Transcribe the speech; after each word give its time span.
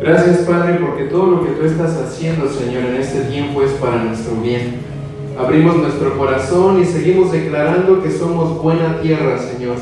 Gracias 0.00 0.38
Padre 0.38 0.78
porque 0.80 1.04
todo 1.04 1.26
lo 1.26 1.44
que 1.44 1.52
tú 1.52 1.66
estás 1.66 1.96
haciendo 1.96 2.48
Señor 2.48 2.84
en 2.84 2.96
este 2.96 3.22
tiempo 3.22 3.62
es 3.62 3.72
para 3.72 4.04
nuestro 4.04 4.36
bien. 4.40 4.76
Abrimos 5.38 5.76
nuestro 5.76 6.16
corazón 6.16 6.80
y 6.80 6.84
seguimos 6.84 7.32
declarando 7.32 8.02
que 8.02 8.10
somos 8.10 8.62
buena 8.62 9.00
tierra 9.00 9.38
Señor 9.38 9.76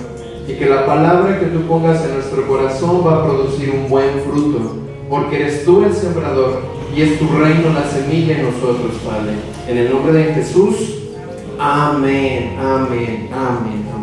y 0.48 0.54
que 0.54 0.66
la 0.66 0.86
palabra 0.86 1.38
que 1.38 1.46
tú 1.46 1.62
pongas 1.66 2.04
en 2.04 2.14
nuestro 2.14 2.46
corazón 2.46 3.02
va 3.06 3.16
a 3.16 3.24
producir 3.24 3.70
un 3.70 3.90
buen 3.90 4.20
fruto 4.20 4.76
porque 5.10 5.36
eres 5.36 5.64
tú 5.64 5.84
el 5.84 5.92
sembrador 5.92 6.60
y 6.94 7.02
es 7.02 7.18
tu 7.18 7.26
reino 7.28 7.74
la 7.74 7.84
semilla 7.84 8.38
en 8.38 8.44
nosotros 8.44 8.92
Padre. 9.04 9.34
En 9.68 9.76
el 9.76 9.90
nombre 9.90 10.12
de 10.14 10.34
Jesús, 10.34 10.76
amén, 11.58 12.56
amén, 12.58 13.28
amén. 13.34 13.95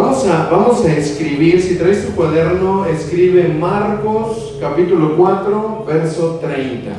Vamos 0.00 0.24
a, 0.28 0.48
vamos 0.48 0.84
a 0.84 0.96
escribir, 0.96 1.60
si 1.60 1.74
traes 1.74 2.06
tu 2.06 2.12
cuaderno, 2.12 2.86
escribe 2.86 3.48
Marcos 3.48 4.54
capítulo 4.60 5.16
4, 5.16 5.84
verso 5.88 6.38
30. 6.40 6.90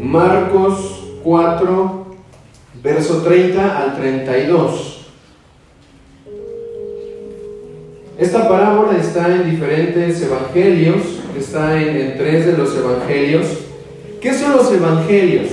Marcos 0.00 1.02
4, 1.24 2.06
verso 2.80 3.16
30 3.16 3.78
al 3.82 3.96
32. 3.96 5.06
Esta 8.16 8.48
parábola 8.48 8.96
está 8.98 9.34
en 9.34 9.50
diferentes 9.50 10.22
evangelios, 10.22 11.02
está 11.36 11.82
en, 11.82 11.96
en 11.96 12.16
tres 12.16 12.46
de 12.46 12.56
los 12.56 12.76
evangelios. 12.76 13.44
¿Qué 14.20 14.32
son 14.32 14.52
los 14.52 14.72
evangelios? 14.72 15.48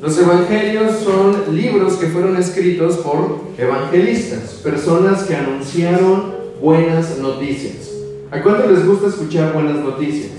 Los 0.00 0.16
evangelios 0.16 0.98
son 0.98 1.56
libros 1.56 1.94
que 1.94 2.06
fueron 2.06 2.36
escritos 2.36 2.98
por 2.98 3.40
evangelistas, 3.58 4.60
personas 4.62 5.24
que 5.24 5.34
anunciaron 5.34 6.34
buenas 6.62 7.18
noticias. 7.18 7.90
¿A 8.30 8.40
cuánto 8.40 8.70
les 8.70 8.86
gusta 8.86 9.08
escuchar 9.08 9.52
buenas 9.52 9.76
noticias? 9.76 10.30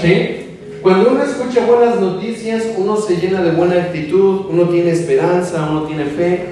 ¿Sí? 0.00 0.42
Cuando 0.82 1.10
uno 1.10 1.22
escucha 1.24 1.66
buenas 1.66 2.00
noticias, 2.00 2.64
uno 2.76 2.96
se 2.96 3.16
llena 3.16 3.42
de 3.42 3.50
buena 3.50 3.74
actitud, 3.74 4.42
uno 4.48 4.68
tiene 4.68 4.92
esperanza, 4.92 5.68
uno 5.68 5.82
tiene 5.82 6.04
fe. 6.04 6.50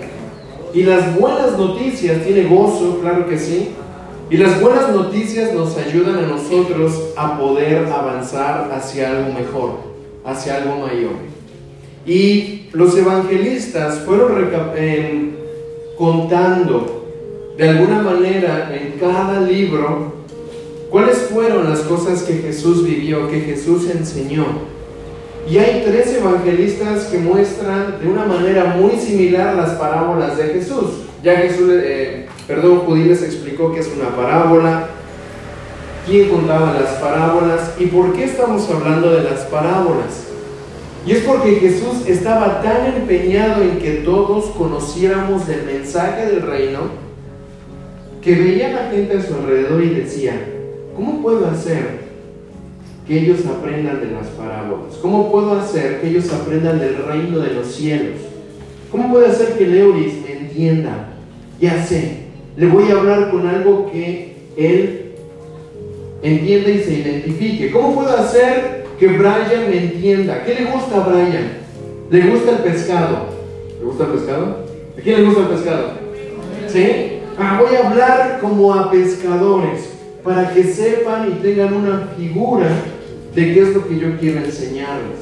Y 0.75 0.83
las 0.83 1.17
buenas 1.21 1.57
noticias 1.57 2.25
tiene 2.25 2.49
gozo, 2.49 2.99
claro 3.01 3.29
que 3.29 3.39
sí. 3.39 3.69
Y 4.29 4.39
las 4.39 4.61
buenas 4.61 4.89
noticias 4.91 5.55
nos 5.55 5.77
ayudan 5.77 6.17
a 6.17 6.27
nosotros 6.27 7.01
a 7.17 7.39
poder 7.39 7.87
avanzar 7.87 8.73
hacia 8.73 9.11
algo 9.11 9.33
mejor, 9.33 9.75
hacia 10.25 10.57
algo 10.57 10.79
mayor. 10.79 11.30
Y 12.07 12.69
los 12.73 12.97
evangelistas 12.97 14.01
fueron 14.01 14.49
eh, 14.77 15.31
contando 15.99 17.07
de 17.57 17.69
alguna 17.69 18.01
manera 18.01 18.75
en 18.75 18.99
cada 18.99 19.41
libro 19.41 20.15
cuáles 20.89 21.19
fueron 21.31 21.69
las 21.69 21.81
cosas 21.81 22.23
que 22.23 22.35
Jesús 22.35 22.85
vivió, 22.85 23.29
que 23.29 23.41
Jesús 23.41 23.89
enseñó. 23.91 24.47
Y 25.49 25.59
hay 25.59 25.83
tres 25.85 26.15
evangelistas 26.15 27.05
que 27.07 27.19
muestran 27.19 27.99
de 28.01 28.09
una 28.09 28.25
manera 28.25 28.77
muy 28.77 28.97
similar 28.97 29.57
las 29.57 29.71
parábolas 29.71 30.37
de 30.39 30.45
Jesús. 30.45 31.03
Ya 31.23 31.37
Jesús, 31.37 31.69
eh, 31.71 32.27
perdón, 32.47 32.81
Judí 32.81 33.05
les 33.05 33.23
explicó 33.23 33.73
que 33.73 33.81
es 33.81 33.91
una 33.95 34.15
parábola, 34.17 34.89
quién 36.07 36.31
contaba 36.31 36.73
las 36.81 36.93
parábolas 36.95 37.75
y 37.79 37.87
por 37.87 38.15
qué 38.15 38.25
estamos 38.25 38.69
hablando 38.71 39.11
de 39.11 39.25
las 39.25 39.41
parábolas. 39.41 40.30
Y 41.07 41.13
es 41.13 41.25
porque 41.25 41.57
Jesús 41.57 42.07
estaba 42.07 42.61
tan 42.63 42.95
empeñado 42.95 43.63
en 43.63 43.79
que 43.79 44.03
todos 44.05 44.47
conociéramos 44.51 45.49
el 45.49 45.65
mensaje 45.65 46.27
del 46.27 46.43
reino, 46.43 46.81
que 48.21 48.35
veía 48.35 48.69
a 48.69 48.85
la 48.85 48.91
gente 48.91 49.17
a 49.17 49.23
su 49.23 49.35
alrededor 49.35 49.83
y 49.83 49.95
decía, 49.95 50.35
¿cómo 50.95 51.23
puedo 51.23 51.47
hacer 51.47 52.11
que 53.07 53.19
ellos 53.19 53.47
aprendan 53.47 54.01
de 54.01 54.11
las 54.11 54.27
parábolas? 54.29 54.97
¿Cómo 55.01 55.33
puedo 55.33 55.59
hacer 55.59 56.01
que 56.01 56.09
ellos 56.09 56.31
aprendan 56.33 56.79
del 56.79 56.97
reino 56.97 57.39
de 57.39 57.55
los 57.55 57.69
cielos? 57.69 58.21
¿Cómo 58.93 59.11
puedo 59.11 59.27
hacer 59.27 59.57
que 59.57 59.67
Leuris 59.67 60.15
entienda? 60.29 61.09
Ya 61.59 61.83
sé, 61.83 62.27
le 62.57 62.67
voy 62.67 62.91
a 62.91 62.97
hablar 62.97 63.31
con 63.31 63.47
algo 63.47 63.91
que 63.91 64.37
él 64.57 65.13
entienda 66.23 66.71
y 66.71 66.81
se 66.81 66.93
identifique. 66.95 67.71
¿Cómo 67.71 67.95
puedo 67.95 68.15
hacer 68.15 68.80
que 69.01 69.09
Brian 69.09 69.71
me 69.71 69.85
entienda. 69.85 70.45
¿Qué 70.45 70.55
le 70.55 70.67
gusta 70.67 70.97
a 70.97 71.09
Brian? 71.09 71.53
Le 72.11 72.21
gusta 72.31 72.51
el 72.51 72.59
pescado. 72.59 73.29
¿Le 73.81 73.87
gusta 73.87 74.05
el 74.05 74.11
pescado? 74.11 74.67
¿A 74.97 75.01
quién 75.01 75.17
le 75.17 75.25
gusta 75.25 75.41
el 75.41 75.49
pescado? 75.49 75.93
¿Sí? 76.69 77.21
Ah, 77.39 77.59
voy 77.59 77.75
a 77.75 77.89
hablar 77.89 78.39
como 78.43 78.75
a 78.75 78.91
pescadores 78.91 79.89
para 80.23 80.53
que 80.53 80.65
sepan 80.65 81.31
y 81.31 81.43
tengan 81.43 81.73
una 81.73 82.09
figura 82.19 82.69
de 83.35 83.55
qué 83.55 83.63
es 83.63 83.75
lo 83.75 83.89
que 83.89 83.99
yo 83.99 84.19
quiero 84.21 84.45
enseñarles. 84.45 85.19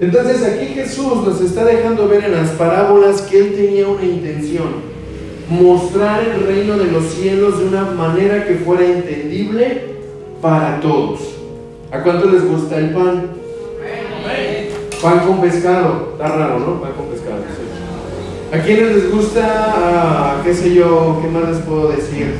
Entonces 0.00 0.42
aquí 0.42 0.66
Jesús 0.74 1.24
nos 1.24 1.40
está 1.40 1.64
dejando 1.64 2.08
ver 2.08 2.24
en 2.24 2.32
las 2.32 2.50
parábolas 2.50 3.22
que 3.22 3.38
él 3.38 3.54
tenía 3.54 3.86
una 3.86 4.04
intención, 4.04 4.68
mostrar 5.48 6.24
el 6.24 6.46
reino 6.46 6.76
de 6.76 6.90
los 6.90 7.04
cielos 7.04 7.60
de 7.60 7.66
una 7.66 7.84
manera 7.84 8.44
que 8.44 8.56
fuera 8.56 8.84
entendible 8.84 9.82
para 10.42 10.80
todos. 10.80 11.37
¿A 11.90 12.02
cuánto 12.02 12.28
les 12.28 12.44
gusta 12.44 12.76
el 12.76 12.90
pan? 12.90 13.30
Pan 15.02 15.20
con 15.20 15.40
pescado. 15.40 16.10
Está 16.12 16.28
raro, 16.28 16.58
¿no? 16.58 16.80
Pan 16.80 16.92
con 16.92 17.06
pescado. 17.06 17.38
¿A 18.52 18.58
quiénes 18.58 18.94
les 18.94 19.10
gusta, 19.10 19.42
ah, 19.46 20.40
qué 20.44 20.54
sé 20.54 20.74
yo, 20.74 21.18
qué 21.22 21.28
más 21.28 21.48
les 21.48 21.58
puedo 21.60 21.88
decir? 21.88 22.34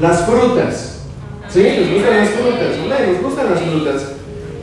Las 0.00 0.26
frutas. 0.26 1.06
¿Sí? 1.48 1.62
¿Les 1.62 1.92
gustan 1.94 2.16
las 2.18 2.28
frutas? 2.30 2.78
¿No? 2.78 3.12
¿Les 3.12 3.22
gustan 3.22 3.50
las 3.50 3.60
frutas? 3.60 4.12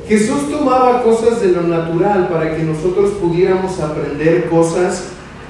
Jesús 0.08 0.50
tomaba 0.50 1.04
cosas 1.04 1.42
de 1.42 1.50
lo 1.50 1.64
natural 1.64 2.30
para 2.30 2.56
que 2.56 2.64
nosotros 2.64 3.12
pudiéramos 3.22 3.80
aprender 3.80 4.50
cosas 4.50 5.10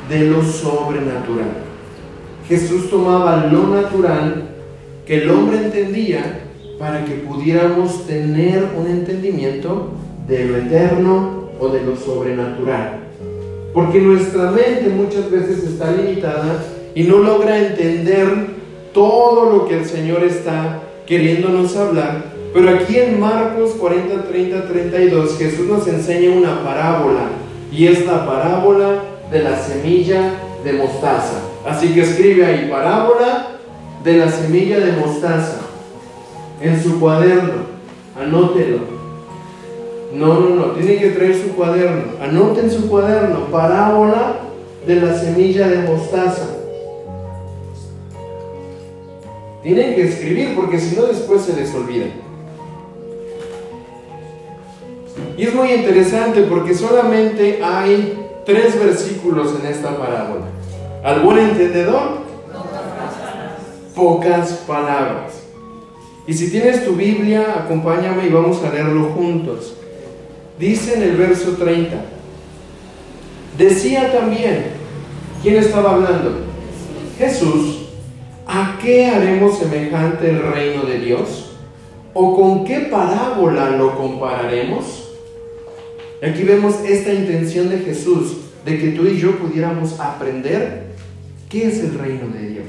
de 0.09 0.21
lo 0.21 0.43
sobrenatural. 0.43 1.69
Jesús 2.47 2.89
tomaba 2.89 3.45
lo 3.45 3.67
natural 3.67 4.49
que 5.05 5.23
el 5.23 5.29
hombre 5.29 5.57
entendía 5.57 6.48
para 6.79 7.03
que 7.03 7.15
pudiéramos 7.15 8.07
tener 8.07 8.69
un 8.75 8.87
entendimiento 8.87 9.89
de 10.27 10.45
lo 10.45 10.57
eterno 10.57 11.49
o 11.59 11.67
de 11.67 11.81
lo 11.81 11.97
sobrenatural. 11.97 13.01
Porque 13.73 13.99
nuestra 13.99 14.49
mente 14.51 14.89
muchas 14.89 15.29
veces 15.29 15.63
está 15.65 15.91
limitada 15.91 16.63
y 16.95 17.03
no 17.03 17.17
logra 17.17 17.59
entender 17.59 18.29
todo 18.93 19.51
lo 19.51 19.67
que 19.67 19.79
el 19.79 19.85
Señor 19.85 20.23
está 20.23 20.79
queriéndonos 21.05 21.75
hablar. 21.75 22.23
Pero 22.53 22.69
aquí 22.69 22.97
en 22.97 23.19
Marcos 23.19 23.71
40, 23.71 24.23
30, 24.23 24.67
32 24.67 25.37
Jesús 25.37 25.67
nos 25.67 25.87
enseña 25.87 26.35
una 26.35 26.63
parábola 26.63 27.27
y 27.71 27.87
es 27.87 28.05
la 28.05 28.25
parábola 28.25 29.03
de 29.29 29.43
la 29.43 29.59
semilla 29.59 30.33
de 30.63 30.73
mostaza. 30.73 31.41
Así 31.67 31.93
que 31.93 32.01
escribe 32.01 32.45
ahí 32.45 32.69
parábola 32.71 33.49
de 34.03 34.17
la 34.17 34.31
semilla 34.31 34.79
de 34.79 34.93
mostaza 34.93 35.58
en 36.61 36.81
su 36.81 36.99
cuaderno, 36.99 37.63
anótelo. 38.19 38.99
No, 40.13 40.39
no, 40.39 40.49
no, 40.55 40.63
tiene 40.71 40.97
que 40.97 41.11
traer 41.11 41.35
su 41.35 41.55
cuaderno. 41.55 42.03
Anoten 42.21 42.71
su 42.71 42.89
cuaderno, 42.89 43.45
parábola 43.51 44.37
de 44.85 44.95
la 44.95 45.13
semilla 45.13 45.67
de 45.67 45.87
mostaza. 45.87 46.47
Tienen 49.61 49.93
que 49.93 50.07
escribir 50.07 50.55
porque 50.55 50.79
si 50.79 50.95
no 50.95 51.03
después 51.03 51.41
se 51.43 51.55
les 51.55 51.73
olvida. 51.75 52.07
Y 55.37 55.43
es 55.43 55.53
muy 55.53 55.71
interesante 55.71 56.43
porque 56.43 56.73
solamente 56.73 57.61
hay 57.63 58.27
tres 58.45 58.79
versículos 58.79 59.53
en 59.61 59.67
esta 59.67 59.97
parábola. 59.97 60.45
Al 61.03 61.21
buen 61.21 61.39
entendedor, 61.39 62.19
pocas 63.95 64.51
palabras. 64.67 65.38
Y 66.29 66.33
si 66.35 66.51
tienes 66.51 66.85
tu 66.85 66.93
Biblia, 66.93 67.63
acompáñame 67.63 68.27
y 68.27 68.29
vamos 68.29 68.63
a 68.63 68.71
leerlo 68.71 69.05
juntos. 69.15 69.73
Dice 70.59 70.93
en 70.93 71.01
el 71.01 71.17
verso 71.17 71.53
30, 71.53 72.05
decía 73.57 74.11
también, 74.11 74.67
¿quién 75.41 75.55
estaba 75.55 75.95
hablando? 75.95 76.41
Jesús, 77.17 77.87
¿a 78.45 78.77
qué 78.79 79.07
haremos 79.07 79.57
semejante 79.57 80.29
el 80.29 80.43
reino 80.43 80.83
de 80.83 80.99
Dios? 80.99 81.57
¿O 82.13 82.35
con 82.35 82.63
qué 82.63 82.81
parábola 82.81 83.71
lo 83.71 83.97
compararemos? 83.97 85.09
Aquí 86.21 86.43
vemos 86.43 86.75
esta 86.85 87.11
intención 87.11 87.69
de 87.69 87.79
Jesús 87.79 88.37
de 88.65 88.77
que 88.77 88.89
tú 88.89 89.07
y 89.07 89.17
yo 89.17 89.35
pudiéramos 89.39 89.99
aprender 89.99 90.89
qué 91.49 91.69
es 91.69 91.79
el 91.79 91.97
reino 91.97 92.27
de 92.27 92.49
Dios. 92.49 92.67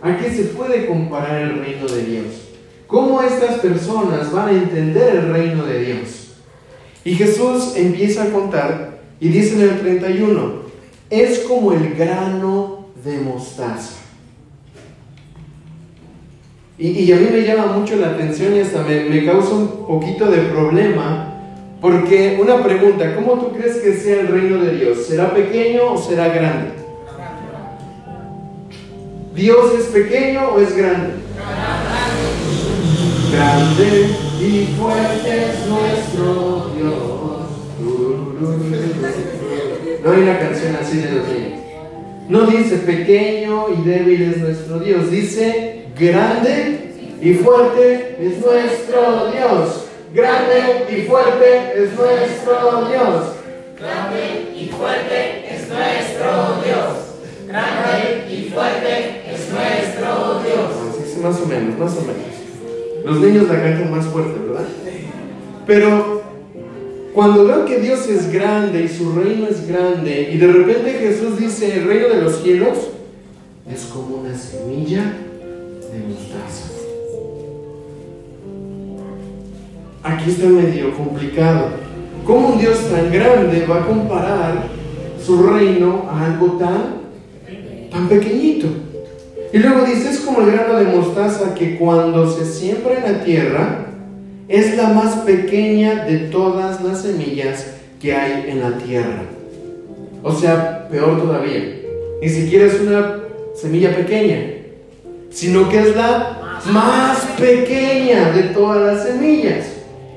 ¿A 0.00 0.16
qué 0.16 0.30
se 0.30 0.44
puede 0.44 0.86
comparar 0.86 1.42
el 1.42 1.58
reino 1.58 1.86
de 1.86 2.02
Dios? 2.04 2.51
¿Cómo 2.92 3.22
estas 3.22 3.60
personas 3.60 4.30
van 4.30 4.48
a 4.48 4.52
entender 4.52 5.16
el 5.16 5.32
reino 5.32 5.64
de 5.64 5.82
Dios? 5.82 6.34
Y 7.06 7.14
Jesús 7.14 7.72
empieza 7.74 8.24
a 8.24 8.30
contar 8.30 8.98
y 9.18 9.28
dice 9.28 9.54
en 9.54 9.62
el 9.62 9.80
31, 9.80 10.52
es 11.08 11.38
como 11.38 11.72
el 11.72 11.94
grano 11.94 12.88
de 13.02 13.18
mostaza. 13.20 13.94
Y, 16.76 17.10
a 17.12 17.16
mí 17.16 17.28
me 17.32 17.46
llama 17.46 17.78
mucho 17.78 17.96
la 17.96 18.08
atención 18.08 18.54
y 18.56 18.60
hasta 18.60 18.82
me, 18.82 19.04
me 19.04 19.24
causa 19.24 19.54
un 19.54 19.86
poquito 19.86 20.26
de 20.26 20.42
problema 20.48 21.32
porque 21.80 22.38
una 22.42 22.62
pregunta, 22.62 23.14
¿cómo 23.14 23.40
tú 23.40 23.52
crees 23.56 23.78
que 23.78 23.94
sea 23.94 24.20
el 24.20 24.28
reino 24.28 24.62
de 24.62 24.76
Dios? 24.76 25.06
¿Será 25.06 25.32
pequeño 25.32 25.94
o 25.94 25.98
será 25.98 26.28
grande? 26.28 26.72
¿Dios 29.34 29.72
es 29.78 29.86
pequeño 29.86 30.50
o 30.50 30.60
es 30.60 30.76
grande? 30.76 31.21
Grande 33.32 34.10
y 34.42 34.74
fuerte 34.78 35.46
es 35.46 35.66
nuestro 35.66 36.70
Dios. 36.76 37.32
No 40.04 40.12
hay 40.12 40.22
una 40.22 40.38
canción 40.38 40.76
así 40.76 40.98
de 40.98 41.12
los 41.12 41.28
niños. 41.28 41.60
No 42.28 42.46
dice 42.46 42.76
pequeño 42.76 43.68
y 43.70 43.88
débil 43.88 44.22
es 44.22 44.36
nuestro 44.36 44.80
Dios, 44.80 45.10
dice 45.10 45.86
grande 45.98 46.92
y 47.22 47.32
fuerte 47.34 48.18
es 48.20 48.38
nuestro 48.38 49.32
Dios. 49.32 49.86
Grande 50.12 50.86
y 50.90 51.02
fuerte 51.06 51.72
es 51.74 51.94
nuestro 51.94 52.86
Dios. 52.86 53.32
Grande 53.78 54.52
y 54.54 54.66
fuerte 54.66 55.46
es 55.48 55.68
nuestro 55.70 56.62
Dios. 56.66 57.48
Grande 57.48 58.24
y 58.30 58.50
fuerte 58.50 59.22
es 59.26 59.48
nuestro 59.50 60.42
Dios. 60.42 61.22
más 61.22 61.40
o 61.40 61.46
menos, 61.46 61.78
más 61.78 61.96
o 61.96 62.02
menos. 62.02 62.41
Los 63.04 63.20
niños 63.20 63.48
la 63.48 63.62
cantan 63.62 63.90
más 63.90 64.06
fuerte, 64.06 64.38
¿verdad? 64.46 64.66
Pero 65.66 66.22
cuando 67.14 67.44
veo 67.44 67.64
que 67.64 67.78
Dios 67.78 68.08
es 68.08 68.32
grande 68.32 68.84
y 68.84 68.88
su 68.88 69.12
reino 69.12 69.46
es 69.48 69.66
grande, 69.66 70.30
y 70.32 70.38
de 70.38 70.46
repente 70.46 70.92
Jesús 70.92 71.38
dice, 71.38 71.78
el 71.78 71.86
reino 71.86 72.08
de 72.08 72.20
los 72.20 72.42
cielos 72.42 72.78
es 73.70 73.84
como 73.86 74.16
una 74.16 74.34
semilla 74.36 75.14
de 75.92 75.98
mostaza. 76.08 76.72
aquí 80.02 80.30
está 80.30 80.46
medio 80.46 80.94
complicado. 80.96 81.68
¿Cómo 82.24 82.50
un 82.50 82.58
Dios 82.58 82.78
tan 82.90 83.10
grande 83.12 83.66
va 83.66 83.80
a 83.80 83.86
comparar 83.86 84.68
su 85.24 85.42
reino 85.42 86.08
a 86.10 86.26
algo 86.26 86.52
tan, 86.52 87.02
tan 87.90 88.08
pequeñito? 88.08 88.68
Y 89.52 89.58
luego 89.58 89.84
dice, 89.84 90.10
es 90.10 90.20
como 90.20 90.40
el 90.40 90.52
grano 90.52 90.78
de 90.78 90.86
mostaza 90.86 91.54
que 91.54 91.76
cuando 91.76 92.30
se 92.30 92.44
siembra 92.46 92.94
en 92.96 93.12
la 93.12 93.24
tierra 93.24 93.86
es 94.48 94.76
la 94.76 94.88
más 94.88 95.16
pequeña 95.20 96.04
de 96.06 96.18
todas 96.30 96.82
las 96.82 97.02
semillas 97.02 97.66
que 98.00 98.14
hay 98.14 98.50
en 98.50 98.60
la 98.60 98.78
tierra. 98.78 99.24
O 100.22 100.32
sea, 100.32 100.88
peor 100.88 101.20
todavía. 101.20 101.80
Ni 102.20 102.28
siquiera 102.28 102.66
es 102.66 102.80
una 102.80 103.18
semilla 103.54 103.94
pequeña, 103.94 104.38
sino 105.30 105.68
que 105.68 105.80
es 105.80 105.96
la 105.96 106.60
más 106.70 107.18
pequeña 107.38 108.30
de 108.32 108.42
todas 108.54 108.80
las 108.80 109.06
semillas. 109.06 109.66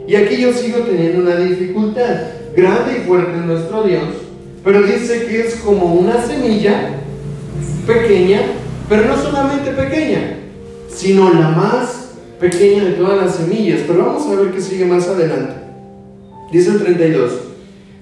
Y 0.07 0.15
aquí 0.15 0.37
yo 0.37 0.53
sigo 0.53 0.79
teniendo 0.79 1.21
una 1.21 1.35
dificultad. 1.37 2.15
Grande 2.55 2.99
y 2.99 3.07
fuerte 3.07 3.37
es 3.37 3.45
nuestro 3.45 3.83
Dios, 3.83 4.03
pero 4.63 4.81
dice 4.83 5.25
que 5.25 5.41
es 5.41 5.55
como 5.55 5.93
una 5.93 6.25
semilla 6.25 6.91
pequeña, 7.85 8.41
pero 8.87 9.05
no 9.05 9.17
solamente 9.17 9.71
pequeña, 9.71 10.37
sino 10.89 11.33
la 11.33 11.49
más 11.49 12.09
pequeña 12.39 12.83
de 12.85 12.91
todas 12.91 13.25
las 13.25 13.35
semillas. 13.35 13.81
Pero 13.87 14.05
vamos 14.05 14.27
a 14.27 14.41
ver 14.41 14.51
qué 14.51 14.61
sigue 14.61 14.85
más 14.85 15.07
adelante. 15.07 15.55
Dice 16.51 16.71
el 16.71 16.83
32, 16.83 17.31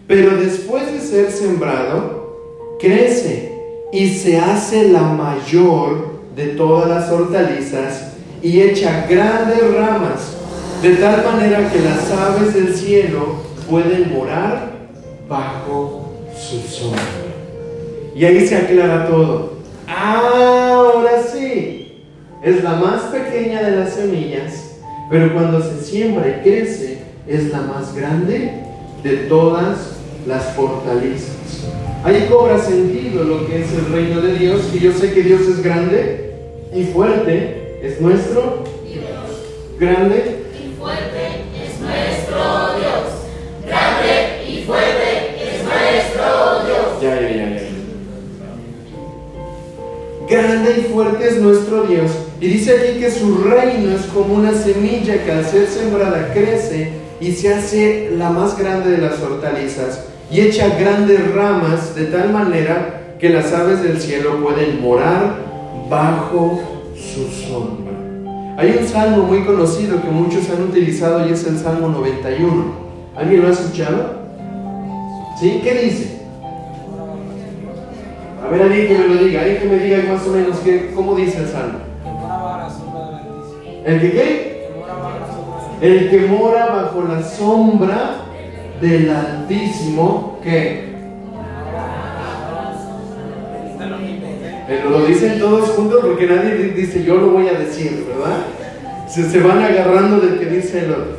pero 0.08 0.38
después 0.38 0.92
de 0.92 1.00
ser 1.00 1.32
sembrado, 1.32 2.78
crece 2.80 3.54
y 3.92 4.10
se 4.10 4.38
hace 4.38 4.90
la 4.90 5.02
mayor 5.02 6.14
de 6.36 6.48
todas 6.48 6.90
las 6.90 7.10
hortalizas 7.10 8.14
y 8.42 8.60
echa 8.60 9.08
grandes 9.10 9.74
ramas 9.74 10.34
de 10.82 10.96
tal 10.96 11.24
manera 11.24 11.72
que 11.72 11.80
las 11.80 12.12
aves 12.12 12.54
del 12.54 12.76
cielo 12.76 13.38
pueden 13.70 14.14
morar 14.14 14.74
bajo 15.30 16.12
su 16.38 16.60
sombra. 16.68 17.02
Y 18.14 18.26
ahí 18.26 18.46
se 18.46 18.58
aclara 18.58 19.08
todo. 19.08 19.53
Ahora 19.96 21.24
sí, 21.32 22.04
es 22.42 22.64
la 22.64 22.76
más 22.76 23.04
pequeña 23.04 23.62
de 23.62 23.78
las 23.78 23.94
semillas, 23.94 24.80
pero 25.10 25.34
cuando 25.34 25.62
se 25.62 25.84
siembra 25.84 26.28
y 26.28 26.42
crece, 26.42 26.98
es 27.28 27.52
la 27.52 27.62
más 27.62 27.96
grande 27.96 28.52
de 29.04 29.18
todas 29.30 29.98
las 30.28 30.54
fortalezas. 30.54 31.36
Ahí 32.04 32.28
cobra 32.30 32.60
sentido 32.60 33.24
lo 33.24 33.48
que 33.48 33.62
es 33.62 33.72
el 33.74 33.86
reino 33.94 34.22
de 34.22 34.34
Dios, 34.36 34.62
y 34.74 34.80
yo 34.80 34.92
sé 34.94 35.14
que 35.14 35.22
Dios 35.22 35.42
es 35.42 35.64
grande 35.64 36.34
y 36.74 36.84
fuerte, 36.86 37.80
es 37.82 38.02
nuestro 38.02 38.64
grande 39.80 40.43
Grande 50.34 50.80
y 50.80 50.92
fuerte 50.92 51.28
es 51.28 51.38
nuestro 51.38 51.84
Dios. 51.84 52.10
Y 52.42 52.48
dice 52.48 52.76
aquí 52.76 53.00
que 53.00 53.12
su 53.12 53.38
reino 53.44 53.92
es 53.92 54.08
como 54.08 54.34
una 54.34 54.52
semilla 54.52 55.24
que 55.24 55.32
al 55.32 55.46
ser 55.46 55.68
sembrada 55.68 56.34
crece 56.34 56.90
y 57.22 57.34
se 57.34 57.54
hace 57.54 58.10
la 58.18 58.32
más 58.32 58.58
grande 58.58 58.90
de 58.90 58.98
las 58.98 59.22
hortalizas 59.22 60.06
y 60.32 60.42
echa 60.42 60.70
grandes 60.70 61.32
ramas 61.36 61.94
de 61.94 62.06
tal 62.06 62.34
manera 62.34 63.16
que 63.20 63.30
las 63.30 63.54
aves 63.54 63.84
del 63.84 64.02
cielo 64.02 64.44
pueden 64.44 64.82
morar 64.82 65.36
bajo 65.88 66.64
su 66.96 67.28
sombra. 67.28 67.94
Hay 68.58 68.76
un 68.82 68.88
salmo 68.88 69.26
muy 69.26 69.44
conocido 69.44 70.02
que 70.02 70.10
muchos 70.10 70.50
han 70.50 70.64
utilizado 70.64 71.30
y 71.30 71.34
es 71.34 71.46
el 71.46 71.60
Salmo 71.60 71.90
91. 71.90 72.74
¿Alguien 73.16 73.44
lo 73.44 73.50
ha 73.50 73.52
escuchado? 73.52 74.16
¿Sí? 75.40 75.62
¿Qué 75.64 75.76
dice? 75.76 76.23
A 78.44 78.50
ver, 78.50 78.62
alguien 78.62 78.88
que 78.88 78.98
me 78.98 79.08
lo 79.08 79.24
diga, 79.24 79.42
alguien 79.42 79.60
que 79.62 79.68
me 79.68 79.78
diga 79.78 80.14
más 80.14 80.28
o 80.28 80.32
menos 80.32 80.58
qué, 80.60 80.92
cómo 80.94 81.16
dice 81.16 81.40
el 81.40 81.48
Salmo. 81.48 81.80
¿El 83.86 84.02
que 84.02 84.12
qué? 84.12 84.70
El 85.82 86.10
que 86.10 86.20
mora 86.28 86.66
bajo 86.68 87.04
la 87.04 87.24
sombra 87.24 88.16
del 88.82 89.10
Altísimo, 89.10 90.40
¿qué? 90.44 90.94
lo 94.90 95.06
dicen 95.06 95.40
todos 95.40 95.70
juntos 95.72 96.00
porque 96.02 96.26
nadie 96.26 96.56
dice 96.76 97.04
yo 97.04 97.16
lo 97.16 97.32
voy 97.32 97.48
a 97.48 97.54
decir, 97.54 98.06
¿verdad? 98.08 98.38
Se, 99.08 99.30
se 99.30 99.40
van 99.40 99.62
agarrando 99.62 100.20
del 100.20 100.40
que 100.40 100.46
dice 100.46 100.80
el 100.80 100.92
otro. 100.92 101.18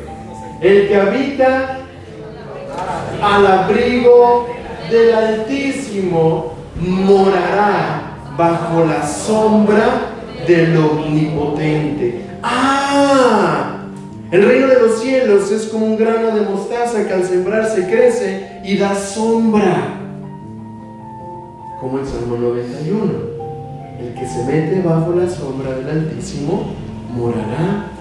El 0.61 0.87
que 0.87 0.95
habita 0.95 1.79
al 3.21 3.47
abrigo 3.47 4.47
del 4.89 5.13
Altísimo 5.13 6.54
morará 6.79 8.17
bajo 8.37 8.85
la 8.85 9.05
sombra 9.05 10.11
del 10.47 10.77
Omnipotente. 10.77 12.25
¡Ah! 12.43 13.75
El 14.31 14.45
reino 14.45 14.67
de 14.67 14.81
los 14.81 14.99
cielos 14.99 15.51
es 15.51 15.67
como 15.67 15.85
un 15.85 15.97
grano 15.97 16.35
de 16.35 16.41
mostaza 16.41 17.07
que 17.07 17.13
al 17.13 17.23
sembrarse 17.23 17.87
crece 17.87 18.61
y 18.63 18.77
da 18.77 18.95
sombra. 18.95 19.99
Como 21.79 21.99
el 21.99 22.05
Salmo 22.05 22.37
91. 22.37 23.35
El 23.99 24.13
que 24.13 24.27
se 24.27 24.43
mete 24.43 24.81
bajo 24.81 25.13
la 25.13 25.29
sombra 25.29 25.71
del 25.71 25.89
Altísimo 25.89 26.73
morará. 27.15 27.91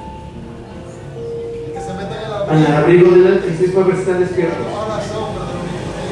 Al 2.49 2.67
abrigo 2.67 3.11
del 3.11 3.27
Altísimo, 3.27 3.81
a 3.81 3.85
ver 3.85 3.97
si 3.97 4.13
despiertos. 4.13 4.67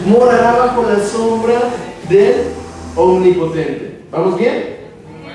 Morará 0.07 0.53
bajo 0.53 0.83
la 0.83 0.99
sombra 1.05 1.61
del 2.13 2.35
Omnipotente. 2.95 4.03
¿Vamos 4.11 4.39
bien? 4.39 4.77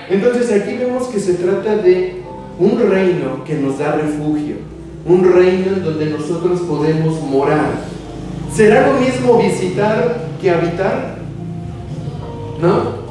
Entonces 0.09 0.51
aquí 0.51 0.77
vemos 0.77 1.07
que 1.07 1.19
se 1.19 1.33
trata 1.33 1.75
de 1.77 2.21
un 2.59 2.79
reino 2.89 3.43
que 3.43 3.55
nos 3.55 3.79
da 3.79 3.93
refugio, 3.93 4.57
un 5.05 5.23
reino 5.33 5.75
en 5.75 5.83
donde 5.83 6.05
nosotros 6.05 6.61
podemos 6.61 7.19
morar. 7.23 7.71
¿Será 8.53 8.87
lo 8.87 8.99
mismo 8.99 9.39
visitar 9.39 10.27
que 10.39 10.51
habitar? 10.51 11.17
¿No? 12.61 13.07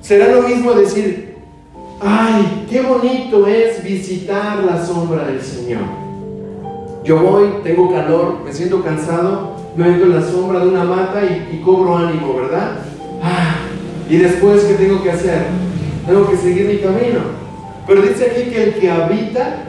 Será 0.00 0.32
lo 0.34 0.42
mismo 0.48 0.72
decir, 0.72 1.36
ay, 2.00 2.66
qué 2.68 2.80
bonito 2.80 3.46
es 3.46 3.82
visitar 3.84 4.64
la 4.64 4.84
sombra 4.84 5.24
del 5.26 5.42
Señor. 5.42 5.82
Yo 7.04 7.18
voy, 7.20 7.48
tengo 7.62 7.92
calor, 7.92 8.40
me 8.44 8.52
siento 8.52 8.82
cansado, 8.82 9.56
me 9.76 9.90
meto 9.90 10.06
en 10.06 10.14
la 10.14 10.22
sombra 10.22 10.60
de 10.60 10.68
una 10.68 10.84
mata 10.84 11.22
y, 11.24 11.60
cobro 11.64 11.96
ánimo, 11.98 12.34
¿verdad? 12.34 12.78
Ah, 13.28 13.56
y 14.08 14.18
después, 14.18 14.62
¿qué 14.62 14.74
tengo 14.74 15.02
que 15.02 15.10
hacer? 15.10 15.46
Tengo 16.06 16.30
que 16.30 16.36
seguir 16.36 16.66
mi 16.66 16.78
camino. 16.78 17.20
Pero 17.84 18.02
dice 18.02 18.30
aquí 18.30 18.50
que 18.50 18.62
el 18.62 18.74
que 18.74 18.88
habita 18.88 19.64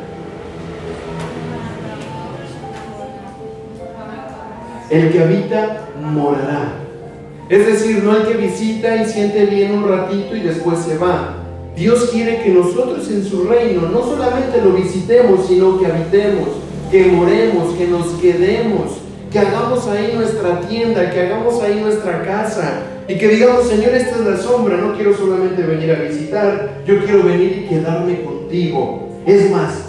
el 4.92 5.12
que 5.12 5.24
habita 5.24 5.88
morará. 6.02 6.74
Es 7.50 7.66
decir, 7.66 8.04
no 8.04 8.16
el 8.16 8.28
que 8.28 8.36
visita 8.36 8.96
y 8.96 9.06
siente 9.06 9.46
bien 9.48 9.74
un 9.74 9.90
ratito 9.90 10.36
y 10.36 10.42
después 10.42 10.80
se 10.80 10.98
va. 11.00 11.34
Dios 11.76 12.10
quiere 12.12 12.44
que 12.44 12.52
nosotros 12.52 13.10
en 13.10 13.26
su 13.26 13.44
reino 13.46 13.90
no 13.90 14.04
solamente 14.04 14.62
lo 14.62 14.72
visitemos, 14.74 15.48
sino 15.48 15.80
que 15.80 15.88
habitemos, 15.88 16.50
que 16.92 17.06
moremos, 17.08 17.74
que 17.76 17.88
nos 17.88 18.06
quedemos, 18.22 19.00
que 19.32 19.40
hagamos 19.40 19.88
ahí 19.88 20.14
nuestra 20.16 20.62
tienda, 20.62 21.10
que 21.10 21.22
hagamos 21.22 21.62
ahí 21.62 21.80
nuestra 21.82 22.24
casa 22.24 22.97
y 23.08 23.18
que 23.18 23.30
digamos, 23.30 23.68
Señor, 23.68 23.94
esta 23.94 24.18
es 24.18 24.22
la 24.22 24.38
sombra, 24.38 24.78
no 24.78 24.94
quiero 24.94 25.16
solamente 25.16 25.64
venir 25.64 25.92
a 25.92 26.02
visitar, 26.02 26.82
yo 26.86 27.00
quiero 27.06 27.24
venir 27.24 27.64
y 27.64 27.70
quedarme 27.70 28.22
contigo. 28.22 29.08
Es 29.26 29.50
más, 29.50 29.86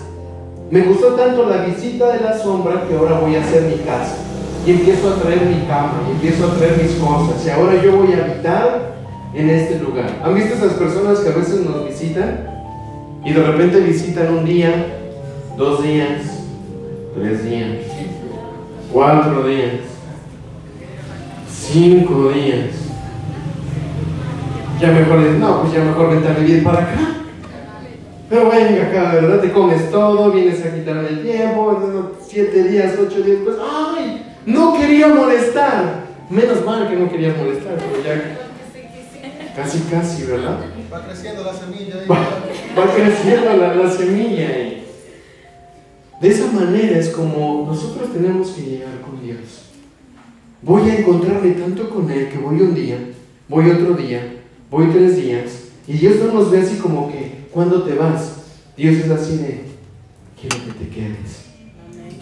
me 0.70 0.82
gustó 0.82 1.14
tanto 1.14 1.48
la 1.48 1.64
visita 1.64 2.12
de 2.12 2.20
la 2.20 2.38
sombra 2.38 2.84
que 2.86 2.94
ahora 2.94 3.18
voy 3.18 3.34
a 3.34 3.42
hacer 3.42 3.62
mi 3.62 3.82
casa 3.84 4.16
y 4.64 4.70
empiezo 4.70 5.10
a 5.10 5.16
traer 5.16 5.46
mi 5.46 5.66
cama 5.66 6.02
y 6.08 6.12
empiezo 6.12 6.46
a 6.46 6.54
traer 6.54 6.80
mis 6.80 6.92
cosas 6.92 7.44
y 7.44 7.50
ahora 7.50 7.82
yo 7.82 7.96
voy 7.96 8.12
a 8.12 8.24
habitar 8.24 8.94
en 9.34 9.50
este 9.50 9.80
lugar. 9.80 10.20
¿Han 10.22 10.34
visto 10.34 10.54
esas 10.54 10.74
personas 10.74 11.18
que 11.20 11.30
a 11.30 11.32
veces 11.32 11.60
nos 11.64 11.88
visitan 11.88 12.46
y 13.24 13.32
de 13.32 13.42
repente 13.42 13.80
visitan 13.80 14.32
un 14.32 14.44
día, 14.44 14.86
dos 15.56 15.82
días, 15.82 16.22
tres 17.16 17.44
días, 17.44 17.78
cuatro 18.92 19.44
días, 19.44 19.72
cinco 21.48 22.28
días? 22.28 22.87
Ya 24.80 24.92
mejor 24.92 25.18
no, 25.18 25.62
pues 25.62 25.72
ya 25.72 25.84
mejor 25.84 26.10
vente 26.10 26.28
a 26.28 26.34
vivir 26.34 26.62
para 26.62 26.78
acá. 26.78 27.14
Pero 28.28 28.50
venga 28.50 28.82
acá, 28.86 29.14
¿verdad? 29.14 29.40
Te 29.40 29.52
comes 29.52 29.90
todo, 29.90 30.30
vienes 30.32 30.64
a 30.64 30.74
quitarme 30.74 31.08
el 31.08 31.22
tiempo, 31.22 32.12
siete 32.20 32.64
días, 32.64 32.94
ocho 33.00 33.22
días, 33.22 33.38
pues, 33.42 33.56
¡ay! 33.58 34.22
No 34.46 34.78
quería 34.78 35.08
molestar. 35.08 36.06
Menos 36.30 36.64
mal 36.64 36.88
que 36.88 36.96
no 36.96 37.10
querías 37.10 37.36
molestar, 37.38 37.76
pero 37.76 38.04
ya 38.04 38.38
Casi, 39.58 39.80
casi, 39.90 40.24
¿verdad? 40.24 40.60
Va 40.92 41.04
creciendo 41.04 41.42
la 41.42 41.52
semilla. 41.52 41.96
Va, 42.08 42.94
creciendo 42.94 43.56
la, 43.56 43.90
semilla. 43.90 44.48
De 46.20 46.28
esa 46.28 46.52
manera 46.52 46.96
es 46.96 47.08
como 47.08 47.64
nosotros 47.66 48.12
tenemos 48.12 48.50
que 48.50 48.62
llegar 48.62 49.00
con 49.00 49.20
Dios. 49.20 49.72
Voy 50.62 50.88
a 50.88 50.98
encontrarme 51.00 51.50
tanto 51.54 51.90
con 51.90 52.08
Él 52.08 52.28
que 52.28 52.38
voy 52.38 52.60
un 52.60 52.72
día, 52.72 52.98
voy 53.48 53.68
otro 53.68 53.94
día, 53.94 54.37
voy 54.70 54.88
tres 54.92 55.16
días, 55.16 55.64
y 55.86 55.94
Dios 55.94 56.16
no 56.16 56.32
nos 56.32 56.50
ve 56.50 56.60
así 56.60 56.76
como 56.76 57.10
que, 57.10 57.46
¿cuándo 57.52 57.82
te 57.82 57.94
vas? 57.94 58.32
Dios 58.76 58.96
es 58.96 59.10
así 59.10 59.36
de, 59.38 59.62
quiero 60.40 60.56
que 60.64 60.84
te 60.84 60.90
quedes, 60.90 61.44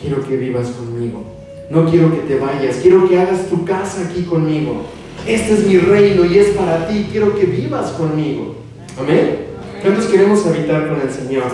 quiero 0.00 0.26
que 0.26 0.36
vivas 0.36 0.68
conmigo, 0.68 1.24
no 1.70 1.90
quiero 1.90 2.12
que 2.12 2.22
te 2.22 2.38
vayas, 2.38 2.76
quiero 2.76 3.08
que 3.08 3.18
hagas 3.18 3.46
tu 3.48 3.64
casa 3.64 4.08
aquí 4.08 4.22
conmigo 4.22 4.84
este 5.26 5.54
es 5.54 5.66
mi 5.66 5.78
reino 5.78 6.24
y 6.24 6.38
es 6.38 6.48
para 6.50 6.86
ti, 6.86 7.08
quiero 7.10 7.34
que 7.34 7.46
vivas 7.46 7.90
conmigo. 7.92 8.54
Amén. 8.98 9.46
¿Cuántos 9.82 10.06
queremos 10.06 10.46
habitar 10.46 10.88
con 10.88 11.00
el 11.00 11.10
Señor? 11.10 11.44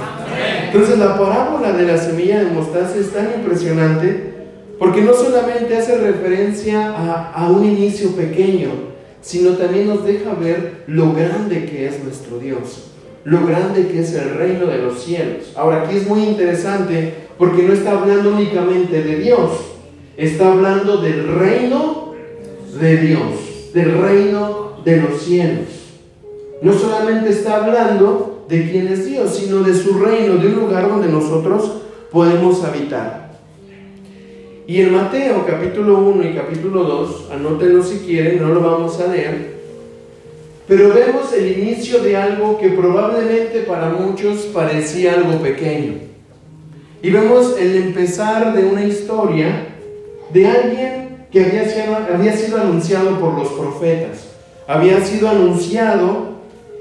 Entonces 0.67 0.99
la 0.99 1.19
parábola 1.19 1.73
de 1.73 1.87
la 1.87 1.97
semilla 1.97 2.45
de 2.45 2.51
mostaza 2.51 2.97
es 2.99 3.11
tan 3.13 3.31
impresionante 3.35 4.35
porque 4.79 5.01
no 5.01 5.15
solamente 5.15 5.77
hace 5.77 5.97
referencia 5.99 6.93
a, 6.93 7.33
a 7.33 7.51
un 7.51 7.65
inicio 7.65 8.11
pequeño, 8.11 8.71
sino 9.23 9.53
también 9.53 9.89
nos 9.89 10.05
deja 10.05 10.35
ver 10.35 10.85
lo 10.87 11.15
grande 11.15 11.65
que 11.65 11.87
es 11.87 12.05
nuestro 12.05 12.39
Dios, 12.39 12.91
lo 13.25 13.47
grande 13.47 13.87
que 13.89 14.01
es 14.01 14.13
el 14.15 14.35
reino 14.35 14.67
de 14.67 14.79
los 14.79 15.03
cielos. 15.03 15.53
Ahora 15.57 15.85
aquí 15.85 15.97
es 15.97 16.07
muy 16.07 16.25
interesante 16.25 17.15
porque 17.39 17.63
no 17.63 17.73
está 17.73 17.93
hablando 17.93 18.35
únicamente 18.35 19.03
de 19.03 19.17
Dios, 19.17 19.51
está 20.19 20.53
hablando 20.53 20.99
del 20.99 21.27
reino 21.39 22.13
de 22.79 22.97
Dios 22.99 23.53
del 23.73 23.99
reino 23.99 24.73
de 24.85 25.01
los 25.01 25.23
cielos. 25.23 25.69
No 26.61 26.73
solamente 26.73 27.31
está 27.31 27.65
hablando 27.65 28.45
de 28.49 28.71
quién 28.71 28.89
es 28.89 29.07
Dios, 29.07 29.35
sino 29.35 29.63
de 29.63 29.75
su 29.75 29.99
reino, 29.99 30.37
de 30.37 30.49
un 30.49 30.55
lugar 30.57 30.89
donde 30.89 31.09
nosotros 31.09 31.83
podemos 32.11 32.63
habitar. 32.65 33.22
Y 34.73 34.81
en 34.81 34.91
Mateo 34.91 35.45
capítulo 35.47 35.99
1 35.99 36.31
y 36.31 36.33
capítulo 36.33 36.85
2, 36.85 37.29
anótenlo 37.31 37.83
si 37.83 37.99
quieren, 37.99 38.41
no 38.41 38.55
lo 38.55 38.63
vamos 38.63 38.99
a 39.01 39.09
leer, 39.09 39.57
pero 40.67 40.95
vemos 40.95 41.31
el 41.35 41.59
inicio 41.59 42.03
de 42.03 42.17
algo 42.17 42.59
que 42.59 42.71
probablemente 42.71 43.65
para 43.69 43.91
muchos 43.91 44.45
parecía 44.45 45.13
algo 45.13 45.43
pequeño. 45.43 45.97
Y 47.03 47.11
vemos 47.11 47.55
el 47.61 47.77
empezar 47.77 48.57
de 48.57 48.65
una 48.65 48.83
historia 48.83 49.67
de 50.33 50.47
alguien 50.47 51.27
que 51.31 51.45
había 51.45 52.35
sido, 52.35 52.57
anunciado 52.57 53.21
por 53.21 53.35
los 53.35 53.49
profetas. 53.49 54.31
Había 54.67 55.05
sido 55.05 55.29
anunciado 55.29 56.39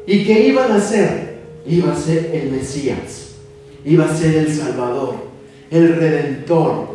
y 0.08 0.24
que 0.24 0.48
iban 0.48 0.72
a 0.72 0.80
ser, 0.80 1.40
iba 1.68 1.92
a 1.92 1.98
ser 1.98 2.32
el 2.36 2.52
Mesías, 2.52 3.36
iba 3.84 4.06
a 4.06 4.16
ser 4.16 4.34
el 4.36 4.50
Salvador, 4.50 5.16
el 5.70 5.94
Redentor, 5.94 6.91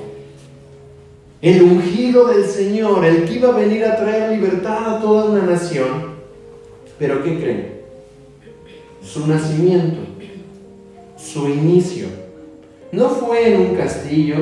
el 1.46 1.62
ungido 1.62 2.26
del 2.26 2.44
Señor, 2.44 3.04
el 3.04 3.24
que 3.24 3.34
iba 3.34 3.50
a 3.50 3.52
venir 3.52 3.84
a 3.84 3.94
traer 3.94 4.32
libertad 4.32 4.96
a 4.96 5.00
toda 5.00 5.26
una 5.26 5.42
nación. 5.42 6.16
Pero 6.98 7.22
¿qué 7.22 7.38
creen? 7.38 7.72
Su 9.00 9.28
nacimiento, 9.28 9.98
su 11.16 11.48
inicio, 11.48 12.08
no 12.90 13.10
fue 13.10 13.54
en 13.54 13.60
un 13.60 13.76
castillo, 13.76 14.38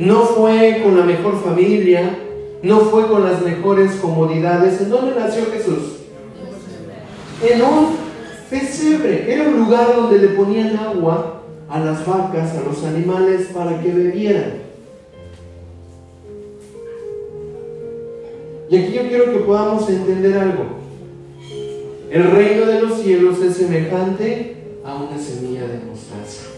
no 0.00 0.22
fue 0.22 0.80
con 0.82 0.98
la 0.98 1.04
mejor 1.04 1.40
familia, 1.40 2.18
no 2.64 2.80
fue 2.80 3.06
con 3.06 3.22
las 3.22 3.42
mejores 3.42 3.92
comodidades. 3.92 4.80
¿En 4.80 4.90
dónde 4.90 5.14
nació 5.16 5.44
Jesús? 5.52 5.98
En 7.48 7.62
un 7.62 7.90
pesebre. 8.50 9.32
Era 9.32 9.48
un 9.48 9.60
lugar 9.60 9.94
donde 9.94 10.18
le 10.18 10.28
ponían 10.30 10.76
agua 10.76 11.42
a 11.68 11.78
las 11.78 12.04
vacas, 12.04 12.56
a 12.56 12.62
los 12.62 12.82
animales 12.82 13.50
para 13.54 13.80
que 13.80 13.92
bebieran. 13.92 14.63
Y 18.74 18.76
aquí 18.76 18.92
yo 18.92 19.08
quiero 19.08 19.32
que 19.32 19.38
podamos 19.38 19.88
entender 19.88 20.36
algo. 20.36 20.64
El 22.10 22.24
reino 22.32 22.66
de 22.66 22.80
los 22.80 23.00
cielos 23.00 23.40
es 23.40 23.56
semejante 23.56 24.56
a 24.84 24.96
una 24.96 25.16
semilla 25.16 25.68
de 25.68 25.78
mostaza 25.88 26.54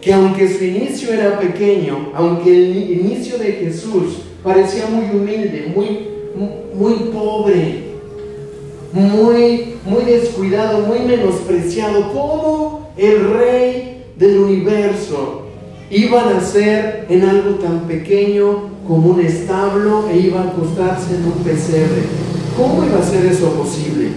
que 0.00 0.12
aunque 0.14 0.48
su 0.48 0.64
inicio 0.64 1.12
era 1.12 1.38
pequeño, 1.38 2.10
aunque 2.14 2.50
el 2.50 3.00
inicio 3.00 3.36
de 3.36 3.52
Jesús 3.52 4.18
parecía 4.42 4.86
muy 4.86 5.04
humilde, 5.14 5.72
muy, 5.74 6.08
muy 6.72 6.94
pobre, 7.12 7.90
muy, 8.92 9.74
muy 9.84 10.04
descuidado, 10.04 10.86
muy 10.86 11.00
menospreciado, 11.00 12.12
como 12.12 12.92
el 12.96 13.30
rey 13.34 14.04
del 14.16 14.38
universo 14.38 15.39
iba 15.90 16.22
a 16.22 16.34
nacer 16.34 17.06
en 17.08 17.22
algo 17.22 17.56
tan 17.56 17.80
pequeño 17.80 18.70
como 18.86 19.10
un 19.10 19.20
establo 19.20 20.08
e 20.10 20.18
iba 20.18 20.40
a 20.40 20.44
acostarse 20.44 21.16
en 21.16 21.24
un 21.24 21.44
pesebre. 21.44 22.02
¿Cómo 22.56 22.84
iba 22.84 22.98
a 22.98 23.02
ser 23.02 23.26
eso 23.26 23.52
posible? 23.54 24.08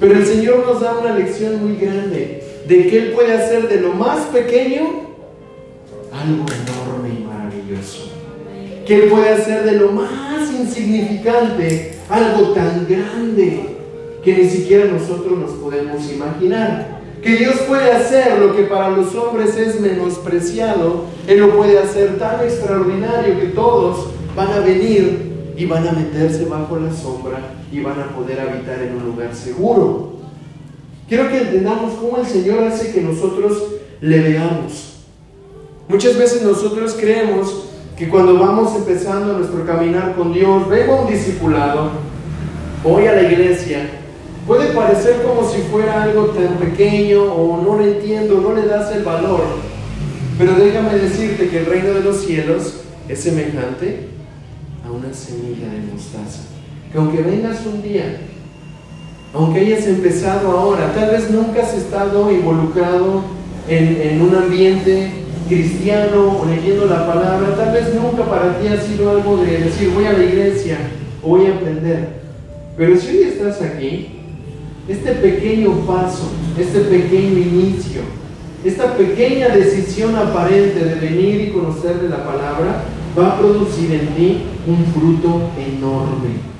Pero 0.00 0.18
el 0.18 0.26
Señor 0.26 0.66
nos 0.66 0.80
da 0.80 0.98
una 0.98 1.16
lección 1.16 1.62
muy 1.64 1.76
grande 1.76 2.42
de 2.66 2.86
que 2.86 2.98
Él 2.98 3.12
puede 3.12 3.34
hacer 3.34 3.68
de 3.68 3.80
lo 3.80 3.92
más 3.92 4.26
pequeño 4.26 5.04
algo 6.12 6.44
enorme 6.44 7.20
y 7.20 7.24
maravilloso. 7.24 8.10
Que 8.86 9.04
Él 9.04 9.10
puede 9.10 9.30
hacer 9.30 9.64
de 9.64 9.72
lo 9.72 9.92
más 9.92 10.52
insignificante 10.52 11.94
algo 12.08 12.52
tan 12.52 12.86
grande 12.88 13.76
que 14.22 14.36
ni 14.38 14.48
siquiera 14.48 14.86
nosotros 14.86 15.38
nos 15.38 15.50
podemos 15.52 16.10
imaginar. 16.10 17.03
Que 17.24 17.36
Dios 17.36 17.54
puede 17.66 17.90
hacer 17.90 18.38
lo 18.38 18.54
que 18.54 18.64
para 18.64 18.90
los 18.90 19.14
hombres 19.14 19.56
es 19.56 19.80
menospreciado, 19.80 21.06
Él 21.26 21.40
lo 21.40 21.56
puede 21.56 21.78
hacer 21.78 22.18
tan 22.18 22.44
extraordinario 22.44 23.40
que 23.40 23.46
todos 23.46 24.08
van 24.36 24.52
a 24.52 24.58
venir 24.58 25.54
y 25.56 25.64
van 25.64 25.88
a 25.88 25.92
meterse 25.92 26.44
bajo 26.44 26.76
la 26.76 26.92
sombra 26.92 27.38
y 27.72 27.80
van 27.80 27.98
a 27.98 28.14
poder 28.14 28.40
habitar 28.40 28.78
en 28.82 28.96
un 28.96 29.04
lugar 29.06 29.34
seguro. 29.34 30.16
Quiero 31.08 31.30
que 31.30 31.38
entendamos 31.38 31.94
cómo 31.94 32.18
el 32.18 32.26
Señor 32.26 32.62
hace 32.62 32.92
que 32.92 33.00
nosotros 33.00 33.68
le 34.02 34.18
veamos. 34.18 34.96
Muchas 35.88 36.18
veces 36.18 36.42
nosotros 36.42 36.94
creemos 37.00 37.68
que 37.96 38.10
cuando 38.10 38.38
vamos 38.38 38.76
empezando 38.76 39.38
nuestro 39.38 39.64
caminar 39.64 40.14
con 40.14 40.34
Dios, 40.34 40.68
vengo 40.68 40.92
a 40.92 41.00
un 41.02 41.10
discipulado, 41.10 41.88
voy 42.82 43.06
a 43.06 43.14
la 43.14 43.22
iglesia, 43.22 43.88
puede 44.46 44.72
parecer 44.72 45.22
como 45.22 45.48
si 45.48 45.62
fuera 45.62 46.02
algo 46.02 46.26
tan 46.26 46.56
pequeño 46.56 47.22
o 47.22 47.62
no 47.62 47.76
lo 47.76 47.84
entiendo, 47.84 48.40
no 48.40 48.54
le 48.54 48.66
das 48.66 48.94
el 48.94 49.02
valor. 49.02 49.40
Pero 50.38 50.54
déjame 50.54 50.98
decirte 50.98 51.48
que 51.48 51.60
el 51.60 51.66
reino 51.66 51.90
de 51.90 52.00
los 52.00 52.24
cielos 52.24 52.80
es 53.08 53.20
semejante 53.20 54.08
a 54.84 54.90
una 54.90 55.12
semilla 55.12 55.68
de 55.68 55.92
mostaza. 55.92 56.42
Que 56.90 56.98
aunque 56.98 57.22
vengas 57.22 57.64
un 57.66 57.82
día 57.82 58.18
aunque 59.34 59.60
hayas 59.60 59.86
empezado 59.88 60.52
ahora, 60.52 60.92
tal 60.94 61.10
vez 61.10 61.28
nunca 61.28 61.62
has 61.62 61.74
estado 61.74 62.30
involucrado 62.30 63.22
en, 63.68 64.22
un 64.22 64.32
ambiente 64.32 65.08
cristiano 65.48 66.38
o 66.40 66.46
leyendo 66.46 66.86
la 66.86 67.04
palabra, 67.04 67.56
tal 67.56 67.72
vez 67.72 67.92
nunca 67.94 68.24
para 68.24 68.60
ti 68.60 68.68
ha 68.68 68.80
sido 68.80 69.10
algo 69.10 69.38
de 69.38 69.58
decir 69.58 69.90
voy 69.92 70.04
a 70.04 70.12
la 70.12 70.22
iglesia 70.22 70.78
o 71.20 71.30
voy 71.30 71.46
a 71.46 71.54
aprender. 71.56 72.08
Pero 72.76 72.96
si 72.96 73.08
hoy 73.08 73.22
estás 73.24 73.60
aquí, 73.60 74.13
este 74.88 75.12
pequeño 75.12 75.72
paso, 75.86 76.30
este 76.58 76.80
pequeño 76.80 77.38
inicio, 77.38 78.02
esta 78.64 78.96
pequeña 78.96 79.48
decisión 79.48 80.14
aparente 80.16 80.84
de 80.84 80.94
venir 80.96 81.40
y 81.40 81.50
conocer 81.50 82.00
de 82.00 82.08
la 82.08 82.24
palabra 82.24 82.84
va 83.18 83.28
a 83.28 83.38
producir 83.38 83.92
en 83.92 84.08
ti 84.08 84.42
un 84.66 84.84
fruto 84.86 85.50
enorme. 85.58 86.54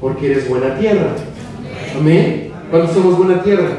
Porque 0.00 0.32
eres 0.32 0.48
buena 0.48 0.78
tierra. 0.78 1.14
Amén. 1.96 2.50
¿Cuántos 2.70 2.92
somos 2.94 3.16
buena 3.16 3.42
tierra? 3.42 3.78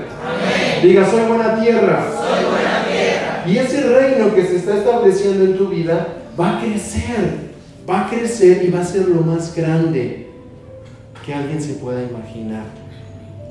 Diga, 0.81 1.09
soy 1.09 1.21
buena 1.27 1.59
tierra. 1.61 2.07
Soy 2.11 2.45
buena 2.45 2.85
tierra. 2.87 3.43
Y 3.47 3.57
ese 3.57 3.81
reino 3.81 4.33
que 4.33 4.45
se 4.45 4.57
está 4.57 4.77
estableciendo 4.77 5.43
en 5.45 5.57
tu 5.57 5.67
vida 5.67 6.07
va 6.39 6.57
a 6.57 6.61
crecer. 6.61 7.45
Va 7.87 8.01
a 8.01 8.09
crecer 8.09 8.63
y 8.63 8.71
va 8.71 8.81
a 8.81 8.85
ser 8.85 9.07
lo 9.07 9.21
más 9.21 9.55
grande 9.55 10.27
que 11.25 11.33
alguien 11.33 11.61
se 11.61 11.73
pueda 11.73 12.03
imaginar. 12.03 12.84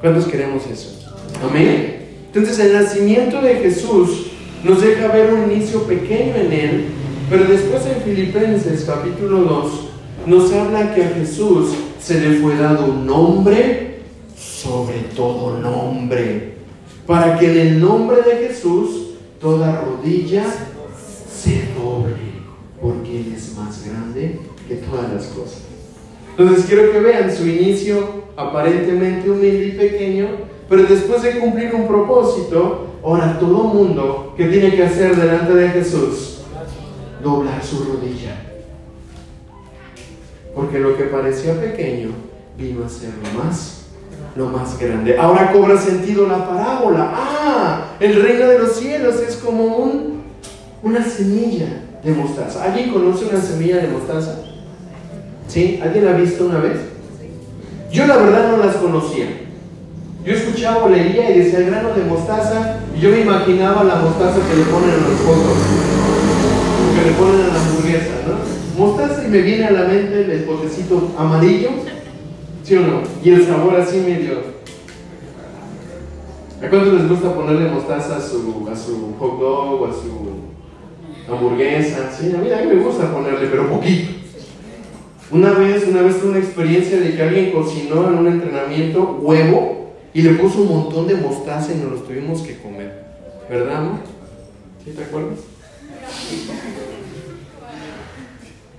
¿Cuántos 0.04 0.26
queremos 0.26 0.66
eso? 0.70 0.98
Amén. 1.42 1.96
Entonces 2.26 2.58
el 2.58 2.74
nacimiento 2.74 3.40
de 3.40 3.54
Jesús 3.54 4.26
nos 4.62 4.82
deja 4.82 5.08
ver 5.08 5.32
un 5.32 5.50
inicio 5.50 5.84
pequeño 5.84 6.34
en 6.36 6.52
él, 6.52 6.84
pero 7.30 7.44
después 7.44 7.86
en 7.86 8.02
Filipenses 8.02 8.84
capítulo 8.84 9.38
2 9.44 9.72
nos 10.26 10.52
habla 10.52 10.94
que 10.94 11.04
a 11.04 11.08
Jesús 11.08 11.70
se 11.98 12.20
le 12.20 12.36
fue 12.36 12.54
dado 12.56 12.84
un 12.84 13.06
nombre 13.06 14.02
sobre 14.36 14.98
todo 15.16 15.58
nombre, 15.58 16.52
para 17.06 17.38
que 17.38 17.50
en 17.50 17.66
el 17.66 17.80
nombre 17.80 18.18
de 18.18 18.48
Jesús 18.48 19.14
toda 19.40 19.80
rodilla 19.80 20.44
se 21.34 21.62
doble, 21.80 22.16
porque 22.78 23.20
Él 23.20 23.32
es 23.34 23.56
más 23.56 23.82
grande 23.86 24.38
que 24.68 24.74
todas 24.74 25.10
las 25.10 25.24
cosas. 25.28 25.62
Entonces 26.36 26.66
quiero 26.66 26.92
que 26.92 27.00
vean 27.00 27.34
su 27.34 27.48
inicio 27.48 28.23
aparentemente 28.36 29.30
humilde 29.30 29.66
y 29.66 29.72
pequeño, 29.72 30.28
pero 30.68 30.84
después 30.84 31.22
de 31.22 31.38
cumplir 31.38 31.74
un 31.74 31.86
propósito, 31.86 32.86
ahora 33.02 33.38
todo 33.38 33.64
mundo 33.64 34.34
que 34.36 34.46
tiene 34.46 34.74
que 34.74 34.84
hacer 34.84 35.14
delante 35.16 35.54
de 35.54 35.68
Jesús, 35.68 36.42
doblar 37.22 37.62
su 37.62 37.84
rodilla. 37.84 38.36
Porque 40.54 40.78
lo 40.78 40.96
que 40.96 41.04
parecía 41.04 41.60
pequeño 41.60 42.10
vino 42.56 42.84
a 42.84 42.88
ser 42.88 43.10
lo 43.10 43.44
más, 43.44 43.86
lo 44.36 44.46
más 44.46 44.78
grande. 44.78 45.18
Ahora 45.18 45.52
cobra 45.52 45.76
sentido 45.76 46.26
la 46.26 46.48
parábola. 46.48 47.10
Ah, 47.12 47.84
el 48.00 48.22
reino 48.22 48.46
de 48.46 48.58
los 48.60 48.72
cielos 48.76 49.16
es 49.16 49.36
como 49.36 49.64
un, 49.64 50.22
una 50.82 51.04
semilla 51.04 51.82
de 52.02 52.12
mostaza. 52.12 52.64
¿Alguien 52.64 52.92
conoce 52.92 53.26
una 53.26 53.40
semilla 53.40 53.78
de 53.78 53.88
mostaza? 53.88 54.40
¿Sí? 55.48 55.80
¿Alguien 55.82 56.04
la 56.04 56.12
ha 56.12 56.16
visto 56.16 56.46
una 56.46 56.60
vez? 56.60 56.93
Yo 57.94 58.08
la 58.08 58.16
verdad 58.16 58.50
no 58.50 58.56
las 58.56 58.74
conocía. 58.74 59.26
Yo 60.24 60.32
escuchaba 60.32 60.86
o 60.86 60.88
leía 60.88 61.30
y 61.30 61.38
decía 61.38 61.60
el 61.60 61.66
grano 61.66 61.94
de 61.94 62.02
mostaza 62.02 62.80
y 62.92 63.00
yo 63.00 63.10
me 63.10 63.20
imaginaba 63.20 63.84
la 63.84 63.94
mostaza 63.94 64.40
que 64.48 64.56
le 64.56 64.64
ponen 64.64 64.90
a 64.90 64.96
los 64.96 65.20
fotos, 65.20 65.58
que 66.96 67.08
le 67.08 67.16
ponen 67.16 67.40
a 67.42 67.54
la 67.54 67.60
hamburguesa, 67.60 68.14
¿no? 68.26 68.84
Mostaza 68.84 69.24
y 69.24 69.30
me 69.30 69.42
viene 69.42 69.66
a 69.66 69.70
la 69.70 69.84
mente 69.84 70.22
el 70.22 70.42
potecito 70.42 71.12
amarillo, 71.16 71.68
¿sí 72.64 72.74
o 72.74 72.80
no? 72.80 73.02
Y 73.22 73.30
el 73.30 73.46
sabor 73.46 73.76
así 73.76 73.98
medio. 73.98 74.40
¿A 76.60 76.68
cuántos 76.68 76.94
les 76.94 77.08
gusta 77.08 77.32
ponerle 77.32 77.70
mostaza 77.70 78.16
a 78.16 78.20
su, 78.20 78.68
a 78.72 78.74
su 78.74 79.14
hot 79.20 79.38
dog 79.38 79.88
a 79.88 79.92
su 79.92 81.32
hamburguesa? 81.32 82.10
Sí, 82.10 82.34
a 82.34 82.38
mí, 82.38 82.50
a 82.50 82.56
mí 82.56 82.74
me 82.74 82.82
gusta 82.82 83.12
ponerle, 83.12 83.46
pero 83.46 83.70
poquito. 83.70 84.23
Una 85.34 85.50
vez, 85.50 85.84
una 85.88 86.02
vez 86.02 86.20
tuve 86.20 86.30
una 86.30 86.38
experiencia 86.38 87.00
de 87.00 87.16
que 87.16 87.20
alguien 87.20 87.50
cocinó 87.50 88.06
en 88.06 88.18
un 88.18 88.28
entrenamiento 88.28 89.18
huevo 89.20 89.90
y 90.14 90.22
le 90.22 90.34
puso 90.34 90.62
un 90.62 90.68
montón 90.68 91.08
de 91.08 91.16
mostaza 91.16 91.72
y 91.72 91.82
nos 91.82 91.90
los 91.90 92.06
tuvimos 92.06 92.40
que 92.42 92.56
comer. 92.58 93.02
¿Verdad, 93.50 93.78
amor? 93.78 93.98
¿Sí 94.84 94.92
te 94.92 95.02
acuerdas? 95.02 95.40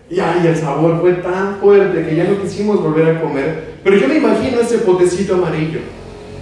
Y 0.10 0.18
ay, 0.18 0.48
el 0.48 0.56
sabor 0.56 1.02
fue 1.02 1.16
tan 1.16 1.58
fuerte 1.58 2.08
que 2.08 2.16
ya 2.16 2.24
no 2.24 2.42
quisimos 2.42 2.82
volver 2.82 3.18
a 3.18 3.22
comer. 3.22 3.74
Pero 3.84 3.98
yo 3.98 4.08
me 4.08 4.16
imagino 4.16 4.62
ese 4.62 4.78
potecito 4.78 5.34
amarillo. 5.34 5.82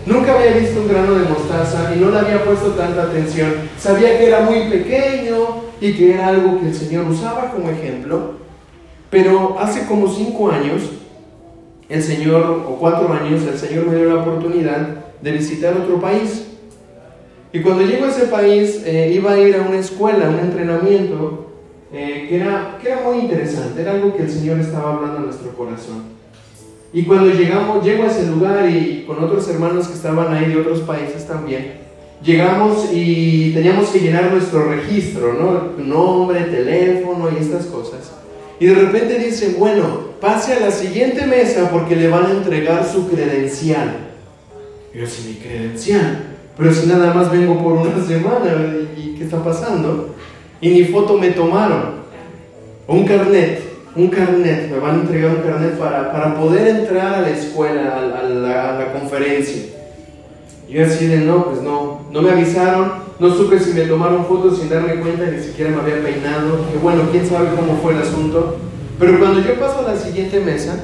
Nunca 0.06 0.36
había 0.36 0.54
visto 0.60 0.80
un 0.80 0.90
grano 0.90 1.16
de 1.16 1.28
mostaza 1.28 1.92
y 1.96 2.00
no 2.00 2.12
le 2.12 2.20
había 2.20 2.46
puesto 2.46 2.68
tanta 2.74 3.06
atención. 3.06 3.52
Sabía 3.80 4.20
que 4.20 4.28
era 4.28 4.42
muy 4.42 4.70
pequeño 4.70 5.64
y 5.82 5.94
que 5.94 6.14
era 6.14 6.28
algo 6.28 6.60
que 6.60 6.68
el 6.68 6.76
Señor 6.76 7.08
usaba 7.08 7.50
como 7.50 7.72
ejemplo. 7.72 8.43
Pero 9.14 9.60
hace 9.60 9.86
como 9.86 10.08
cinco 10.08 10.50
años, 10.50 10.82
el 11.88 12.02
Señor, 12.02 12.66
o 12.68 12.78
cuatro 12.80 13.14
años, 13.14 13.44
el 13.44 13.60
Señor 13.60 13.86
me 13.86 13.96
dio 13.96 14.06
la 14.06 14.24
oportunidad 14.24 14.88
de 15.22 15.32
visitar 15.32 15.78
otro 15.78 16.02
país. 16.02 16.48
Y 17.54 17.60
cuando 17.60 17.86
llego 17.86 18.06
a 18.06 18.10
ese 18.10 18.26
país, 18.26 18.82
eh, 18.84 19.14
iba 19.16 19.34
a 19.34 19.40
ir 19.40 19.56
a 19.56 19.62
una 19.62 19.78
escuela, 19.78 20.26
a 20.26 20.30
un 20.32 20.40
entrenamiento, 20.40 21.46
eh, 21.94 22.26
que, 22.28 22.38
era, 22.38 22.80
que 22.82 22.90
era 22.90 23.02
muy 23.02 23.20
interesante, 23.20 23.84
era 23.84 23.92
algo 23.92 24.16
que 24.16 24.24
el 24.24 24.32
Señor 24.32 24.60
estaba 24.60 24.96
hablando 24.96 25.18
a 25.18 25.22
nuestro 25.22 25.52
corazón. 25.56 26.06
Y 26.92 27.04
cuando 27.04 27.32
llegamos, 27.32 27.86
llego 27.86 28.06
a 28.06 28.08
ese 28.08 28.26
lugar 28.26 28.68
y 28.68 29.04
con 29.06 29.24
otros 29.24 29.48
hermanos 29.48 29.90
que 29.90 29.94
estaban 29.94 30.34
ahí 30.34 30.50
de 30.50 30.60
otros 30.60 30.80
países 30.80 31.28
también, 31.28 31.74
llegamos 32.24 32.90
y 32.92 33.52
teníamos 33.54 33.90
que 33.90 34.00
llenar 34.00 34.32
nuestro 34.32 34.66
registro, 34.72 35.34
¿no? 35.36 35.84
Nombre, 35.84 36.46
teléfono 36.46 37.30
y 37.32 37.40
estas 37.40 37.68
cosas. 37.68 38.23
Y 38.60 38.68
de 38.68 38.76
repente 38.76 39.20
dicen, 39.20 39.56
bueno, 39.58 40.14
pase 40.22 40.54
a 40.54 40.60
la 40.60 40.72
siguiente 40.72 41.26
mesa 41.26 41.70
porque 41.72 41.96
le 41.96 42.08
van 42.08 42.26
a 42.28 42.32
entregar 42.32 42.86
su 42.86 43.10
credencial. 43.10 43.96
Yo, 44.94 45.06
mi 45.28 45.34
credencial, 45.36 46.20
pero 46.58 46.74
si 46.74 46.86
nada 46.88 47.14
más 47.14 47.32
vengo 47.32 47.62
por 47.62 47.74
una 47.74 48.06
semana, 48.06 48.76
¿y 48.96 49.16
qué 49.16 49.24
está 49.24 49.44
pasando? 49.44 50.16
Y 50.62 50.70
ni 50.70 50.86
foto 50.86 51.18
me 51.18 51.32
tomaron. 51.32 52.04
Un 52.88 53.06
carnet, 53.06 53.62
un 53.96 54.08
carnet, 54.10 54.70
me 54.70 54.78
van 54.78 54.98
a 54.98 55.02
entregar 55.02 55.36
un 55.36 55.42
carnet 55.42 55.78
para, 55.78 56.12
para 56.12 56.36
poder 56.40 56.68
entrar 56.68 57.16
a 57.16 57.22
la 57.22 57.30
escuela, 57.30 57.94
a, 57.96 58.20
a, 58.20 58.24
la, 58.24 58.76
a 58.76 58.80
la 58.80 58.94
conferencia. 58.94 59.64
Y 60.74 60.78
yo 60.78 60.86
así 60.88 61.06
de, 61.06 61.18
no, 61.20 61.46
pues 61.46 61.62
no, 61.62 62.02
no 62.12 62.22
me 62.24 62.32
avisaron, 62.32 62.94
no 63.20 63.30
supe 63.36 63.60
si 63.60 63.74
me 63.74 63.82
tomaron 63.82 64.26
fotos 64.26 64.58
sin 64.58 64.70
darme 64.70 64.96
cuenta, 64.96 65.28
ni 65.28 65.40
siquiera 65.40 65.70
me 65.70 65.80
había 65.80 66.02
peinado. 66.02 66.68
Que 66.72 66.80
bueno, 66.80 67.04
quién 67.12 67.28
sabe 67.28 67.50
cómo 67.56 67.78
fue 67.78 67.94
el 67.94 68.02
asunto. 68.02 68.58
Pero 68.98 69.20
cuando 69.20 69.42
yo 69.42 69.60
paso 69.60 69.82
a 69.82 69.94
la 69.94 69.96
siguiente 69.96 70.40
mesa, 70.40 70.84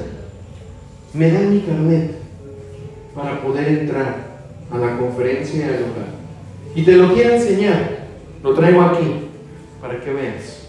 me 1.12 1.32
dan 1.32 1.52
mi 1.52 1.62
carnet 1.62 2.12
para 3.16 3.42
poder 3.42 3.66
entrar 3.66 4.14
a 4.70 4.78
la 4.78 4.96
conferencia 4.96 5.66
al 5.66 5.72
lugar. 5.72 6.06
Y 6.76 6.84
te 6.84 6.92
lo 6.92 7.12
quiero 7.12 7.34
enseñar. 7.34 8.06
Lo 8.44 8.54
traigo 8.54 8.82
aquí 8.82 9.28
para 9.80 10.00
que 10.00 10.12
veas. 10.12 10.68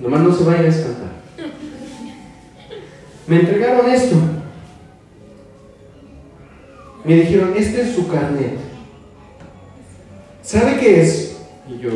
Nomás 0.00 0.20
no 0.22 0.32
se 0.32 0.44
vayan 0.44 0.64
a 0.64 0.68
espantar. 0.68 1.12
Me 3.26 3.40
entregaron 3.40 3.90
esto. 3.90 4.16
Me 7.04 7.16
dijeron, 7.16 7.52
este 7.56 7.82
es 7.82 7.94
su 7.94 8.08
carnet. 8.08 8.56
¿Sabe 10.42 10.78
qué 10.78 11.02
es? 11.02 11.36
Y 11.68 11.82
yo, 11.82 11.90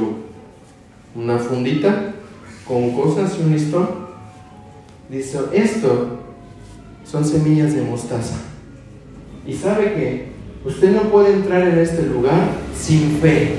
una 1.14 1.38
fundita 1.38 2.14
con 2.66 2.92
cosas 2.92 3.36
y 3.38 3.44
un 3.44 3.52
listón. 3.52 3.88
Dice, 5.08 5.38
esto 5.54 6.18
son 7.10 7.24
semillas 7.24 7.74
de 7.74 7.82
mostaza. 7.82 8.36
¿Y 9.46 9.54
sabe 9.54 9.94
qué? 9.94 10.28
Usted 10.64 10.90
no 10.92 11.02
puede 11.10 11.32
entrar 11.32 11.66
en 11.66 11.78
este 11.78 12.02
lugar 12.02 12.50
sin 12.78 13.18
fe. 13.18 13.54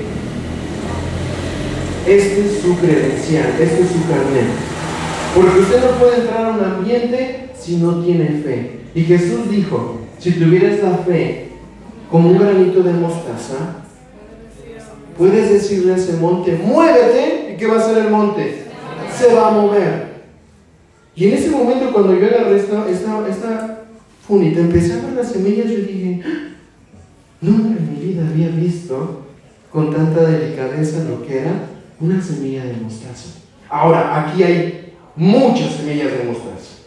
Este 2.06 2.46
es 2.46 2.60
su 2.62 2.76
credencial, 2.76 3.50
este 3.60 3.82
es 3.82 3.88
su 3.88 4.08
carnet. 4.08 4.46
Porque 5.34 5.58
usted 5.60 5.80
no 5.84 5.98
puede 5.98 6.20
entrar 6.20 6.44
a 6.44 6.50
un 6.50 6.64
ambiente 6.64 7.50
si 7.58 7.76
no 7.76 8.04
tiene 8.04 8.40
fe. 8.44 8.80
Y 8.94 9.02
Jesús 9.02 9.50
dijo, 9.50 10.00
si 10.20 10.32
tuvieras 10.32 10.82
la 10.82 10.98
fe 10.98 11.48
como 12.10 12.28
un 12.28 12.38
granito 12.38 12.82
de 12.82 12.92
mostaza, 12.92 13.84
puedes 15.16 15.50
decirle 15.50 15.94
a 15.94 15.96
ese 15.96 16.14
monte, 16.14 16.60
muévete, 16.62 17.52
¿y 17.54 17.56
qué 17.56 17.66
va 17.66 17.76
a 17.76 17.78
hacer 17.78 17.98
el 18.04 18.10
monte? 18.10 18.64
Se 19.18 19.34
va 19.34 19.48
a 19.48 19.50
mover. 19.52 20.10
Y 21.16 21.26
en 21.26 21.34
ese 21.34 21.50
momento 21.50 21.92
cuando 21.92 22.14
yo 22.14 22.26
agarré 22.26 22.56
esta, 22.56 22.88
esta, 22.88 23.28
esta 23.28 23.84
funita, 24.26 24.60
empecé 24.60 24.92
a 24.92 24.96
ver 24.96 25.12
las 25.14 25.32
semillas, 25.32 25.70
yo 25.70 25.78
dije, 25.78 26.22
¡Ah! 26.24 26.54
nunca 27.40 27.78
en 27.78 27.90
mi 27.90 28.06
vida 28.06 28.22
había 28.28 28.48
visto 28.48 29.26
con 29.72 29.94
tanta 29.94 30.22
delicadeza 30.22 31.04
lo 31.04 31.26
que 31.26 31.40
era 31.40 31.52
una 31.98 32.20
semilla 32.22 32.64
de 32.64 32.74
mostaza. 32.74 33.38
Ahora, 33.68 34.20
aquí 34.20 34.42
hay 34.42 34.94
muchas 35.16 35.72
semillas 35.74 36.12
de 36.12 36.24
mostaza. 36.24 36.79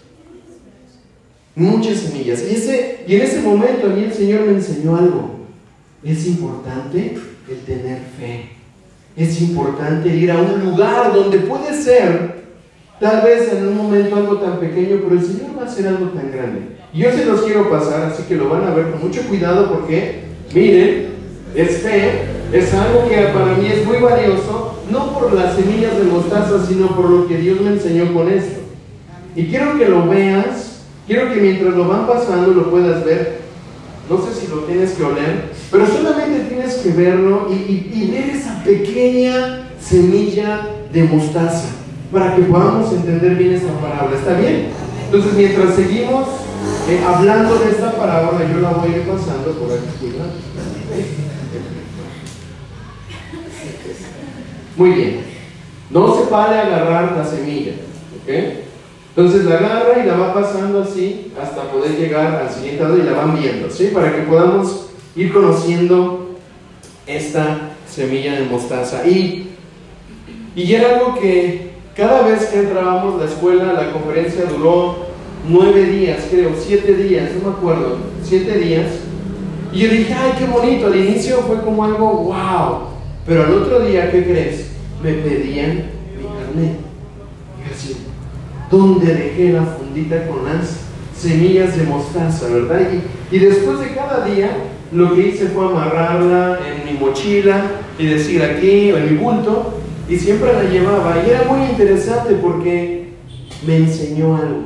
Muchas 1.55 1.99
semillas. 1.99 2.43
Y, 2.49 2.55
ese, 2.55 3.03
y 3.07 3.15
en 3.15 3.21
ese 3.21 3.41
momento 3.41 3.87
a 3.87 3.89
mí 3.89 4.03
el 4.03 4.13
Señor 4.13 4.41
me 4.41 4.53
enseñó 4.53 4.95
algo. 4.95 5.31
Es 6.03 6.27
importante 6.27 7.17
el 7.49 7.59
tener 7.65 7.99
fe. 8.19 8.49
Es 9.15 9.41
importante 9.41 10.09
ir 10.09 10.31
a 10.31 10.41
un 10.41 10.63
lugar 10.63 11.13
donde 11.13 11.39
puede 11.39 11.73
ser 11.73 12.43
Tal 13.03 13.21
vez 13.21 13.51
en 13.51 13.67
un 13.67 13.75
momento 13.75 14.15
algo 14.15 14.37
tan 14.37 14.61
pequeño, 14.61 15.01
pero 15.03 15.19
el 15.19 15.25
Señor 15.25 15.57
va 15.57 15.63
a 15.63 15.65
hacer 15.65 15.87
algo 15.87 16.05
tan 16.11 16.31
grande. 16.31 16.61
Y 16.93 16.99
yo 16.99 17.11
se 17.11 17.25
los 17.25 17.41
quiero 17.41 17.69
pasar, 17.69 18.03
así 18.03 18.23
que 18.23 18.35
lo 18.35 18.47
van 18.47 18.63
a 18.63 18.73
ver 18.73 18.91
con 18.91 19.01
mucho 19.01 19.21
cuidado 19.23 19.69
porque, 19.69 20.21
miren, 20.53 21.07
es 21.53 21.79
fe, 21.79 22.21
es 22.53 22.73
algo 22.73 23.09
que 23.09 23.17
para 23.17 23.57
mí 23.57 23.65
es 23.65 23.85
muy 23.85 23.97
valioso, 23.97 24.83
no 24.89 25.13
por 25.13 25.33
las 25.33 25.55
semillas 25.55 25.97
de 25.97 26.03
mostaza, 26.03 26.65
sino 26.65 26.95
por 26.95 27.09
lo 27.09 27.27
que 27.27 27.39
Dios 27.39 27.59
me 27.59 27.71
enseñó 27.71 28.13
con 28.13 28.31
esto. 28.31 28.61
Y 29.35 29.47
quiero 29.47 29.77
que 29.77 29.89
lo 29.89 30.07
veas, 30.07 30.72
quiero 31.07 31.33
que 31.33 31.41
mientras 31.41 31.73
lo 31.73 31.87
van 31.87 32.07
pasando 32.07 32.51
lo 32.53 32.69
puedas 32.69 33.03
ver. 33.05 33.43
No 34.09 34.17
sé 34.17 34.33
si 34.33 34.47
lo 34.47 34.57
tienes 34.63 34.91
que 34.91 35.03
oler, 35.03 35.51
pero 35.71 35.87
solamente 35.87 36.49
tienes 36.49 36.75
que 36.75 36.89
verlo 36.89 37.47
y, 37.49 38.11
ver 38.11 38.31
esa 38.31 38.61
pequeña 38.63 39.69
semilla 39.79 40.67
de 40.91 41.03
mostaza 41.03 41.69
para 42.11 42.35
que 42.35 42.43
podamos 42.43 42.91
entender 42.91 43.35
bien 43.35 43.53
esta 43.53 43.71
parábola. 43.79 44.17
¿Está 44.17 44.33
bien? 44.33 44.67
Entonces, 45.05 45.33
mientras 45.33 45.75
seguimos 45.75 46.27
eh, 46.89 47.01
hablando 47.07 47.55
de 47.59 47.71
esta 47.71 47.93
parábola, 47.93 48.39
yo 48.51 48.59
la 48.59 48.71
voy 48.71 48.93
a 48.93 48.97
ir 48.97 49.03
pasando 49.03 49.51
por 49.53 49.71
aquí. 49.71 50.13
Muy 54.75 54.89
bien. 54.89 55.21
No 55.89 56.15
se 56.15 56.29
vale 56.29 56.59
agarrar 56.59 57.15
la 57.17 57.25
semilla. 57.25 57.73
¿ok? 58.23 58.72
Entonces 59.15 59.45
la 59.45 59.57
agarra 59.57 60.03
y 60.03 60.07
la 60.07 60.15
va 60.15 60.33
pasando 60.33 60.81
así 60.81 61.31
hasta 61.39 61.71
poder 61.71 61.97
llegar 61.97 62.47
al 62.47 62.49
siguiente 62.49 62.81
lado 62.81 62.97
y 62.97 63.03
la 63.03 63.13
van 63.13 63.39
viendo, 63.39 63.69
¿sí? 63.69 63.91
Para 63.93 64.15
que 64.15 64.23
podamos 64.23 64.87
ir 65.15 65.31
conociendo 65.31 66.35
esta 67.05 67.75
semilla 67.87 68.33
de 68.39 68.45
mostaza. 68.45 69.05
Y, 69.07 69.51
y 70.55 70.73
era 70.73 70.95
algo 70.95 71.19
que 71.19 71.73
cada 71.95 72.27
vez 72.27 72.45
que 72.45 72.59
entrábamos 72.59 73.15
a 73.15 73.25
la 73.25 73.31
escuela, 73.31 73.73
la 73.73 73.91
conferencia 73.91 74.45
duró 74.45 75.05
nueve 75.47 75.85
días, 75.85 76.25
creo, 76.31 76.49
siete 76.59 76.95
días, 76.95 77.29
no 77.35 77.51
me 77.51 77.55
acuerdo, 77.55 77.97
siete 78.23 78.57
días. 78.57 78.87
Y 79.71 79.79
yo 79.79 79.89
dije, 79.89 80.13
ay, 80.13 80.33
qué 80.39 80.45
bonito. 80.45 80.87
Al 80.87 80.95
inicio 80.95 81.37
fue 81.41 81.61
como 81.61 81.83
algo, 81.83 82.07
wow. 82.15 82.87
Pero 83.27 83.43
al 83.43 83.53
otro 83.53 83.79
día, 83.81 84.11
¿qué 84.11 84.23
crees? 84.23 84.67
Me 85.03 85.13
pedían 85.13 85.85
mi 86.17 86.23
carnet. 86.23 86.77
Y 87.59 87.73
así, 87.73 87.97
¿dónde 88.73 89.13
dejé 89.13 89.53
la 89.53 89.63
fundita 89.63 90.27
con 90.27 90.45
las 90.45 90.79
semillas 91.15 91.77
de 91.77 91.83
mostaza, 91.83 92.47
verdad? 92.49 92.81
Y, 92.91 93.35
y 93.35 93.39
después 93.39 93.79
de 93.79 93.93
cada 93.93 94.25
día, 94.25 94.49
lo 94.91 95.13
que 95.13 95.27
hice 95.27 95.47
fue 95.49 95.67
amarrarla 95.67 96.59
en 96.67 96.91
mi 96.91 96.99
mochila 96.99 97.65
y 97.99 98.07
decir 98.07 98.41
aquí, 98.41 98.91
o 98.91 98.97
en 98.97 99.13
mi 99.13 99.17
bulto, 99.23 99.75
y 100.09 100.17
siempre 100.17 100.51
la 100.53 100.63
llevaba. 100.63 101.23
Y 101.23 101.29
era 101.29 101.43
muy 101.43 101.69
interesante 101.69 102.33
porque 102.41 103.09
me 103.65 103.77
enseñó 103.77 104.37
algo. 104.37 104.63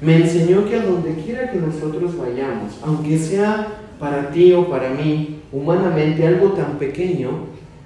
Me 0.00 0.16
enseñó 0.16 0.64
que 0.68 0.76
a 0.76 0.84
donde 0.84 1.14
quiera 1.14 1.50
que 1.50 1.58
nosotros 1.58 2.16
vayamos, 2.16 2.78
aunque 2.84 3.18
sea 3.18 3.66
para 3.98 4.30
ti 4.30 4.52
o 4.52 4.70
para 4.70 4.90
mí, 4.90 5.40
humanamente 5.50 6.24
algo 6.24 6.52
tan 6.52 6.78
pequeño, 6.78 7.30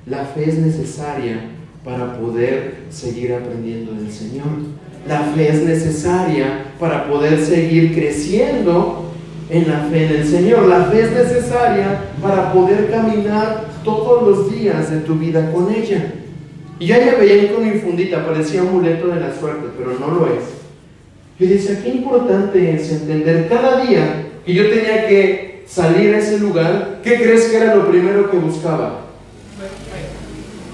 la 0.04 0.26
fe 0.26 0.50
es 0.50 0.58
necesaria 0.58 1.48
para 1.84 2.18
poder 2.18 2.84
seguir 2.90 3.34
aprendiendo 3.34 3.92
del 3.92 4.10
Señor. 4.10 4.46
La 5.06 5.20
fe 5.20 5.48
es 5.48 5.62
necesaria 5.62 6.72
para 6.78 7.08
poder 7.08 7.44
seguir 7.44 7.94
creciendo 7.94 9.10
en 9.50 9.68
la 9.68 9.80
fe 9.90 10.06
en 10.06 10.16
el 10.16 10.26
Señor. 10.26 10.68
La 10.68 10.84
fe 10.84 11.02
es 11.02 11.10
necesaria 11.10 12.04
para 12.20 12.52
poder 12.52 12.90
caminar 12.90 13.64
todos 13.84 14.22
los 14.22 14.52
días 14.52 14.90
de 14.90 14.98
tu 14.98 15.16
vida 15.16 15.50
con 15.52 15.72
ella. 15.72 16.14
Y 16.78 16.86
yo 16.86 16.96
ya 16.96 17.16
veía 17.16 17.52
con 17.52 17.64
mi 17.64 17.78
fundita, 17.78 18.26
parecía 18.26 18.60
amuleto 18.60 19.08
de 19.08 19.20
la 19.20 19.34
suerte, 19.34 19.68
pero 19.76 19.98
no 19.98 20.14
lo 20.14 20.26
es. 20.26 20.42
Yo 21.38 21.48
decía, 21.48 21.80
qué 21.82 21.90
importante 21.90 22.74
es 22.74 22.92
entender 22.92 23.48
cada 23.48 23.84
día 23.84 24.26
que 24.44 24.54
yo 24.54 24.68
tenía 24.68 25.08
que 25.08 25.64
salir 25.66 26.14
a 26.14 26.18
ese 26.18 26.38
lugar, 26.38 27.00
¿qué 27.02 27.16
crees 27.16 27.46
que 27.46 27.56
era 27.56 27.74
lo 27.74 27.88
primero 27.88 28.30
que 28.30 28.36
buscaba? 28.36 29.00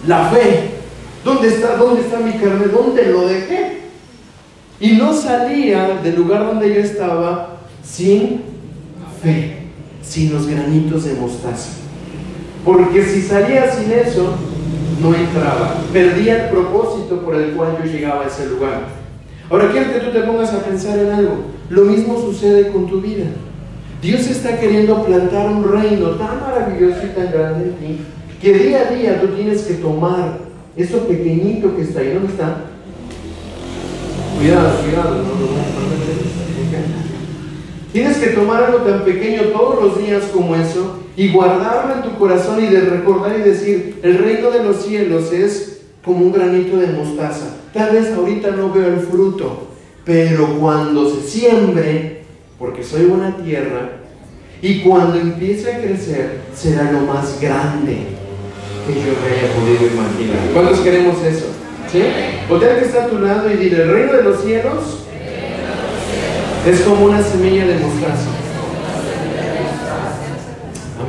La 0.07 0.31
fe. 0.31 0.78
¿Dónde 1.25 1.49
está, 1.49 1.77
dónde 1.77 2.03
está 2.03 2.21
mi 2.21 2.33
carne? 2.33 2.67
¿Dónde 2.67 3.07
lo 3.07 3.27
dejé? 3.27 3.79
Y 4.81 4.93
no 4.93 5.13
salía 5.13 5.99
del 6.03 6.17
lugar 6.17 6.47
donde 6.47 6.73
yo 6.73 6.81
estaba 6.81 7.57
sin 7.83 8.43
fe, 9.23 9.59
sin 10.03 10.33
los 10.33 10.47
granitos 10.47 11.05
de 11.05 11.15
mostaza. 11.15 11.71
Porque 12.65 13.05
si 13.05 13.23
salía 13.23 13.71
sin 13.73 13.91
eso, 13.91 14.35
no 15.03 15.15
entraba. 15.15 15.75
Perdía 15.93 16.45
el 16.45 16.51
propósito 16.51 17.21
por 17.23 17.35
el 17.35 17.53
cual 17.53 17.79
yo 17.79 17.91
llegaba 17.91 18.25
a 18.25 18.29
ese 18.29 18.47
lugar. 18.47 18.83
Ahora 19.51 19.71
quiero 19.73 19.93
que 19.93 20.01
tú 20.01 20.13
te 20.13 20.21
pongas 20.21 20.53
a 20.53 20.63
pensar 20.63 20.99
en 20.99 21.11
algo. 21.11 21.37
Lo 21.71 21.83
mismo 21.83 22.21
sucede 22.21 22.71
con 22.71 22.87
tu 22.87 23.01
vida. 23.01 23.27
Dios 24.01 24.29
está 24.29 24.61
queriendo 24.61 25.05
plantar 25.05 25.49
un 25.49 25.65
reino 25.65 26.11
tan 26.11 26.41
maravilloso 26.41 27.01
y 27.05 27.09
tan 27.09 27.33
grande 27.33 27.65
en 27.65 27.75
ti 27.75 28.01
que 28.41 28.55
día 28.55 28.83
a 28.89 28.95
día 28.95 29.21
tú 29.21 29.29
tienes 29.29 29.63
que 29.63 29.75
tomar 29.75 30.39
eso 30.79 31.09
pequeñito 31.09 31.75
que 31.75 31.83
está 31.83 32.01
ahí. 32.01 32.13
¿Dónde 32.15 32.33
está? 32.33 32.67
Cuidado, 34.39 34.81
cuidado. 34.83 35.17
No, 35.17 35.23
Tienes 37.93 38.19
que 38.19 38.29
tomar 38.29 38.63
algo 38.63 38.79
tan 38.79 39.05
pequeño 39.05 39.43
todos 39.49 39.83
los 39.83 39.99
días 39.99 40.25
como 40.33 40.55
eso 40.55 41.01
y 41.17 41.33
guardarlo 41.33 41.95
en 41.95 42.03
tu 42.03 42.17
corazón 42.17 42.63
y 42.63 42.69
de 42.69 42.83
recordar 42.83 43.37
y 43.37 43.43
decir, 43.43 43.99
el 44.03 44.19
reino 44.19 44.51
de 44.51 44.63
los 44.63 44.85
cielos 44.85 45.33
es 45.33 45.81
como 46.05 46.27
un 46.27 46.33
granito 46.33 46.77
de 46.77 46.87
mostaza. 46.89 47.57
Tal 47.75 47.97
vez 47.97 48.13
ahorita 48.13 48.53
no 48.53 48.73
veo 48.73 48.87
el 48.87 49.01
fruto, 49.01 49.69
pero 50.05 50.59
cuando 50.61 51.11
se 51.11 51.23
siembre, 51.23 52.23
porque 52.59 52.85
soy 52.85 53.07
buena 53.07 53.37
tierra, 53.39 53.91
y 54.63 54.81
cuando 54.81 55.19
empiece 55.19 55.73
a 55.73 55.81
crecer, 55.81 56.43
será 56.55 56.93
lo 56.93 57.01
más 57.01 57.41
grande 57.41 58.18
que 58.89 59.01
yo 59.01 59.13
me 59.21 59.29
haya 59.29 59.53
podido 59.55 59.93
imaginar. 59.93 60.39
¿Cuántos 60.55 60.81
queremos 60.81 61.23
eso? 61.23 61.47
¿Sí? 61.93 62.03
O 62.51 62.59
que 62.59 62.67
está 62.67 63.05
a 63.05 63.09
tu 63.09 63.19
lado 63.19 63.51
y 63.51 63.57
dile, 63.57 63.83
el 63.83 63.93
reino 63.93 64.13
de 64.15 64.23
los 64.23 64.43
cielos 64.43 65.05
es 66.67 66.81
como 66.81 67.07
una 67.07 67.23
semilla 67.23 67.67
de 67.67 67.75
mostaza. 67.75 68.31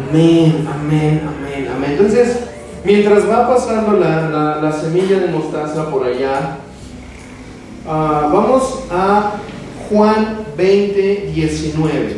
Amén, 0.10 0.68
amén, 0.70 1.22
amén, 1.28 1.70
amén. 1.74 1.92
Entonces, 1.92 2.39
mientras 2.84 3.30
va 3.30 3.48
pasando 3.48 3.98
la, 3.98 4.72
semilla 4.74 5.20
de 5.20 5.28
mostaza 5.28 5.89
por 5.89 6.06
allá, 6.06 6.58
ah, 7.88 8.30
vamos 8.32 8.84
a 8.92 9.34
Juan 9.89 10.39
20, 10.58 11.32
19. 11.34 12.18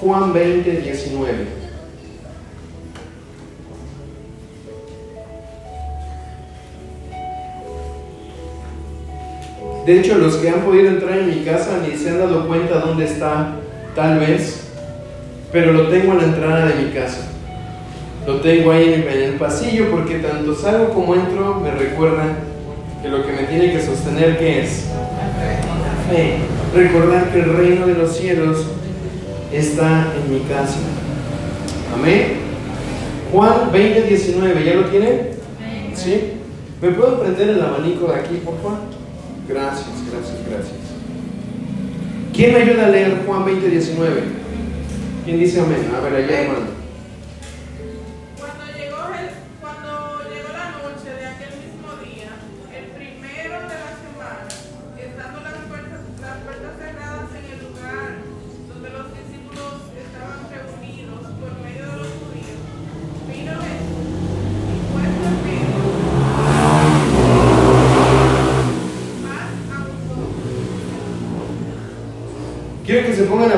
Juan 0.00 0.32
20, 0.32 0.70
19. 0.70 1.67
De 9.88 10.00
hecho, 10.00 10.18
los 10.18 10.36
que 10.36 10.50
han 10.50 10.60
podido 10.60 10.88
entrar 10.88 11.16
en 11.16 11.30
mi 11.30 11.44
casa 11.46 11.78
ni 11.82 11.96
se 11.96 12.10
han 12.10 12.18
dado 12.18 12.46
cuenta 12.46 12.78
dónde 12.80 13.06
está, 13.06 13.54
tal 13.94 14.18
vez 14.18 14.68
pero 15.50 15.72
lo 15.72 15.88
tengo 15.88 16.12
a 16.12 16.16
la 16.16 16.24
entrada 16.24 16.66
de 16.66 16.74
mi 16.84 16.90
casa. 16.90 17.26
Lo 18.26 18.42
tengo 18.42 18.70
ahí 18.70 18.92
en 18.92 19.08
el, 19.08 19.32
pasillo 19.36 19.90
porque 19.90 20.18
tanto 20.18 20.54
salgo 20.54 20.90
como 20.90 21.14
entro 21.14 21.62
me 21.64 21.70
recuerda 21.70 22.36
que 23.00 23.08
lo 23.08 23.26
que 23.26 23.32
me 23.32 23.44
tiene 23.44 23.72
que 23.72 23.80
sostener 23.80 24.38
que 24.38 24.60
es 24.60 24.88
la 24.90 26.12
fe. 26.12 26.34
Recordar 26.76 27.30
que 27.30 27.38
el 27.38 27.56
reino 27.56 27.86
de 27.86 27.94
los 27.94 28.14
cielos 28.14 28.66
está 29.50 30.12
en 30.22 30.34
mi 30.34 30.40
casa. 30.40 30.80
Amén. 31.94 32.40
Juan 33.32 33.72
20, 33.72 34.02
19, 34.02 34.64
¿ya 34.66 34.74
lo 34.74 34.84
tienen? 34.90 35.30
¿Sí? 35.94 36.32
¿Me 36.82 36.90
puedo 36.90 37.20
prender 37.20 37.48
el 37.48 37.62
abanico 37.62 38.12
de 38.12 38.20
aquí, 38.20 38.34
por 38.44 38.58
favor? 38.58 38.98
Gracias, 39.48 39.88
gracias, 40.12 40.38
gracias. 40.46 40.76
¿Quién 42.34 42.52
me 42.52 42.60
ayuda 42.60 42.86
a 42.86 42.90
leer 42.90 43.22
Juan 43.26 43.44
20, 43.46 43.68
19? 43.68 44.22
¿Quién 45.24 45.40
dice 45.40 45.60
amén? 45.60 45.90
A 45.96 46.00
ver, 46.00 46.14
allá 46.14 46.42
hermano. 46.42 46.77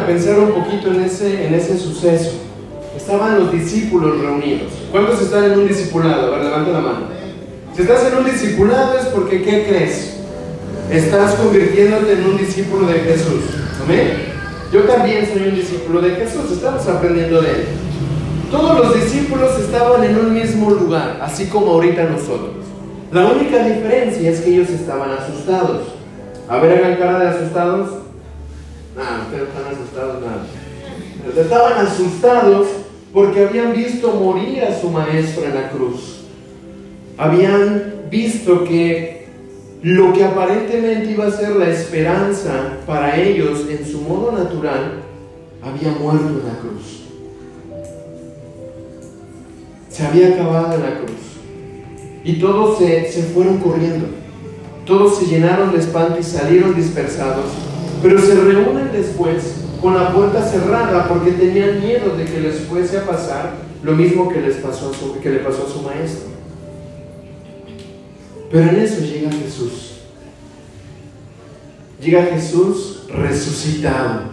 Pensar 0.07 0.39
un 0.39 0.53
poquito 0.53 0.89
en 0.93 1.03
ese, 1.03 1.47
en 1.47 1.55
ese 1.55 1.79
suceso. 1.79 2.33
Estaban 2.97 3.39
los 3.39 3.53
discípulos 3.53 4.21
reunidos. 4.21 4.73
¿Cuántos 4.91 5.21
están 5.23 5.45
en 5.45 5.59
un 5.59 5.69
discipulado? 5.69 6.27
A 6.27 6.37
ver, 6.37 6.45
levanta 6.47 6.71
la 6.71 6.81
mano. 6.81 7.01
Si 7.75 7.83
estás 7.83 8.05
en 8.07 8.19
un 8.19 8.25
discipulado 8.25 8.99
es 8.99 9.07
porque, 9.07 9.43
¿qué 9.43 9.65
crees? 9.69 10.21
estás 10.91 11.35
convirtiéndote 11.35 12.13
en 12.13 12.25
un 12.25 12.37
discípulo 12.37 12.87
de 12.87 13.01
Jesús. 13.01 13.45
Amén. 13.83 14.31
Yo 14.73 14.83
también 14.83 15.29
soy 15.33 15.49
un 15.49 15.55
discípulo 15.55 16.01
de 16.01 16.11
Jesús, 16.11 16.51
estamos 16.53 16.87
aprendiendo 16.87 17.41
de 17.41 17.51
él. 17.51 17.65
Todos 18.51 18.79
los 18.79 18.95
discípulos 18.95 19.59
estaban 19.59 20.03
en 20.05 20.17
un 20.17 20.35
mismo 20.35 20.71
lugar, 20.71 21.21
así 21.23 21.47
como 21.47 21.73
ahorita 21.73 22.05
nosotros. 22.05 22.51
La 23.13 23.27
única 23.27 23.65
diferencia 23.65 24.31
es 24.31 24.41
que 24.41 24.51
ellos 24.51 24.71
estaban 24.71 25.11
asustados. 25.11 25.83
A 26.49 26.59
ver, 26.59 26.79
hagan 26.79 26.99
cara 26.99 27.19
de 27.21 27.29
asustados. 27.29 27.91
Nada, 29.01 29.23
ustedes 29.23 29.49
están 29.49 29.73
asustados, 29.73 30.23
nada. 30.23 31.43
estaban 31.43 31.87
asustados 31.87 32.69
porque 33.15 33.47
habían 33.47 33.73
visto 33.73 34.13
morir 34.13 34.63
a 34.63 34.79
su 34.79 34.91
maestro 34.91 35.45
en 35.45 35.55
la 35.55 35.71
cruz. 35.71 36.21
Habían 37.17 37.95
visto 38.11 38.63
que 38.65 39.27
lo 39.83 40.13
que 40.13 40.23
aparentemente 40.23 41.13
iba 41.13 41.27
a 41.27 41.31
ser 41.31 41.57
la 41.57 41.71
esperanza 41.71 42.75
para 42.87 43.19
ellos 43.19 43.65
en 43.71 43.91
su 43.91 44.03
modo 44.03 44.33
natural, 44.33 45.01
había 45.63 45.93
muerto 45.93 46.29
en 46.29 46.47
la 46.47 46.59
cruz. 46.59 47.01
Se 49.89 50.05
había 50.05 50.35
acabado 50.35 50.75
en 50.75 50.83
la 50.83 50.99
cruz. 50.99 51.11
Y 52.23 52.35
todos 52.35 52.77
se, 52.79 53.11
se 53.11 53.23
fueron 53.23 53.61
corriendo. 53.61 54.09
Todos 54.85 55.19
se 55.19 55.25
llenaron 55.25 55.73
de 55.73 55.79
espanto 55.79 56.19
y 56.21 56.23
salieron 56.23 56.75
dispersados. 56.75 57.70
Pero 58.03 58.19
se 58.19 58.35
reúnen 58.35 58.93
después 58.93 59.57
con 59.81 59.95
la 59.95 60.13
puerta 60.13 60.43
cerrada 60.43 61.09
porque 61.09 61.33
tenían 61.33 61.81
miedo 61.81 62.17
de 62.17 62.25
que 62.25 62.41
les 62.41 62.61
fuese 62.61 62.99
a 62.99 63.07
pasar 63.07 63.55
lo 63.83 63.93
mismo 63.93 64.29
que, 64.29 64.41
les 64.41 64.57
pasó 64.57 64.93
que 65.23 65.31
le 65.31 65.39
pasó 65.39 65.67
a 65.67 65.71
su 65.71 65.83
maestro. 65.83 66.31
Pero 68.51 68.71
en 68.71 68.77
eso 68.77 69.01
llega 69.01 69.31
Jesús. 69.31 69.99
Llega 72.03 72.25
Jesús 72.25 73.03
resucitado. 73.09 74.31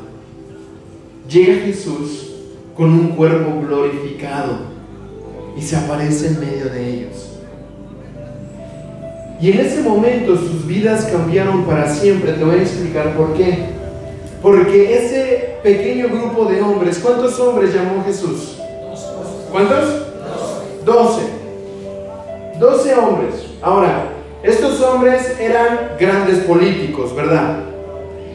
Llega 1.30 1.66
Jesús 1.66 2.32
con 2.76 2.92
un 2.92 3.10
cuerpo 3.10 3.62
glorificado 3.62 4.60
y 5.58 5.62
se 5.62 5.76
aparece 5.76 6.28
en 6.28 6.40
medio 6.40 6.66
de 6.66 6.90
ellos. 6.90 7.37
Y 9.40 9.52
en 9.52 9.60
ese 9.60 9.82
momento 9.82 10.36
sus 10.36 10.66
vidas 10.66 11.06
cambiaron 11.12 11.66
para 11.66 11.88
siempre. 11.88 12.34
Te 12.34 12.44
voy 12.44 12.56
a 12.56 12.62
explicar 12.62 13.16
por 13.16 13.34
qué. 13.34 13.66
Porque 14.42 14.98
ese 14.98 15.58
pequeño 15.64 16.08
grupo 16.10 16.46
de 16.46 16.62
hombres, 16.62 17.00
¿cuántos 17.00 17.40
hombres 17.40 17.74
llamó 17.74 18.04
Jesús? 18.04 18.58
¿Cuántos? 19.52 20.06
Doce. 20.86 21.24
Doce 22.60 22.96
hombres. 22.96 23.48
Ahora, 23.62 24.10
estos 24.44 24.82
hombres 24.82 25.40
eran 25.40 25.92
grandes 26.00 26.40
políticos, 26.40 27.16
¿verdad? 27.16 27.60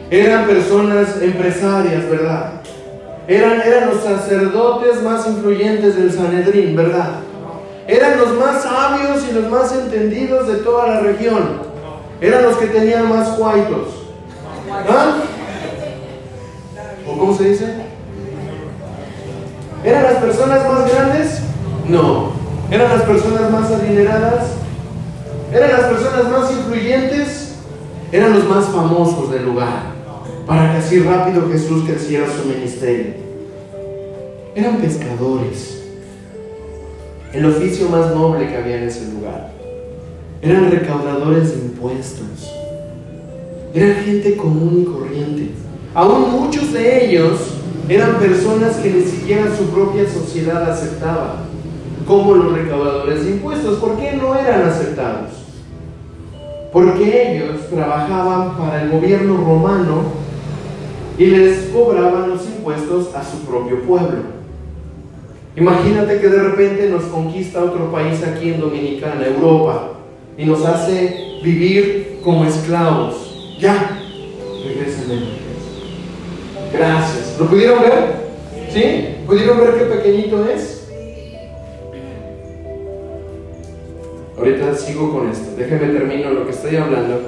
Eran 0.09 0.45
personas 0.45 1.21
empresarias, 1.21 2.09
¿verdad? 2.09 2.61
Eran, 3.27 3.61
eran 3.61 3.89
los 3.89 4.03
sacerdotes 4.03 5.01
más 5.01 5.25
influyentes 5.27 5.95
del 5.95 6.11
Sanedrín, 6.11 6.75
¿verdad? 6.75 7.21
Eran 7.87 8.17
los 8.17 8.33
más 8.33 8.63
sabios 8.63 9.23
y 9.29 9.33
los 9.33 9.49
más 9.49 9.73
entendidos 9.73 10.47
de 10.47 10.55
toda 10.55 10.87
la 10.87 10.99
región. 11.01 11.61
Eran 12.21 12.43
los 12.43 12.57
que 12.57 12.67
tenían 12.67 13.09
más 13.09 13.29
cuaitos. 13.29 13.87
¿Ah? 14.89 15.15
¿O 17.07 17.17
cómo 17.17 17.37
se 17.37 17.49
dice? 17.49 17.65
¿Eran 19.83 20.03
las 20.03 20.15
personas 20.15 20.67
más 20.67 20.91
grandes? 20.91 21.39
No. 21.89 22.31
¿Eran 22.71 22.89
las 22.89 23.01
personas 23.03 23.51
más 23.51 23.69
adineradas? 23.71 24.45
¿Eran 25.51 25.71
las 25.71 25.81
personas 25.81 26.29
más 26.29 26.51
influyentes? 26.51 27.55
Eran 28.11 28.33
los 28.33 28.47
más 28.47 28.65
famosos 28.65 29.31
del 29.31 29.45
lugar, 29.45 29.91
para 30.47 30.71
que 30.71 30.77
así 30.77 30.99
rápido 30.99 31.49
Jesús 31.51 31.83
creciera 31.83 32.27
su 32.27 32.47
ministerio. 32.47 33.13
Eran 34.55 34.77
pescadores, 34.77 35.82
el 37.33 37.45
oficio 37.45 37.89
más 37.89 38.13
noble 38.15 38.47
que 38.47 38.57
había 38.57 38.77
en 38.77 38.83
ese 38.83 39.11
lugar. 39.11 39.51
Eran 40.41 40.71
recaudadores 40.71 41.55
de 41.55 41.65
impuestos. 41.65 42.51
Eran 43.73 43.95
gente 44.03 44.37
común 44.37 44.83
y 44.83 44.91
corriente. 44.91 45.51
Aún 45.95 46.31
muchos 46.31 46.71
de 46.73 47.05
ellos 47.05 47.39
eran 47.89 48.19
personas 48.19 48.77
que 48.77 48.91
ni 48.91 49.03
siquiera 49.03 49.55
su 49.55 49.65
propia 49.65 50.07
sociedad 50.09 50.69
aceptaba, 50.69 51.43
como 52.07 52.35
los 52.35 52.53
recaudadores 52.53 53.25
de 53.25 53.31
impuestos. 53.31 53.79
¿Por 53.79 53.97
qué 53.97 54.13
no 54.13 54.35
eran 54.35 54.63
aceptados? 54.63 55.43
porque 56.73 57.35
ellos 57.35 57.69
trabajaban 57.69 58.57
para 58.57 58.81
el 58.81 58.89
gobierno 58.89 59.37
romano 59.37 60.01
y 61.19 61.27
les 61.27 61.69
cobraban 61.69 62.31
los 62.31 62.47
impuestos 62.47 63.13
a 63.13 63.23
su 63.23 63.45
propio 63.45 63.83
pueblo. 63.83 64.42
Imagínate 65.55 66.19
que 66.19 66.29
de 66.29 66.43
repente 66.43 66.89
nos 66.89 67.03
conquista 67.03 67.63
otro 67.63 67.91
país 67.91 68.23
aquí 68.23 68.49
en 68.49 68.59
Dominicana, 68.59 69.25
Europa, 69.25 69.91
y 70.37 70.45
nos 70.45 70.65
hace 70.65 71.39
vivir 71.43 72.19
como 72.23 72.45
esclavos. 72.45 73.55
Ya, 73.59 73.99
regresen. 74.63 75.43
Gracias. 76.73 77.37
¿Lo 77.39 77.45
pudieron 77.45 77.81
ver? 77.81 78.23
¿Sí? 78.73 79.15
¿Pudieron 79.27 79.59
ver 79.59 79.75
qué 79.75 79.85
pequeñito 79.85 80.45
es? 80.45 80.87
Ahorita 84.35 84.75
sigo 84.75 85.13
con 85.13 85.29
esto, 85.29 85.51
déjenme 85.55 85.93
termino 85.97 86.31
lo 86.31 86.45
que 86.45 86.51
estoy 86.51 86.75
hablando. 86.75 87.21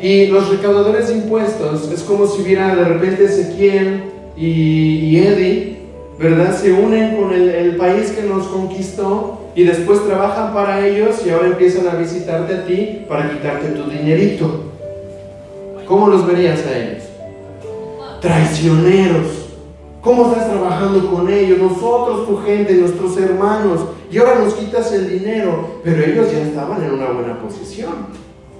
Y 0.00 0.26
los 0.26 0.50
recaudadores 0.50 1.08
de 1.08 1.14
impuestos 1.14 1.90
es 1.90 2.02
como 2.02 2.26
si 2.26 2.42
hubiera 2.42 2.76
de 2.76 2.84
repente 2.84 3.24
Ezequiel 3.24 4.02
y, 4.36 5.18
Eddie, 5.18 5.77
¿verdad? 6.18 6.56
Se 6.56 6.72
unen 6.72 7.16
con 7.16 7.32
el, 7.32 7.76
país 7.76 8.10
que 8.10 8.22
nos 8.22 8.48
conquistó 8.48 9.38
y 9.54 9.62
después 9.62 10.04
trabajan 10.04 10.52
para 10.52 10.84
ellos 10.84 11.24
y 11.24 11.30
ahora 11.30 11.48
empiezan 11.48 11.86
a 11.86 11.94
visitarte 11.94 12.54
a 12.54 12.66
ti 12.66 13.04
para 13.08 13.30
quitarte 13.30 13.68
tu 13.68 13.88
dinerito. 13.88 14.64
¿Cómo 15.86 16.08
los 16.08 16.26
verías 16.26 16.66
a 16.66 16.76
ellos? 16.76 17.04
Traicioneros. 18.20 19.46
¿Cómo 20.00 20.28
estás 20.28 20.50
trabajando 20.50 21.10
con 21.10 21.28
ellos? 21.32 21.58
Nosotros, 21.58 22.26
tu 22.26 22.38
gente, 22.38 22.74
nuestros 22.74 23.16
hermanos. 23.16 23.80
Y 24.10 24.18
ahora 24.18 24.40
nos 24.40 24.54
quitas 24.54 24.92
el 24.92 25.08
dinero. 25.08 25.80
Pero 25.84 26.04
ellos 26.04 26.32
ya 26.32 26.40
estaban 26.40 26.82
en 26.82 26.92
una 26.92 27.10
buena 27.10 27.40
posición. 27.40 27.92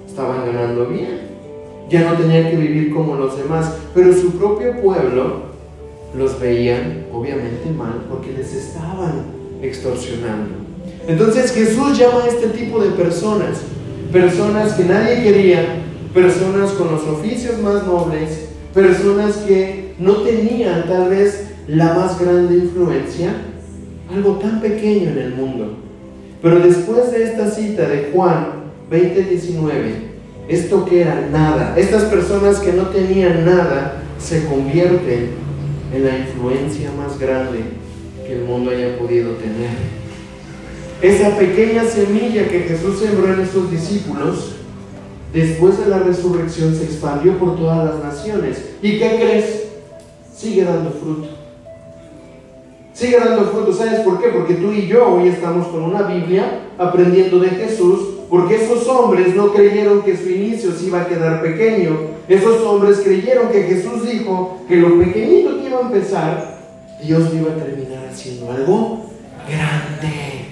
Estaban 0.07 0.45
ganando 0.45 0.85
bien. 0.85 1.29
Ya 1.89 2.09
no 2.09 2.17
tenían 2.17 2.49
que 2.49 2.55
vivir 2.55 2.93
como 2.93 3.15
los 3.15 3.37
demás. 3.37 3.73
Pero 3.93 4.13
su 4.13 4.31
propio 4.31 4.81
pueblo 4.81 5.48
los 6.15 6.39
veían 6.39 7.05
obviamente 7.13 7.69
mal 7.75 8.05
porque 8.09 8.31
les 8.31 8.53
estaban 8.53 9.23
extorsionando. 9.61 10.55
Entonces 11.07 11.51
Jesús 11.51 11.97
llama 11.97 12.23
a 12.23 12.27
este 12.27 12.47
tipo 12.47 12.79
de 12.81 12.89
personas. 12.91 13.59
Personas 14.11 14.73
que 14.73 14.85
nadie 14.85 15.23
quería. 15.23 15.83
Personas 16.13 16.71
con 16.71 16.91
los 16.91 17.03
oficios 17.03 17.59
más 17.59 17.85
nobles 17.85 18.49
personas 18.73 19.37
que 19.37 19.93
no 19.99 20.17
tenían 20.17 20.87
tal 20.87 21.09
vez 21.09 21.47
la 21.67 21.93
más 21.93 22.19
grande 22.19 22.55
influencia, 22.55 23.33
algo 24.13 24.33
tan 24.33 24.61
pequeño 24.61 25.11
en 25.11 25.17
el 25.17 25.33
mundo. 25.35 25.77
Pero 26.41 26.59
después 26.59 27.11
de 27.11 27.23
esta 27.23 27.49
cita 27.49 27.87
de 27.87 28.11
Juan 28.13 28.47
20:19, 28.89 30.09
esto 30.47 30.85
que 30.85 31.01
era 31.01 31.27
nada, 31.31 31.75
estas 31.77 32.03
personas 32.05 32.59
que 32.59 32.73
no 32.73 32.83
tenían 32.87 33.45
nada, 33.45 34.03
se 34.19 34.45
convierten 34.45 35.48
en 35.93 36.05
la 36.05 36.17
influencia 36.17 36.91
más 36.91 37.19
grande 37.19 37.59
que 38.25 38.33
el 38.33 38.43
mundo 38.43 38.71
haya 38.71 38.97
podido 38.97 39.31
tener. 39.33 39.69
Esa 41.01 41.37
pequeña 41.37 41.85
semilla 41.85 42.47
que 42.47 42.59
Jesús 42.61 42.99
sembró 42.99 43.33
en 43.33 43.41
estos 43.41 43.71
discípulos, 43.71 44.55
después 45.33 45.79
de 45.79 45.87
la 45.87 45.99
resurrección 45.99 46.75
se 46.75 46.83
expandió 46.83 47.37
por 47.37 47.55
todas 47.55 47.85
las 47.85 48.03
naciones. 48.03 48.71
¿Y 48.81 48.99
qué 48.99 49.15
crees? 49.15 49.63
Sigue 50.35 50.63
dando 50.63 50.91
fruto. 50.91 51.27
Sigue 52.93 53.17
dando 53.17 53.45
fruto. 53.45 53.73
¿Sabes 53.73 54.01
por 54.01 54.21
qué? 54.21 54.27
Porque 54.27 54.55
tú 54.55 54.73
y 54.73 54.87
yo 54.87 55.07
hoy 55.07 55.29
estamos 55.29 55.67
con 55.67 55.83
una 55.83 56.03
Biblia 56.03 56.59
aprendiendo 56.77 57.39
de 57.39 57.49
Jesús, 57.49 57.99
porque 58.29 58.55
esos 58.55 58.87
hombres 58.87 59.35
no 59.35 59.53
creyeron 59.53 60.01
que 60.01 60.17
su 60.17 60.29
inicio 60.29 60.71
se 60.73 60.87
iba 60.87 61.01
a 61.01 61.07
quedar 61.07 61.41
pequeño. 61.41 61.97
Esos 62.27 62.61
hombres 62.61 62.99
creyeron 62.99 63.49
que 63.49 63.63
Jesús 63.63 64.05
dijo 64.09 64.59
que 64.67 64.75
lo 64.75 64.99
pequeñito 64.99 65.58
que 65.58 65.58
empezar, 65.81 66.59
Dios 67.03 67.33
iba 67.33 67.51
a 67.51 67.55
terminar 67.55 68.07
haciendo 68.11 68.51
algo 68.51 69.05
grande. 69.47 70.45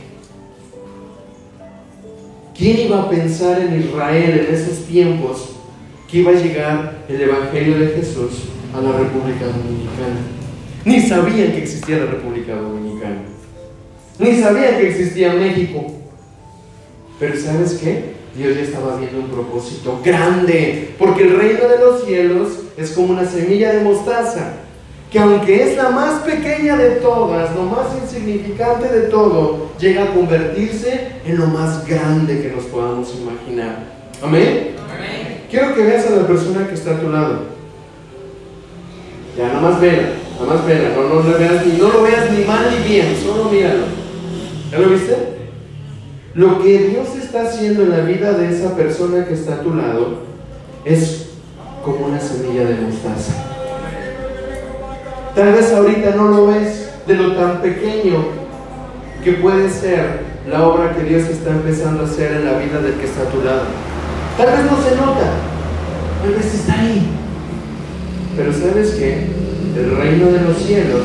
¿Quién 2.57 2.87
iba 2.87 3.03
a 3.03 3.09
pensar 3.09 3.61
en 3.61 3.81
Israel 3.81 4.47
en 4.47 4.55
esos 4.55 4.85
tiempos 4.85 5.49
que 6.09 6.19
iba 6.19 6.31
a 6.31 6.35
llegar 6.35 7.05
el 7.07 7.21
Evangelio 7.21 7.77
de 7.77 7.87
Jesús 7.89 8.45
a 8.75 8.81
la 8.81 8.93
República 8.93 9.45
Dominicana? 9.45 10.19
Ni 10.83 11.01
sabían 11.01 11.51
que 11.51 11.63
existía 11.63 11.97
la 11.97 12.05
República 12.05 12.55
Dominicana. 12.55 13.21
Ni 14.17 14.39
sabían 14.39 14.77
que 14.77 14.89
existía 14.89 15.33
México. 15.33 15.85
Pero 17.19 17.39
¿sabes 17.39 17.73
qué? 17.73 18.15
Dios 18.35 18.55
ya 18.55 18.61
estaba 18.61 18.97
viendo 18.97 19.19
un 19.19 19.29
propósito 19.29 19.99
grande, 20.03 20.93
porque 20.97 21.23
el 21.23 21.37
reino 21.37 21.67
de 21.67 21.79
los 21.79 22.03
cielos 22.05 22.49
es 22.77 22.91
como 22.91 23.13
una 23.13 23.25
semilla 23.25 23.73
de 23.73 23.83
mostaza, 23.83 24.53
que 25.11 25.19
aunque 25.19 25.63
es 25.63 25.77
la 25.77 25.89
más 25.89 26.21
pequeña 26.23 26.75
de 26.75 26.91
todas, 26.97 27.55
lo 27.55 27.63
más 27.63 27.87
insignificante 28.01 28.89
de 28.89 29.01
todo, 29.07 29.69
llega 29.79 30.03
a 30.03 30.13
convertirse 30.13 31.11
en 31.25 31.37
lo 31.37 31.47
más 31.47 31.87
grande 31.87 32.41
que 32.41 32.49
nos 32.49 32.65
podamos 32.65 33.13
imaginar. 33.15 33.85
Amén. 34.21 34.75
Quiero 35.49 35.73
que 35.73 35.83
veas 35.83 36.05
a 36.07 36.09
la 36.09 36.27
persona 36.27 36.67
que 36.67 36.73
está 36.73 36.91
a 36.91 36.99
tu 36.99 37.09
lado. 37.09 37.57
Ya, 39.37 39.47
nada 39.47 39.61
más 39.61 39.79
vela, 39.79 40.09
nada 40.39 40.53
más 40.53 40.65
vela, 40.65 40.89
no, 40.95 41.03
no, 41.03 41.23
no, 41.23 41.37
veas, 41.37 41.65
no 41.65 41.89
lo 41.89 42.01
veas 42.01 42.31
ni 42.31 42.43
mal 42.43 42.65
ni 42.69 42.89
bien, 42.89 43.15
solo 43.15 43.45
míralo. 43.45 43.85
¿Ya 44.71 44.79
lo 44.79 44.89
viste? 44.89 45.15
Lo 46.33 46.61
que 46.61 46.89
Dios 46.89 47.07
está 47.15 47.43
haciendo 47.43 47.83
en 47.83 47.91
la 47.91 47.99
vida 47.99 48.33
de 48.33 48.53
esa 48.53 48.75
persona 48.75 49.25
que 49.25 49.35
está 49.35 49.55
a 49.55 49.61
tu 49.61 49.73
lado 49.73 50.19
es 50.83 51.29
como 51.83 52.07
una 52.07 52.19
semilla 52.19 52.65
de 52.65 52.75
mostaza. 52.75 53.46
Tal 55.37 55.53
vez 55.53 55.71
ahorita 55.71 56.15
no 56.15 56.29
lo 56.29 56.47
ves 56.47 56.89
de 57.05 57.13
lo 57.13 57.35
tan 57.35 57.61
pequeño 57.61 58.25
que 59.23 59.33
puede 59.33 59.69
ser 59.69 60.21
la 60.49 60.67
obra 60.67 60.95
que 60.95 61.03
Dios 61.03 61.29
está 61.29 61.51
empezando 61.51 62.01
a 62.01 62.05
hacer 62.07 62.37
en 62.37 62.45
la 62.45 62.57
vida 62.57 62.81
del 62.81 62.95
que 62.95 63.05
está 63.05 63.21
a 63.21 63.29
tu 63.29 63.43
lado. 63.43 63.61
Tal 64.35 64.47
vez 64.47 64.71
no 64.71 64.81
se 64.81 64.95
nota, 64.95 65.33
tal 66.23 66.33
vez 66.33 66.55
está 66.55 66.79
ahí. 66.79 67.07
Pero 68.35 68.51
sabes 68.51 68.95
que 68.95 69.27
el 69.79 69.95
reino 69.95 70.25
de 70.31 70.41
los 70.41 70.57
cielos 70.57 71.03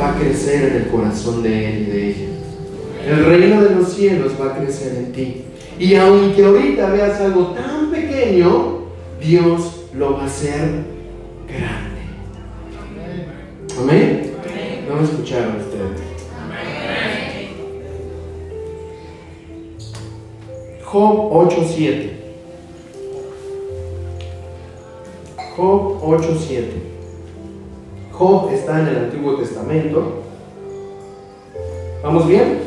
va 0.00 0.12
a 0.12 0.14
crecer 0.14 0.70
en 0.70 0.76
el 0.76 0.88
corazón 0.88 1.42
de 1.42 1.68
él 1.68 1.78
y 1.80 1.90
de 1.90 2.08
ella. 2.08 2.26
El 3.06 3.24
reino 3.26 3.62
de 3.64 3.74
los 3.74 3.92
cielos 3.92 4.32
va 4.40 4.46
a 4.46 4.56
crecer 4.56 4.96
en 4.96 5.12
ti. 5.12 5.44
Y 5.78 5.94
aunque 5.94 6.42
ahorita 6.42 6.88
veas 6.88 7.20
algo 7.20 7.48
tan 7.48 7.90
pequeño, 7.90 8.78
Dios 9.20 9.84
lo 9.92 10.14
va 10.14 10.22
a 10.22 10.26
hacer 10.26 10.70
grande. 11.46 11.87
Amén. 13.80 14.34
No 14.88 14.96
me 14.96 15.04
escucharon 15.04 15.56
ustedes. 15.56 16.00
Job 20.84 21.30
8:7. 21.32 22.10
Job 25.56 26.00
8:7. 26.02 26.82
Job 28.12 28.50
está 28.52 28.80
en 28.80 28.88
el 28.88 28.96
Antiguo 28.96 29.36
Testamento. 29.36 30.22
¿Vamos 32.02 32.26
bien? 32.26 32.58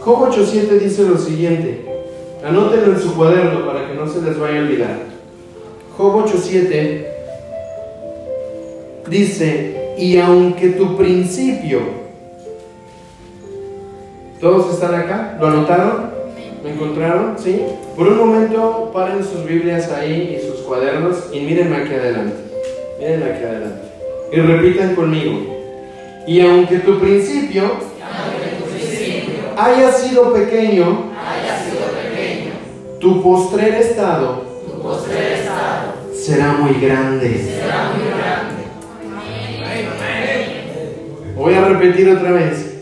Job 0.00 0.28
8.7 0.30 0.78
dice 0.78 1.04
lo 1.04 1.16
siguiente. 1.16 1.84
Anótenlo 2.44 2.92
en 2.92 3.00
su 3.00 3.14
cuaderno 3.14 3.66
para 3.66 3.86
que 3.86 3.94
no 3.94 4.06
se 4.06 4.20
les 4.20 4.38
vaya 4.38 4.60
a 4.60 4.62
olvidar. 4.62 4.98
Job 5.96 6.24
8.7 6.24 7.09
dice, 9.10 9.94
y 9.98 10.16
aunque 10.18 10.70
tu 10.70 10.96
principio, 10.96 11.80
¿todos 14.40 14.72
están 14.72 14.94
acá? 14.94 15.36
¿Lo 15.38 15.48
anotaron? 15.48 16.10
¿Me 16.62 16.72
encontraron? 16.72 17.36
¿Sí? 17.38 17.60
Por 17.96 18.08
un 18.08 18.18
momento 18.18 18.90
paren 18.94 19.24
sus 19.24 19.44
Biblias 19.44 19.90
ahí 19.90 20.38
y 20.38 20.46
sus 20.46 20.60
cuadernos 20.60 21.30
y 21.32 21.40
mírenme 21.40 21.76
aquí 21.76 21.94
adelante. 21.94 22.36
Mírenme 22.98 23.24
aquí 23.26 23.44
adelante. 23.44 23.80
Y 24.32 24.40
repitan 24.40 24.94
conmigo. 24.94 25.56
Y 26.26 26.40
aunque 26.40 26.78
tu 26.78 27.00
principio 27.00 27.72
haya 29.56 29.90
sido 29.90 30.32
pequeño, 30.32 31.10
tu 33.00 33.22
postrer 33.22 33.74
estado, 33.74 34.44
será 36.14 36.52
muy 36.52 36.78
grande. 36.80 37.60
Voy 41.40 41.54
a 41.54 41.64
repetir 41.64 42.10
otra 42.10 42.32
vez. 42.32 42.74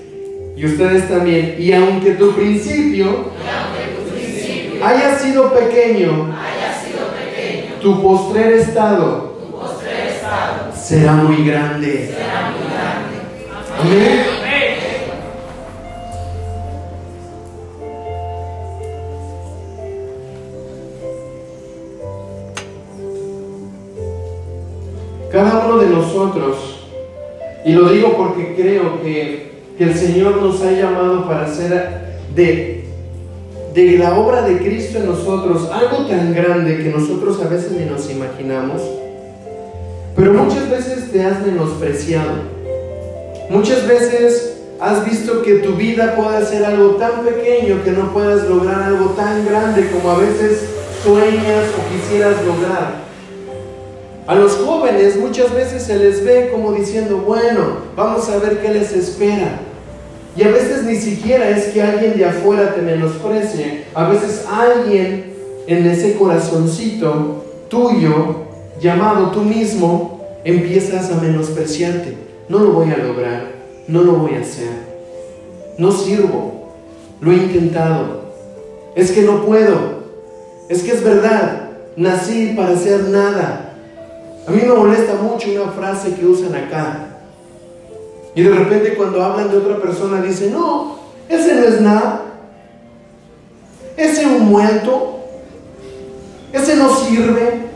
Y 0.56 0.66
ustedes 0.66 1.08
también. 1.08 1.54
Y 1.60 1.72
aunque 1.72 2.14
tu 2.14 2.32
principio, 2.32 3.26
haya, 4.82 5.16
sido 5.16 5.54
pequeño, 5.54 6.34
tu 7.80 8.02
postrer 8.02 8.54
estado, 8.54 9.38
será 10.74 11.12
muy 11.12 11.46
grande. 11.46 12.16
Amén. 13.78 14.26
Cada 25.30 25.64
uno 25.64 25.78
de 25.78 25.86
nosotros, 25.90 26.67
y 27.64 27.72
lo 27.72 27.88
digo 27.88 28.16
porque 28.16 28.54
creo 28.56 29.02
que, 29.02 29.48
el 29.78 29.94
Señor 29.94 30.42
nos 30.42 30.60
ha 30.62 30.72
llamado 30.72 31.28
para 31.28 31.44
hacer 31.44 32.18
de, 32.34 32.84
de 33.74 33.98
la 33.98 34.18
obra 34.18 34.42
de 34.42 34.58
Cristo 34.58 34.98
en 34.98 35.06
nosotros 35.06 35.70
algo 35.70 36.04
tan 36.06 36.34
grande 36.34 36.78
que 36.78 36.90
nosotros 36.90 37.40
a 37.40 37.48
veces 37.48 37.70
ni 37.70 37.84
nos 37.84 38.10
imaginamos, 38.10 38.82
pero 40.16 40.34
muchas 40.34 40.68
veces 40.68 41.12
te 41.12 41.22
has 41.22 41.46
menospreciado. 41.46 42.58
Muchas 43.50 43.86
veces 43.86 44.58
has 44.80 45.04
visto 45.08 45.42
que 45.42 45.60
tu 45.60 45.74
vida 45.74 46.16
puede 46.16 46.44
ser 46.44 46.64
algo 46.64 46.96
tan 46.96 47.24
pequeño 47.24 47.82
que 47.84 47.92
no 47.92 48.12
puedas 48.12 48.48
lograr 48.48 48.82
algo 48.82 49.10
tan 49.10 49.46
grande 49.46 49.88
como 49.90 50.10
a 50.10 50.18
veces 50.18 50.64
sueñas 51.04 51.64
o 51.76 51.94
quisieras 51.94 52.34
lograr. 52.44 53.07
A 54.28 54.34
los 54.34 54.56
jóvenes 54.56 55.16
muchas 55.16 55.54
veces 55.54 55.84
se 55.84 55.98
les 55.98 56.22
ve 56.22 56.50
como 56.52 56.72
diciendo, 56.72 57.16
bueno, 57.26 57.78
vamos 57.96 58.28
a 58.28 58.36
ver 58.36 58.60
qué 58.60 58.68
les 58.68 58.92
espera. 58.92 59.58
Y 60.36 60.42
a 60.42 60.50
veces 60.50 60.82
ni 60.84 60.96
siquiera 60.96 61.48
es 61.48 61.68
que 61.68 61.80
alguien 61.80 62.18
de 62.18 62.26
afuera 62.26 62.74
te 62.74 62.82
menosprecie. 62.82 63.84
A 63.94 64.06
veces 64.10 64.44
alguien 64.52 65.32
en 65.66 65.86
ese 65.86 66.14
corazoncito 66.16 67.42
tuyo, 67.70 68.44
llamado 68.78 69.30
tú 69.30 69.40
mismo, 69.40 70.20
empiezas 70.44 71.10
a 71.10 71.22
menospreciarte. 71.22 72.14
No 72.50 72.58
lo 72.58 72.72
voy 72.72 72.92
a 72.92 72.98
lograr, 72.98 73.44
no 73.86 74.02
lo 74.02 74.12
voy 74.12 74.34
a 74.34 74.40
hacer. 74.40 74.68
No 75.78 75.90
sirvo, 75.90 76.74
lo 77.22 77.32
he 77.32 77.36
intentado. 77.36 78.24
Es 78.94 79.10
que 79.10 79.22
no 79.22 79.46
puedo. 79.46 80.02
Es 80.68 80.82
que 80.82 80.92
es 80.92 81.02
verdad, 81.02 81.70
nací 81.96 82.52
para 82.54 82.74
hacer 82.74 83.04
nada. 83.04 83.67
A 84.48 84.50
mí 84.50 84.62
me 84.62 84.72
molesta 84.72 85.12
mucho 85.14 85.46
una 85.50 85.70
frase 85.72 86.14
que 86.14 86.24
usan 86.24 86.54
acá. 86.54 87.18
Y 88.34 88.42
de 88.42 88.50
repente 88.50 88.94
cuando 88.94 89.22
hablan 89.22 89.50
de 89.50 89.58
otra 89.58 89.76
persona 89.76 90.22
dicen, 90.22 90.52
no, 90.52 90.96
ese 91.28 91.54
no 91.54 91.64
es 91.64 91.80
nada. 91.82 92.22
Ese 93.94 94.22
es 94.22 94.26
un 94.26 94.48
muerto. 94.48 95.18
Ese 96.50 96.76
no 96.76 96.88
sirve. 96.96 97.68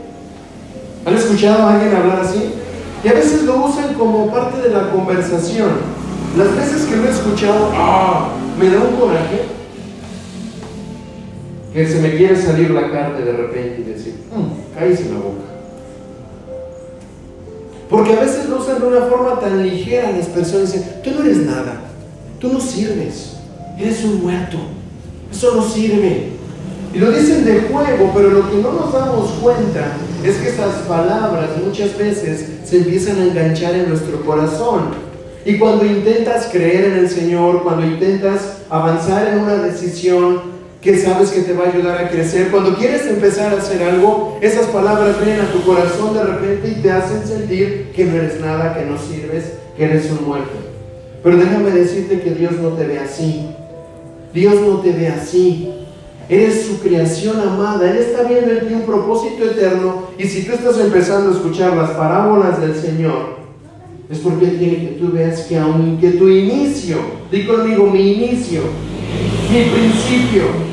¿Han 1.05 1.13
escuchado 1.13 1.61
a 1.61 1.73
alguien 1.75 1.95
hablar 1.95 2.21
así? 2.21 2.55
Y 3.03 3.07
a 3.07 3.13
veces 3.13 3.43
lo 3.43 3.65
usan 3.65 3.93
como 3.93 4.31
parte 4.31 4.67
de 4.67 4.73
la 4.73 4.89
conversación. 4.89 5.69
Las 6.35 6.55
veces 6.55 6.87
que 6.87 6.95
lo 6.95 7.03
he 7.03 7.11
escuchado, 7.11 7.69
¡ah! 7.73 8.29
me 8.59 8.69
da 8.71 8.79
un 8.79 8.95
coraje. 8.95 9.43
Que 11.71 11.87
se 11.87 11.99
me 11.99 12.15
quiere 12.17 12.35
salir 12.35 12.71
la 12.71 12.89
carne 12.89 13.23
de 13.23 13.33
repente 13.33 13.81
y 13.81 13.91
decir, 13.91 14.15
mmm, 14.31 15.11
la 15.11 15.19
boca. 15.19 15.52
Porque 17.89 18.13
a 18.13 18.21
veces 18.21 18.49
lo 18.49 18.59
usan 18.59 18.79
de 18.79 18.87
una 18.87 19.05
forma 19.05 19.39
tan 19.39 19.61
ligera 19.61 20.11
las 20.11 20.27
personas 20.27 20.71
dicen, 20.71 20.89
tú 21.03 21.11
no 21.11 21.23
eres 21.23 21.37
nada, 21.37 21.81
tú 22.39 22.51
no 22.51 22.59
sirves, 22.59 23.33
eres 23.77 24.03
un 24.03 24.23
muerto, 24.23 24.57
eso 25.31 25.55
no 25.55 25.67
sirve. 25.67 26.33
Y 26.93 26.99
lo 26.99 27.11
dicen 27.11 27.43
de 27.43 27.61
juego, 27.61 28.11
pero 28.13 28.29
lo 28.29 28.49
que 28.49 28.57
no 28.57 28.71
nos 28.71 28.93
damos 28.93 29.31
cuenta 29.41 29.97
es 30.23 30.35
que 30.37 30.49
esas 30.49 30.75
palabras 30.87 31.49
muchas 31.63 31.97
veces 31.97 32.45
se 32.63 32.77
empiezan 32.77 33.19
a 33.19 33.25
enganchar 33.25 33.75
en 33.75 33.89
nuestro 33.89 34.23
corazón. 34.23 35.03
Y 35.45 35.57
cuando 35.57 35.85
intentas 35.85 36.47
creer 36.51 36.85
en 36.85 36.99
el 36.99 37.09
Señor, 37.09 37.63
cuando 37.63 37.85
intentas 37.85 38.59
avanzar 38.69 39.27
en 39.27 39.39
una 39.39 39.55
decisión, 39.55 40.52
que 40.83 40.97
sabes 40.97 41.31
que 41.31 41.41
te 41.41 41.53
va 41.53 41.65
a 41.65 41.69
ayudar 41.69 41.97
a 41.97 42.09
crecer. 42.09 42.51
Cuando 42.51 42.75
quieres 42.75 43.07
empezar 43.07 43.53
a 43.53 43.57
hacer 43.57 43.81
algo, 43.81 44.37
esas 44.41 44.65
palabras 44.67 45.15
vienen 45.23 45.45
a 45.45 45.51
tu 45.51 45.61
corazón 45.61 46.13
de 46.13 46.23
repente 46.23 46.75
y 46.77 46.81
te 46.81 46.91
hacen 46.91 47.25
sentir 47.25 47.91
que 47.95 48.03
no 48.03 48.17
eres 48.17 48.41
nada, 48.41 48.75
que 48.77 48.85
no 48.85 48.97
sirves, 48.97 49.53
que 49.77 49.85
eres 49.85 50.11
un 50.11 50.27
muerto. 50.27 50.51
Pero 51.23 51.37
déjame 51.37 51.71
decirte 51.71 52.19
que 52.19 52.31
Dios 52.31 52.53
no 52.61 52.69
te 52.69 52.85
ve 52.85 52.99
así. 52.99 53.47
Dios 54.33 54.55
no 54.55 54.79
te 54.79 54.91
ve 54.91 55.07
así. 55.07 55.71
Eres 56.27 56.65
su 56.65 56.79
creación 56.81 57.39
amada. 57.39 57.89
Él 57.89 57.97
está 57.99 58.23
viendo 58.23 58.51
en 58.51 58.67
ti 58.67 58.73
un 58.73 58.81
propósito 58.81 59.45
eterno. 59.45 60.09
Y 60.17 60.25
si 60.25 60.43
tú 60.43 60.51
estás 60.51 60.77
empezando 60.79 61.29
a 61.29 61.33
escuchar 61.33 61.77
las 61.77 61.91
parábolas 61.91 62.59
del 62.59 62.75
Señor, 62.75 63.37
es 64.09 64.19
porque 64.19 64.49
Él 64.49 64.57
quiere 64.57 64.75
que 64.81 64.97
tú 64.99 65.13
veas 65.13 65.43
que 65.43 65.57
aunque 65.57 66.11
tu 66.11 66.27
inicio, 66.27 66.97
di 67.31 67.45
conmigo 67.45 67.85
mi 67.85 68.15
inicio, 68.15 68.63
mi 69.49 69.61
principio 69.61 70.72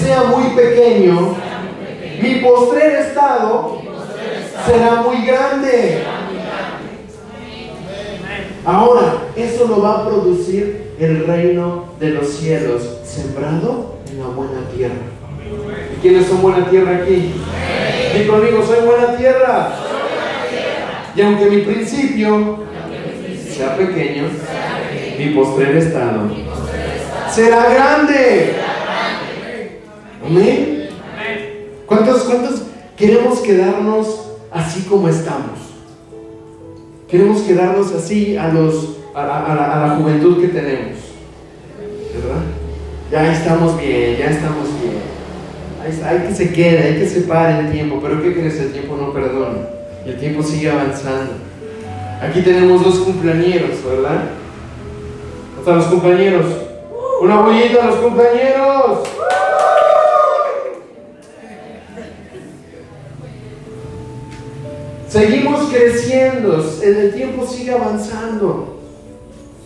sea 0.00 0.24
muy 0.24 0.50
pequeño, 0.50 1.36
mi 2.22 2.36
postrer 2.36 3.02
estado 3.02 3.82
será 4.66 5.02
muy 5.02 5.26
grande. 5.26 6.02
Ahora, 8.64 9.24
eso 9.36 9.66
lo 9.66 9.82
va 9.82 9.98
a 9.98 10.08
producir 10.08 10.94
el 10.98 11.26
reino 11.26 11.86
de 11.98 12.10
los 12.10 12.28
cielos, 12.28 12.82
sembrado 13.04 13.96
en 14.10 14.20
la 14.20 14.26
buena 14.26 14.68
tierra. 14.74 14.94
¿Y 15.96 16.00
quiénes 16.00 16.26
son 16.26 16.42
buena 16.42 16.68
tierra 16.68 16.96
aquí? 17.02 17.34
Y 18.18 18.26
conmigo, 18.26 18.64
soy 18.64 18.86
buena 18.86 19.16
tierra. 19.16 19.72
Y 21.14 21.22
aunque 21.22 21.46
mi 21.46 21.62
principio 21.62 22.58
sea 23.50 23.76
pequeño, 23.76 24.24
mi 25.18 25.26
postrer 25.34 25.76
estado 25.76 26.30
será 27.30 27.68
grande. 27.70 28.69
Amén. 30.30 30.88
¿Cuántos, 31.86 32.22
cuántos 32.22 32.62
queremos 32.96 33.40
quedarnos 33.40 34.28
así 34.52 34.82
como 34.82 35.08
estamos? 35.08 35.58
Queremos 37.08 37.42
quedarnos 37.42 37.92
así 37.92 38.36
a, 38.36 38.46
los, 38.48 38.96
a, 39.12 39.26
la, 39.26 39.96
juventud 39.96 40.40
que 40.40 40.48
tenemos. 40.48 40.98
¿Verdad? 42.14 42.42
Ya 43.10 43.32
estamos 43.32 43.76
bien, 43.76 44.18
ya 44.18 44.26
estamos 44.26 44.68
bien. 44.80 45.00
Hay, 46.06 46.28
que 46.28 46.34
se 46.34 46.52
quede, 46.52 46.78
hay 46.78 46.98
que 47.00 47.08
se 47.08 47.22
pare 47.22 47.66
el 47.66 47.72
tiempo. 47.72 47.98
Pero 48.00 48.22
¿qué 48.22 48.32
crees? 48.32 48.60
El 48.60 48.72
tiempo 48.72 48.96
no 48.96 49.12
perdona. 49.12 49.58
Y 50.06 50.10
el 50.10 50.20
tiempo 50.20 50.44
sigue 50.44 50.70
avanzando. 50.70 51.32
Aquí 52.22 52.42
tenemos 52.42 52.84
dos 52.84 53.00
cumpleaños, 53.00 53.84
¿verdad? 53.84 54.30
Hasta 55.58 55.74
los 55.74 55.86
compañeros. 55.86 56.46
Una 57.20 57.40
bullita 57.40 57.82
a 57.82 57.86
los 57.86 57.96
compañeros. 57.96 59.00
Seguimos 65.10 65.68
creciendo, 65.72 66.64
el 66.84 67.12
tiempo 67.12 67.44
sigue 67.44 67.72
avanzando, 67.72 68.76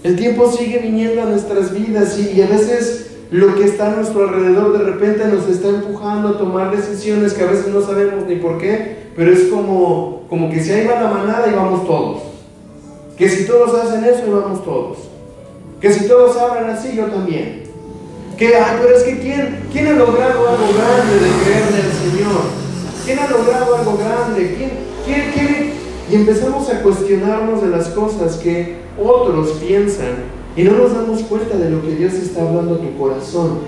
el 0.03 0.17
tiempo 0.17 0.51
sigue 0.51 0.79
viniendo 0.79 1.21
a 1.21 1.27
nuestras 1.27 1.71
vidas 1.75 2.19
y, 2.19 2.41
a 2.41 2.47
veces 2.47 3.11
lo 3.31 3.55
que 3.55 3.65
está 3.65 3.93
a 3.93 3.97
nuestro 3.97 4.27
alrededor 4.27 4.79
de 4.79 4.85
repente 4.91 5.27
nos 5.27 5.47
está 5.47 5.69
empujando 5.69 6.31
a 6.31 6.39
tomar 6.39 6.75
decisiones 6.75 7.35
que 7.35 7.43
a 7.43 7.51
veces 7.51 7.67
no 7.69 7.83
sabemos 7.83 8.27
ni 8.27 8.37
por 8.37 8.57
qué, 8.57 9.11
pero 9.15 9.31
es 9.31 9.45
como, 9.51 10.23
como 10.31 10.49
que 10.49 10.65
si 10.65 10.73
ahí 10.73 10.87
va 10.87 11.03
la 11.03 11.11
manada 11.11 11.47
y 11.47 11.55
vamos 11.55 11.87
todos. 11.87 12.23
Que 13.19 13.29
si 13.29 13.45
todos 13.45 13.75
hacen 13.75 14.03
eso 14.03 14.23
y 14.27 14.31
vamos 14.31 14.65
todos. 14.65 14.97
Que 15.79 15.93
si 15.93 16.09
todos 16.09 16.39
hablan 16.39 16.71
así, 16.71 16.97
yo 16.97 17.05
también. 17.05 17.65
Que, 18.39 18.57
ay, 18.57 18.79
pero 18.81 18.97
es 18.97 19.03
que 19.03 19.19
¿quién, 19.19 19.59
¿quién 19.71 19.89
ha 19.89 19.93
logrado 19.93 20.49
algo 20.49 20.69
grande 20.73 21.15
de 21.15 21.45
creer 21.45 21.65
en 21.69 21.85
el 21.85 21.93
Señor? 21.93 22.41
¿Quién 23.05 23.19
ha 23.19 23.29
logrado 23.29 23.77
algo 23.77 23.99
grande? 23.99 24.55
¿Quién, 24.57 24.94
y 25.07 26.15
empezamos 26.15 26.69
a 26.71 26.83
cuestionarnos 26.83 27.63
de 27.63 27.69
las 27.69 27.89
cosas 27.89 28.37
que 28.37 28.77
otros 29.03 29.51
piensan 29.67 30.25
y 30.57 30.63
no 30.63 30.73
nos 30.73 30.95
damos 30.95 31.23
cuenta 31.23 31.57
de 31.57 31.71
lo 31.71 31.83
que 31.83 31.97
Dios 31.97 32.15
está 32.15 32.43
hablando 32.43 32.77
a 32.77 32.79
tu 32.79 32.97
corazón. 32.97 33.59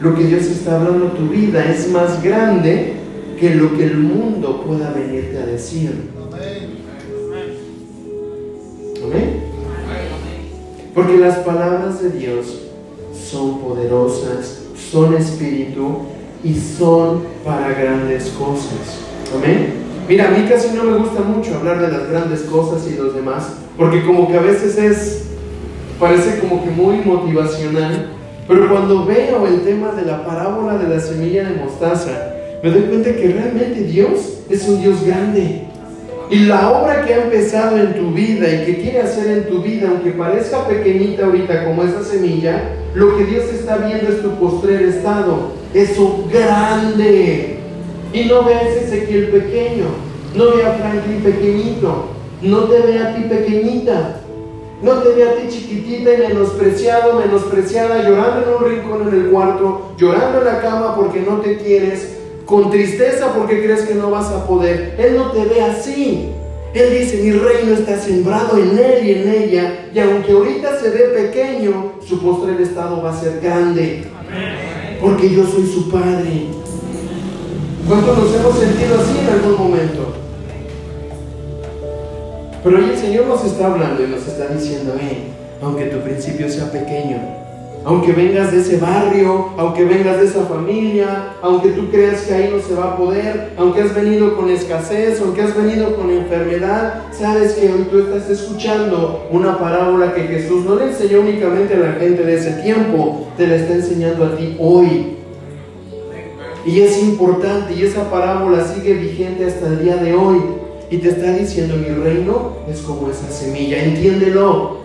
Lo 0.00 0.14
que 0.14 0.24
Dios 0.24 0.44
está 0.44 0.80
hablando 0.80 1.08
a 1.08 1.14
tu 1.14 1.28
vida 1.28 1.70
es 1.70 1.90
más 1.90 2.22
grande 2.22 2.94
que 3.38 3.54
lo 3.54 3.76
que 3.76 3.84
el 3.84 3.98
mundo 3.98 4.62
pueda 4.66 4.90
venirte 4.92 5.38
a 5.38 5.46
decir. 5.46 6.10
Amén. 9.04 9.40
Porque 10.94 11.18
las 11.18 11.38
palabras 11.38 12.02
de 12.02 12.10
Dios 12.10 12.60
son 13.14 13.60
poderosas, 13.60 14.62
son 14.90 15.14
espíritu 15.14 15.98
y 16.42 16.54
son 16.54 17.22
para 17.44 17.68
grandes 17.74 18.30
cosas. 18.30 19.00
Amén. 19.36 19.89
Mira, 20.10 20.26
a 20.26 20.30
mí 20.32 20.44
casi 20.48 20.76
no 20.76 20.82
me 20.82 20.98
gusta 20.98 21.20
mucho 21.20 21.54
hablar 21.54 21.80
de 21.80 21.86
las 21.86 22.10
grandes 22.10 22.40
cosas 22.40 22.84
y 22.90 22.96
los 22.96 23.14
demás, 23.14 23.52
porque 23.78 24.04
como 24.04 24.26
que 24.26 24.38
a 24.38 24.40
veces 24.40 24.76
es, 24.76 25.22
parece 26.00 26.40
como 26.40 26.64
que 26.64 26.70
muy 26.70 26.96
motivacional, 26.96 28.10
pero 28.48 28.68
cuando 28.68 29.06
veo 29.06 29.46
el 29.46 29.60
tema 29.60 29.92
de 29.92 30.06
la 30.06 30.26
parábola 30.26 30.78
de 30.78 30.96
la 30.96 31.00
semilla 31.00 31.44
de 31.44 31.54
mostaza, 31.54 32.34
me 32.60 32.72
doy 32.72 32.82
cuenta 32.88 33.14
que 33.14 33.28
realmente 33.28 33.84
Dios 33.84 34.40
es 34.50 34.66
un 34.66 34.80
Dios 34.82 35.06
grande. 35.06 35.62
Y 36.28 36.40
la 36.40 36.72
obra 36.72 37.04
que 37.04 37.14
ha 37.14 37.22
empezado 37.22 37.78
en 37.78 37.94
tu 37.94 38.10
vida 38.10 38.52
y 38.52 38.64
que 38.66 38.82
quiere 38.82 39.02
hacer 39.02 39.28
en 39.28 39.44
tu 39.44 39.62
vida, 39.62 39.90
aunque 39.90 40.10
parezca 40.10 40.66
pequeñita 40.66 41.26
ahorita 41.26 41.66
como 41.66 41.84
esa 41.84 42.02
semilla, 42.02 42.64
lo 42.94 43.16
que 43.16 43.26
Dios 43.26 43.44
está 43.44 43.76
viendo 43.76 44.08
es 44.08 44.22
tu 44.22 44.30
postrer 44.40 44.82
estado. 44.82 45.52
Eso 45.72 46.24
grande. 46.32 47.59
Y 48.12 48.24
no 48.24 48.44
veas 48.44 48.76
Ezequiel 48.76 49.28
pequeño, 49.28 49.86
no 50.34 50.56
ve 50.56 50.64
a 50.64 50.72
Franklin 50.72 51.22
pequeñito, 51.22 52.06
no 52.42 52.64
te 52.64 52.80
ve 52.80 52.98
a 52.98 53.14
ti 53.14 53.22
pequeñita, 53.22 54.20
no 54.82 54.94
te 54.94 55.10
ve 55.10 55.28
a 55.28 55.36
ti 55.36 55.42
chiquitita 55.48 56.14
y 56.14 56.18
menospreciado, 56.18 57.20
menospreciada, 57.20 58.02
llorando 58.02 58.42
en 58.42 58.54
un 58.54 58.70
rincón 58.70 59.08
en 59.08 59.14
el 59.14 59.30
cuarto, 59.30 59.92
llorando 59.96 60.38
en 60.38 60.44
la 60.44 60.60
cama 60.60 60.96
porque 60.96 61.20
no 61.20 61.36
te 61.40 61.58
quieres, 61.58 62.16
con 62.46 62.70
tristeza 62.70 63.32
porque 63.32 63.62
crees 63.62 63.82
que 63.82 63.94
no 63.94 64.10
vas 64.10 64.30
a 64.30 64.46
poder. 64.46 64.96
Él 64.98 65.16
no 65.16 65.30
te 65.30 65.44
ve 65.44 65.62
así. 65.62 66.30
Él 66.74 66.98
dice, 66.98 67.18
mi 67.18 67.32
reino 67.32 67.74
está 67.74 67.98
sembrado 67.98 68.56
en 68.56 68.78
él 68.78 69.06
y 69.06 69.12
en 69.12 69.28
ella, 69.28 69.88
y 69.92 69.98
aunque 69.98 70.32
ahorita 70.32 70.78
se 70.78 70.90
ve 70.90 71.00
pequeño, 71.14 71.92
su 72.06 72.20
postre 72.20 72.62
estado 72.62 73.02
va 73.02 73.10
a 73.10 73.20
ser 73.20 73.40
grande, 73.40 74.04
porque 75.00 75.30
yo 75.30 75.44
soy 75.46 75.66
su 75.66 75.90
padre. 75.90 76.46
¿Cuántos 77.88 78.18
nos 78.18 78.34
hemos 78.34 78.58
sentido 78.58 78.94
así 79.00 79.18
en 79.18 79.34
algún 79.34 79.58
momento? 79.58 80.12
Pero 82.62 82.76
hoy 82.76 82.90
el 82.90 82.98
Señor 82.98 83.26
nos 83.26 83.44
está 83.44 83.66
hablando 83.66 84.04
y 84.04 84.08
nos 84.08 84.26
está 84.26 84.48
diciendo, 84.48 84.94
hey, 85.00 85.32
aunque 85.62 85.86
tu 85.86 85.98
principio 86.00 86.48
sea 86.48 86.70
pequeño, 86.70 87.18
aunque 87.84 88.12
vengas 88.12 88.52
de 88.52 88.60
ese 88.60 88.76
barrio, 88.76 89.48
aunque 89.56 89.84
vengas 89.84 90.18
de 90.18 90.26
esa 90.26 90.42
familia, 90.42 91.32
aunque 91.40 91.70
tú 91.70 91.90
creas 91.90 92.20
que 92.20 92.34
ahí 92.34 92.50
no 92.54 92.62
se 92.62 92.74
va 92.74 92.92
a 92.92 92.96
poder, 92.96 93.52
aunque 93.56 93.80
has 93.80 93.94
venido 93.94 94.36
con 94.36 94.50
escasez, 94.50 95.20
aunque 95.22 95.42
has 95.42 95.56
venido 95.56 95.96
con 95.96 96.10
enfermedad, 96.10 97.04
sabes 97.12 97.54
que 97.54 97.72
hoy 97.72 97.88
tú 97.90 98.00
estás 98.00 98.28
escuchando 98.28 99.26
una 99.30 99.58
parábola 99.58 100.12
que 100.12 100.24
Jesús 100.24 100.64
no 100.66 100.76
le 100.76 100.88
enseñó 100.88 101.20
únicamente 101.20 101.74
a 101.74 101.78
la 101.78 101.92
gente 101.92 102.22
de 102.22 102.34
ese 102.34 102.52
tiempo, 102.62 103.26
te 103.38 103.46
la 103.46 103.56
está 103.56 103.72
enseñando 103.72 104.26
a 104.26 104.36
ti 104.36 104.56
hoy. 104.58 105.19
Y 106.66 106.80
es 106.80 107.02
importante 107.02 107.74
y 107.74 107.84
esa 107.84 108.10
parábola 108.10 108.64
sigue 108.64 108.94
vigente 108.94 109.46
hasta 109.46 109.66
el 109.66 109.82
día 109.82 109.96
de 109.96 110.14
hoy. 110.14 110.38
Y 110.90 110.98
te 110.98 111.10
está 111.10 111.32
diciendo, 111.32 111.76
mi 111.76 111.88
reino 111.88 112.56
es 112.68 112.80
como 112.80 113.10
esa 113.10 113.30
semilla, 113.30 113.82
entiéndelo. 113.82 114.78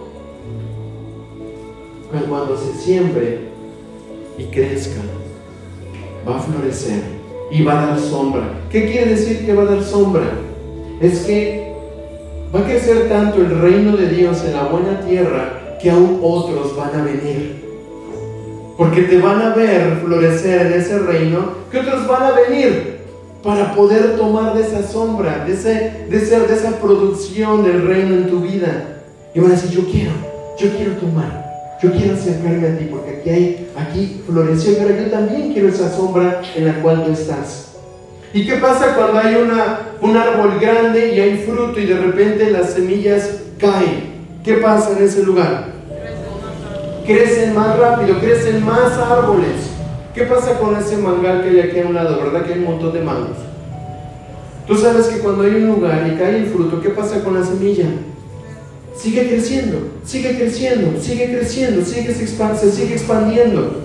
Cuando 2.29 2.57
se 2.57 2.73
siembre 2.79 3.39
y 4.37 4.45
crezca, 4.45 5.01
va 6.27 6.37
a 6.37 6.39
florecer 6.39 7.01
y 7.51 7.63
va 7.63 7.83
a 7.83 7.87
dar 7.87 7.99
sombra. 7.99 8.43
¿Qué 8.69 8.89
quiere 8.89 9.11
decir 9.11 9.45
que 9.45 9.53
va 9.53 9.63
a 9.63 9.65
dar 9.65 9.83
sombra? 9.83 10.23
Es 11.01 11.25
que 11.25 11.73
va 12.55 12.61
a 12.61 12.65
crecer 12.65 13.09
tanto 13.09 13.41
el 13.41 13.59
reino 13.59 13.97
de 13.97 14.09
Dios 14.09 14.43
en 14.45 14.53
la 14.53 14.63
buena 14.63 15.01
tierra 15.01 15.77
que 15.81 15.91
aún 15.91 16.19
otros 16.23 16.75
van 16.77 16.95
a 16.95 17.03
venir 17.03 17.64
porque 18.77 19.03
te 19.03 19.19
van 19.19 19.41
a 19.41 19.55
ver 19.55 20.01
florecer 20.03 20.67
en 20.67 20.73
ese 20.73 20.99
reino, 20.99 21.51
que 21.71 21.79
otros 21.79 22.07
van 22.07 22.23
a 22.23 22.31
venir 22.31 22.95
para 23.43 23.73
poder 23.73 24.17
tomar 24.17 24.53
de 24.55 24.63
esa 24.63 24.83
sombra, 24.83 25.45
de, 25.45 25.53
ese, 25.53 26.07
de, 26.09 26.19
de 26.19 26.53
esa 26.53 26.79
producción 26.79 27.63
del 27.63 27.87
reino 27.87 28.15
en 28.15 28.29
tu 28.29 28.41
vida. 28.41 29.01
Y 29.33 29.39
van 29.39 29.51
a 29.51 29.55
decir, 29.55 29.69
yo 29.71 29.89
quiero, 29.89 30.11
yo 30.57 30.75
quiero 30.75 30.93
tomar, 30.93 31.77
yo 31.81 31.91
quiero 31.91 32.15
acercarme 32.15 32.67
a 32.67 32.77
ti, 32.77 32.87
porque 32.89 33.17
aquí 33.17 33.29
hay, 33.29 33.69
aquí 33.77 34.21
floreció, 34.25 34.77
pero 34.77 34.99
yo 34.99 35.11
también 35.11 35.53
quiero 35.53 35.69
esa 35.69 35.95
sombra 35.95 36.41
en 36.55 36.65
la 36.65 36.81
cual 36.81 37.05
tú 37.05 37.11
estás. 37.11 37.73
¿Y 38.33 38.45
qué 38.45 38.55
pasa 38.55 38.95
cuando 38.95 39.19
hay 39.19 39.35
una, 39.35 39.91
un 40.01 40.17
árbol 40.17 40.59
grande 40.59 41.15
y 41.15 41.19
hay 41.21 41.37
fruto 41.37 41.79
y 41.79 41.85
de 41.85 41.97
repente 41.97 42.51
las 42.51 42.71
semillas 42.71 43.29
caen? 43.57 44.15
¿Qué 44.43 44.55
pasa 44.55 44.91
en 44.97 45.05
ese 45.05 45.23
lugar? 45.23 45.74
Crecen 47.05 47.53
más 47.53 47.77
rápido, 47.77 48.19
crecen 48.19 48.63
más 48.65 48.93
árboles. 48.93 49.71
¿Qué 50.13 50.23
pasa 50.23 50.57
con 50.59 50.75
ese 50.75 50.97
mangal 50.97 51.43
que 51.43 51.49
hay 51.49 51.59
aquí 51.59 51.79
a 51.79 51.87
un 51.87 51.93
lado? 51.93 52.17
¿Verdad 52.23 52.45
que 52.45 52.53
hay 52.53 52.59
un 52.59 52.65
montón 52.65 52.93
de 52.93 53.01
mangos? 53.01 53.37
Tú 54.67 54.75
sabes 54.75 55.07
que 55.07 55.19
cuando 55.19 55.43
hay 55.43 55.55
un 55.55 55.67
lugar 55.67 56.09
y 56.11 56.17
cae 56.17 56.37
el 56.37 56.47
fruto, 56.47 56.81
¿qué 56.81 56.89
pasa 56.89 57.23
con 57.23 57.39
la 57.39 57.45
semilla? 57.45 57.85
Sigue 58.95 59.27
creciendo, 59.27 59.89
sigue 60.03 60.37
creciendo, 60.37 60.99
sigue 60.99 61.25
creciendo, 61.25 61.85
sigue 61.85 62.13
se, 62.13 62.27
se 62.27 62.71
sigue 62.71 62.93
expandiendo. 62.93 63.81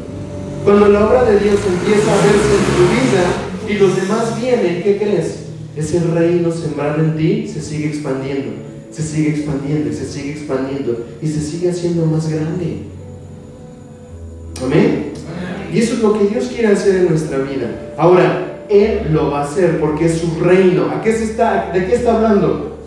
Cuando 0.65 0.89
la 0.89 1.07
obra 1.07 1.25
de 1.25 1.41
Dios 1.41 1.59
empieza 1.67 2.13
a 2.13 2.17
verse 2.17 2.55
en 2.57 2.77
tu 2.77 2.85
vida 2.95 3.25
y 3.69 3.75
los 3.79 3.97
demás 3.97 4.41
vienen, 4.41 4.83
¿qué 4.83 4.99
crees? 4.99 5.41
Ese 5.77 6.01
reino 6.01 6.51
sembrado 6.53 7.03
en 7.03 7.17
ti 7.17 7.49
se 7.49 7.61
sigue 7.61 7.89
expandiendo, 7.89 8.53
se 8.91 9.03
sigue 9.03 9.31
expandiendo 9.31 9.93
se 9.93 10.07
sigue 10.07 10.33
expandiendo 10.33 11.07
y 11.21 11.27
se 11.27 11.41
sigue 11.41 11.71
haciendo 11.71 12.07
más 12.07 12.29
grande. 12.29 13.00
Amén. 14.63 15.13
Y 15.73 15.79
eso 15.79 15.95
es 15.95 16.01
lo 16.01 16.19
que 16.19 16.27
Dios 16.27 16.47
quiere 16.47 16.69
hacer 16.69 16.97
en 16.97 17.11
nuestra 17.11 17.39
vida. 17.39 17.95
Ahora, 17.97 18.65
Él 18.69 19.09
lo 19.13 19.31
va 19.31 19.41
a 19.41 19.45
hacer 19.45 19.79
porque 19.81 20.07
es 20.07 20.19
su 20.19 20.41
reino. 20.41 20.91
¿A 20.91 21.01
qué 21.01 21.13
se 21.13 21.25
está, 21.25 21.71
¿De 21.73 21.87
qué 21.87 21.95
está 21.95 22.17
hablando? 22.17 22.79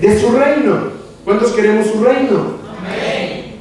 De 0.00 0.20
su 0.20 0.32
reino. 0.32 0.90
¿Cuántos 1.24 1.52
queremos 1.52 1.86
su 1.86 2.02
reino? 2.02 2.56
Amén. 2.78 3.56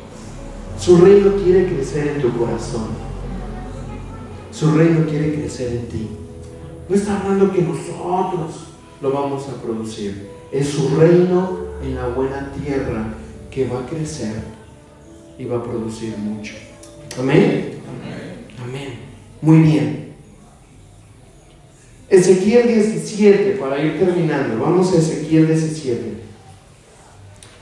Su 0.79 0.97
reino 0.97 1.33
quiere 1.43 1.67
crecer 1.67 2.07
en 2.07 2.21
tu 2.21 2.35
corazón. 2.37 2.87
Su 4.51 4.71
reino 4.71 5.05
quiere 5.05 5.35
crecer 5.35 5.71
en 5.73 5.87
ti. 5.87 6.09
No 6.87 6.95
está 6.95 7.19
hablando 7.19 7.51
que 7.51 7.61
nosotros 7.61 8.67
lo 9.01 9.11
vamos 9.11 9.47
a 9.47 9.61
producir. 9.61 10.29
Es 10.51 10.69
su 10.69 10.97
reino 10.97 11.59
en 11.83 11.95
la 11.95 12.07
buena 12.07 12.51
tierra 12.63 13.13
que 13.51 13.67
va 13.67 13.79
a 13.79 13.85
crecer 13.85 14.35
y 15.37 15.45
va 15.45 15.57
a 15.57 15.63
producir 15.63 16.17
mucho. 16.17 16.53
Amén. 17.19 17.71
Amén. 18.63 18.99
Muy 19.41 19.57
bien. 19.57 20.13
Ezequiel 22.09 22.67
17, 22.67 23.57
para 23.59 23.79
ir 23.81 23.99
terminando. 23.99 24.63
Vamos 24.63 24.93
a 24.93 24.97
Ezequiel 24.97 25.47
17. 25.47 26.01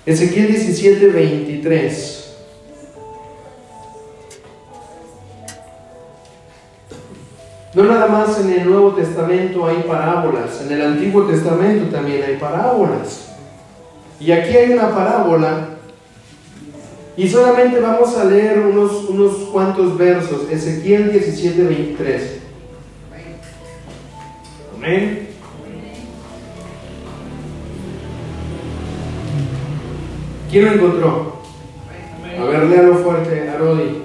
Ezequiel 0.05 0.47
17, 0.47 1.07
23. 1.07 2.35
No 7.73 7.83
nada 7.83 8.07
más 8.07 8.39
en 8.39 8.51
el 8.51 8.65
Nuevo 8.65 8.93
Testamento 8.93 9.67
hay 9.67 9.83
parábolas, 9.87 10.61
en 10.61 10.71
el 10.71 10.81
Antiguo 10.81 11.23
Testamento 11.23 11.95
también 11.95 12.23
hay 12.23 12.37
parábolas. 12.37 13.27
Y 14.19 14.31
aquí 14.31 14.55
hay 14.55 14.71
una 14.71 14.95
parábola 14.95 15.76
y 17.17 17.27
solamente 17.27 17.79
vamos 17.79 18.15
a 18.15 18.25
leer 18.25 18.59
unos, 18.59 19.05
unos 19.09 19.35
cuantos 19.51 19.97
versos. 19.97 20.47
Ezequiel 20.51 21.11
17, 21.11 21.63
23. 21.63 22.39
Amén. 24.75 25.27
¿Quién 30.51 30.65
lo 30.65 30.71
encontró? 30.73 31.37
A 32.39 32.43
ver, 32.43 32.63
léalo 32.65 32.99
fuerte, 32.99 33.49
Arodi. 33.49 34.03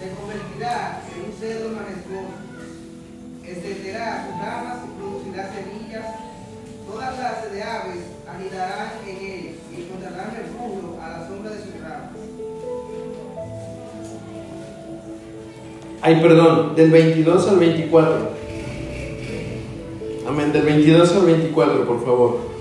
Se 0.00 0.10
convertirá 0.20 1.02
en 1.14 1.24
un 1.24 1.32
cedro 1.38 1.70
majestuoso, 1.70 2.34
extenderá 3.44 4.26
sus 4.26 4.44
ramas 4.44 4.78
y 4.84 4.98
producirá 4.98 5.52
semillas. 5.54 6.06
Toda 6.90 7.12
clase 7.12 7.54
de 7.54 7.62
aves 7.62 8.00
anidarán 8.28 8.90
en 9.06 9.16
él 9.24 9.43
Ay, 16.06 16.20
perdón, 16.20 16.76
del 16.76 16.90
22 16.90 17.48
al 17.48 17.58
24. 17.58 18.14
Amén, 20.28 20.52
del 20.52 20.62
22 20.62 21.16
al 21.16 21.24
24, 21.24 21.86
por 21.86 22.04
favor. 22.04 22.53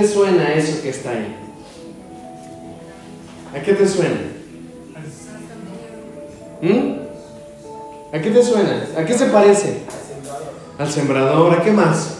Te 0.00 0.08
suena 0.08 0.54
eso 0.54 0.82
que 0.82 0.88
está 0.88 1.10
ahí? 1.10 1.36
¿A 3.54 3.62
qué 3.62 3.74
te 3.74 3.86
suena? 3.86 4.16
¿Mm? 6.62 8.14
¿A 8.14 8.20
qué 8.20 8.30
te 8.30 8.42
suena? 8.42 8.86
¿A 8.96 9.04
qué 9.04 9.14
se 9.14 9.26
parece? 9.26 9.78
Al 10.78 10.90
sembrador. 10.90 11.52
¿A 11.52 11.62
qué 11.62 11.70
más? 11.70 12.18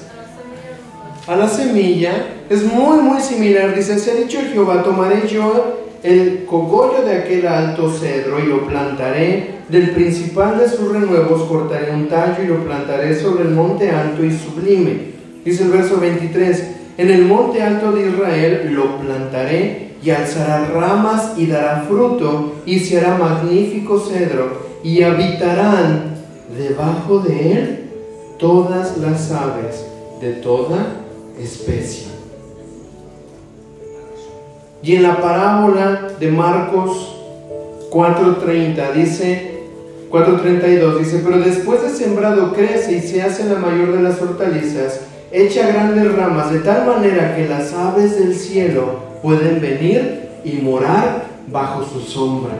A 1.27 1.37
la 1.37 1.49
semilla. 1.49 2.13
Es 2.51 2.65
muy, 2.65 2.99
muy 2.99 3.21
similar. 3.21 3.75
Dice, 3.75 3.99
se 3.99 4.11
ha 4.11 4.15
dicho 4.15 4.41
Jehová, 4.53 4.83
tomaré 4.83 5.27
yo 5.29 5.79
el 6.03 6.45
cogollo 6.47 7.03
de 7.03 7.19
aquel 7.19 7.47
alto 7.47 7.91
cedro 7.91 8.41
y 8.41 8.47
lo 8.47 8.67
plantaré. 8.67 9.61
Del 9.69 9.93
principal 9.93 10.59
de 10.59 10.69
sus 10.69 10.93
renuevos 10.93 11.45
cortaré 11.45 11.93
un 11.93 12.09
tallo 12.09 12.43
y 12.43 12.49
lo 12.49 12.65
plantaré 12.65 13.19
sobre 13.19 13.45
el 13.45 13.51
monte 13.51 13.91
alto 13.91 14.25
y 14.25 14.37
sublime. 14.37 15.11
Dice 15.45 15.63
el 15.63 15.71
verso 15.71 15.99
23, 16.01 16.80
en 16.97 17.11
el 17.11 17.25
monte 17.25 17.63
alto 17.63 17.93
de 17.93 18.09
Israel 18.09 18.71
lo 18.73 18.99
plantaré 18.99 19.91
y 20.03 20.11
alzará 20.11 20.67
ramas 20.67 21.33
y 21.37 21.47
dará 21.47 21.85
fruto 21.89 22.55
y 22.67 22.81
se 22.81 22.99
hará 22.99 23.17
magnífico 23.17 24.01
cedro 24.01 24.71
y 24.83 25.03
habitarán 25.03 26.17
debajo 26.57 27.21
de 27.21 27.53
él 27.53 27.91
todas 28.39 28.97
las 28.99 29.31
aves 29.31 29.85
de 30.21 30.33
toda 30.35 30.97
especie. 31.39 32.09
Y 34.83 34.97
en 34.97 35.03
la 35.03 35.21
parábola 35.21 36.09
de 36.19 36.31
Marcos 36.31 37.17
4:30 37.91 38.93
dice 38.93 39.51
4:32 40.11 40.99
dice, 40.99 41.21
pero 41.25 41.39
después 41.39 41.83
de 41.83 41.91
sembrado 41.91 42.53
crece 42.53 42.93
y 42.97 43.01
se 43.01 43.23
hace 43.23 43.45
la 43.45 43.57
mayor 43.57 43.93
de 43.97 44.03
las 44.03 44.21
hortalizas, 44.21 45.03
echa 45.33 45.69
grandes 45.69 46.13
ramas 46.15 46.53
de 46.53 46.61
tal 46.61 46.87
manera 46.87 47.37
que 47.37 47.47
las 47.47 47.73
aves 47.73 48.19
del 48.19 48.35
cielo 48.35 49.11
pueden 49.23 49.61
venir 49.61 50.29
y 50.45 50.53
morar 50.55 51.27
bajo 51.49 51.85
su 51.85 52.01
sombra. 52.01 52.55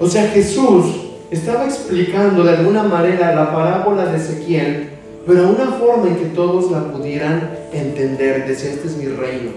O 0.00 0.08
sea, 0.08 0.28
Jesús 0.28 0.86
estaba 1.30 1.64
explicando 1.64 2.44
de 2.44 2.56
alguna 2.56 2.82
manera 2.82 3.34
la 3.34 3.52
parábola 3.52 4.06
de 4.06 4.18
Ezequiel, 4.18 4.90
pero 5.26 5.48
una 5.48 5.72
forma 5.72 6.08
en 6.08 6.16
que 6.16 6.26
todos 6.26 6.70
la 6.70 6.92
pudieran 6.92 7.50
entender. 7.72 8.46
Decía, 8.46 8.70
este 8.70 8.88
es 8.88 8.96
mi 8.96 9.06
reino, 9.06 9.50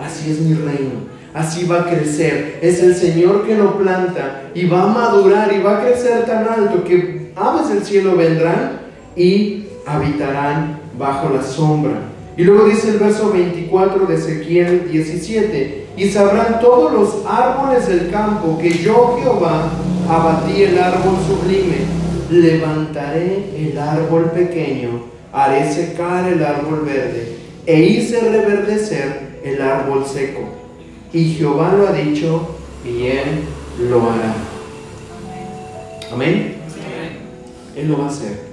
así 0.00 0.30
es 0.30 0.40
mi 0.40 0.54
reino, 0.54 1.00
así 1.34 1.66
va 1.66 1.80
a 1.80 1.86
crecer. 1.86 2.58
Es 2.62 2.82
el 2.82 2.94
Señor 2.94 3.46
que 3.46 3.56
lo 3.56 3.76
planta 3.78 4.42
y 4.54 4.66
va 4.66 4.82
a 4.82 4.86
madurar 4.86 5.52
y 5.52 5.62
va 5.62 5.78
a 5.78 5.84
crecer 5.84 6.24
tan 6.26 6.46
alto 6.48 6.84
que 6.84 7.32
aves 7.34 7.68
del 7.68 7.82
cielo 7.82 8.16
vendrán 8.16 8.80
y 9.16 9.66
habitarán 9.86 10.81
bajo 11.02 11.30
la 11.30 11.42
sombra. 11.42 11.98
Y 12.36 12.44
luego 12.44 12.66
dice 12.66 12.90
el 12.90 12.98
verso 12.98 13.32
24 13.32 14.06
de 14.06 14.14
Ezequiel 14.14 14.88
17, 14.90 15.86
y 15.96 16.08
sabrán 16.08 16.60
todos 16.60 16.92
los 16.92 17.26
árboles 17.26 17.88
del 17.88 18.10
campo 18.10 18.56
que 18.58 18.70
yo 18.70 19.18
Jehová 19.20 19.68
abatí 20.08 20.62
el 20.62 20.78
árbol 20.78 21.16
sublime, 21.26 21.78
levantaré 22.30 23.50
el 23.58 23.76
árbol 23.76 24.30
pequeño, 24.30 25.02
haré 25.32 25.70
secar 25.70 26.32
el 26.32 26.42
árbol 26.42 26.84
verde, 26.86 27.36
e 27.66 27.82
hice 27.82 28.20
reverdecer 28.20 29.40
el 29.44 29.60
árbol 29.60 30.06
seco. 30.06 30.40
Y 31.12 31.34
Jehová 31.34 31.74
lo 31.76 31.88
ha 31.88 31.92
dicho, 31.92 32.56
y 32.84 33.08
él 33.08 33.42
lo 33.90 34.02
hará. 34.02 34.34
Amén. 36.12 36.54
Él 37.76 37.88
lo 37.88 37.98
va 37.98 38.04
a 38.04 38.08
hacer. 38.08 38.51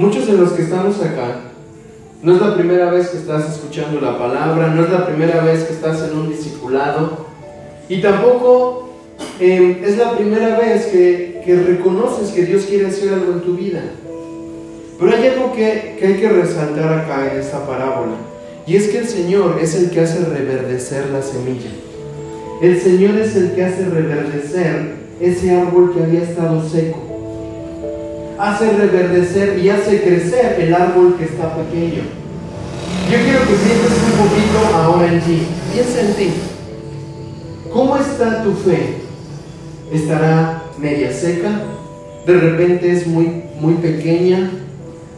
Muchos 0.00 0.26
de 0.28 0.32
los 0.32 0.52
que 0.52 0.62
estamos 0.62 0.98
acá, 1.02 1.42
no 2.22 2.34
es 2.34 2.40
la 2.40 2.54
primera 2.54 2.90
vez 2.90 3.08
que 3.08 3.18
estás 3.18 3.54
escuchando 3.54 4.00
la 4.00 4.18
palabra, 4.18 4.68
no 4.68 4.82
es 4.82 4.90
la 4.90 5.06
primera 5.06 5.44
vez 5.44 5.64
que 5.64 5.74
estás 5.74 6.02
en 6.08 6.16
un 6.16 6.30
discipulado, 6.30 7.26
y 7.86 8.00
tampoco 8.00 8.88
eh, 9.38 9.82
es 9.84 9.98
la 9.98 10.16
primera 10.16 10.58
vez 10.58 10.86
que, 10.86 11.42
que 11.44 11.54
reconoces 11.54 12.30
que 12.30 12.46
Dios 12.46 12.64
quiere 12.64 12.86
hacer 12.86 13.12
algo 13.12 13.32
en 13.32 13.40
tu 13.42 13.56
vida. 13.56 13.82
Pero 14.98 15.12
hay 15.14 15.26
algo 15.26 15.52
que, 15.52 15.96
que 15.98 16.06
hay 16.06 16.14
que 16.14 16.30
resaltar 16.30 17.00
acá 17.00 17.34
en 17.34 17.38
esta 17.38 17.66
parábola, 17.66 18.14
y 18.66 18.76
es 18.76 18.88
que 18.88 19.00
el 19.00 19.06
Señor 19.06 19.58
es 19.60 19.74
el 19.74 19.90
que 19.90 20.00
hace 20.00 20.24
reverdecer 20.24 21.10
la 21.10 21.20
semilla. 21.20 21.72
El 22.62 22.80
Señor 22.80 23.18
es 23.18 23.36
el 23.36 23.52
que 23.52 23.66
hace 23.66 23.84
reverdecer 23.84 24.94
ese 25.20 25.54
árbol 25.54 25.92
que 25.92 26.02
había 26.02 26.22
estado 26.22 26.66
seco 26.66 27.09
hace 28.40 28.72
reverdecer 28.72 29.58
y 29.58 29.68
hace 29.68 30.00
crecer 30.02 30.56
el 30.60 30.74
árbol 30.74 31.16
que 31.18 31.24
está 31.24 31.54
pequeño. 31.54 32.02
Yo 33.10 33.18
quiero 33.18 33.40
que 33.40 33.54
pienses 33.54 33.98
un 34.06 34.28
poquito 34.28 34.76
ahora 34.76 35.12
en 35.12 35.20
ti. 35.20 35.42
Piensa 35.72 36.00
en 36.00 36.14
ti. 36.14 36.30
¿Cómo 37.70 37.96
está 37.98 38.42
tu 38.42 38.52
fe? 38.52 38.96
¿Estará 39.92 40.62
media 40.78 41.12
seca? 41.12 41.64
¿De 42.26 42.34
repente 42.34 42.90
es 42.90 43.06
muy, 43.06 43.42
muy 43.60 43.74
pequeña? 43.74 44.50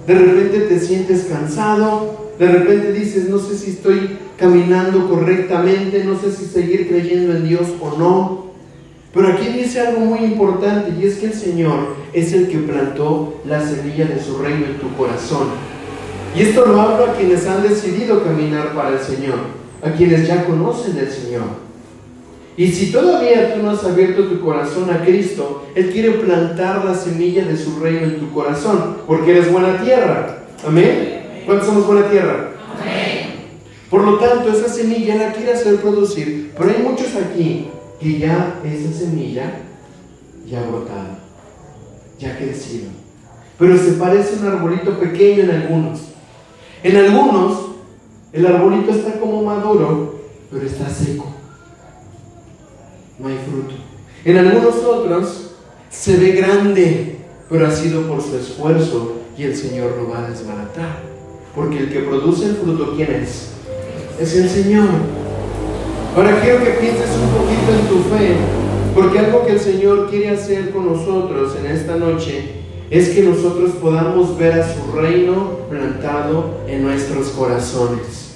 ¿De 0.07 0.15
repente 0.15 0.61
te 0.61 0.81
sientes 0.81 1.27
cansado? 1.31 2.33
¿De 2.39 2.49
repente 2.49 2.93
dices, 2.93 3.29
no 3.29 3.39
sé 3.39 3.57
si 3.57 3.71
estoy 3.71 4.19
caminando 4.37 5.09
correctamente, 5.09 6.03
no 6.05 6.19
sé 6.19 6.33
si 6.33 6.47
seguir 6.47 6.89
creyendo 6.89 7.37
en 7.37 7.47
Dios 7.47 7.69
o 7.81 7.97
no? 7.97 8.52
Pero 9.13 9.29
aquí 9.29 9.49
dice 9.49 9.81
algo 9.81 10.01
muy 10.01 10.21
importante 10.21 10.93
y 10.99 11.07
es 11.07 11.17
que 11.17 11.27
el 11.27 11.35
Señor 11.35 11.97
es 12.15 12.33
el 12.33 12.49
que 12.49 12.59
plantó 12.59 13.41
la 13.47 13.61
semilla 13.67 14.07
de 14.07 14.23
su 14.23 14.39
reino 14.39 14.65
en 14.67 14.79
tu 14.79 14.95
corazón. 14.97 15.49
Y 16.35 16.43
esto 16.43 16.65
lo 16.65 16.81
hablo 16.81 17.05
a 17.05 17.15
quienes 17.15 17.47
han 17.47 17.63
decidido 17.63 18.25
caminar 18.25 18.75
para 18.75 18.91
el 18.91 19.01
Señor, 19.01 19.37
a 19.83 19.91
quienes 19.91 20.27
ya 20.27 20.47
conocen 20.47 20.97
del 20.97 21.11
Señor. 21.11 21.43
Y 22.57 22.69
si 22.69 22.91
todavía 22.91 23.55
tú 23.55 23.63
no 23.63 23.71
has 23.71 23.85
abierto 23.85 24.25
tu 24.25 24.41
corazón 24.41 24.91
a 24.91 25.05
Cristo, 25.05 25.67
Él 25.75 25.91
quiere 25.91 26.13
plantar 26.13 26.85
la 26.85 26.95
semilla 26.95 27.45
de 27.45 27.57
su 27.57 27.81
reino 27.81 28.05
en 28.05 28.19
tu 28.19 28.31
corazón, 28.33 28.97
porque 29.07 29.33
eres 29.33 29.53
buena 29.53 29.83
tierra. 29.83 30.45
Amén. 30.67 31.43
¿Cuántos 31.45 31.67
somos 31.67 31.87
buena 31.87 32.09
tierra? 32.09 32.53
Amén. 32.81 33.33
Por 33.91 34.05
lo 34.05 34.19
tanto, 34.19 34.51
esa 34.51 34.69
semilla 34.69 35.17
la 35.17 35.33
quiere 35.33 35.53
hacer 35.53 35.77
producir, 35.77 36.53
pero 36.57 36.71
hay 36.71 36.83
muchos 36.83 37.15
aquí 37.17 37.69
que 38.03 38.19
ya 38.19 38.61
esa 38.65 38.93
semilla 38.93 39.61
ya 40.47 40.61
ha 40.61 40.67
brotado, 40.67 41.19
ya 42.19 42.33
ha 42.33 42.37
crecido. 42.37 42.91
Pero 43.59 43.77
se 43.79 43.93
parece 43.93 44.39
un 44.41 44.47
arbolito 44.47 44.99
pequeño 44.99 45.45
en 45.45 45.51
algunos. 45.51 46.01
En 46.83 46.97
algunos, 46.97 47.67
el 48.33 48.47
arbolito 48.47 48.91
está 48.91 49.21
como 49.21 49.43
maduro, 49.43 50.21
pero 50.51 50.67
está 50.67 50.89
seco 50.89 51.33
no 53.23 53.29
hay 53.29 53.39
fruto. 53.49 53.75
En 54.25 54.37
algunos 54.39 54.77
otros 54.77 55.53
se 55.91 56.17
ve 56.17 56.33
grande, 56.33 57.19
pero 57.49 57.67
ha 57.67 57.71
sido 57.71 58.03
por 58.09 58.21
su 58.21 58.37
esfuerzo 58.37 59.17
y 59.37 59.45
el 59.45 59.57
Señor 59.57 59.97
lo 59.97 60.11
va 60.11 60.27
a 60.27 60.31
desbaratar. 60.31 61.03
Porque 61.55 61.79
el 61.79 61.93
que 61.93 62.01
produce 62.01 62.47
el 62.47 62.57
fruto, 62.57 62.95
¿quién 62.97 63.13
es? 63.13 63.51
Es 64.19 64.37
el 64.37 64.49
Señor. 64.49 65.22
Ahora 66.15 66.39
quiero 66.43 66.59
que 66.63 66.73
pienses 66.73 67.09
un 67.17 67.31
poquito 67.31 67.73
en 67.73 67.89
tu 67.89 68.15
fe, 68.15 68.37
porque 68.95 69.19
algo 69.19 69.47
que 69.47 69.53
el 69.53 69.61
Señor 69.61 70.11
quiere 70.11 70.29
hacer 70.29 70.71
con 70.71 70.93
nosotros 70.93 71.57
en 71.59 71.71
esta 71.71 71.97
noche 71.97 72.51
es 72.91 73.09
que 73.09 73.23
nosotros 73.23 73.71
podamos 73.81 74.37
ver 74.37 74.61
a 74.61 74.75
su 74.75 74.93
reino 74.95 75.61
plantado 75.71 76.57
en 76.69 76.83
nuestros 76.83 77.29
corazones. 77.29 78.35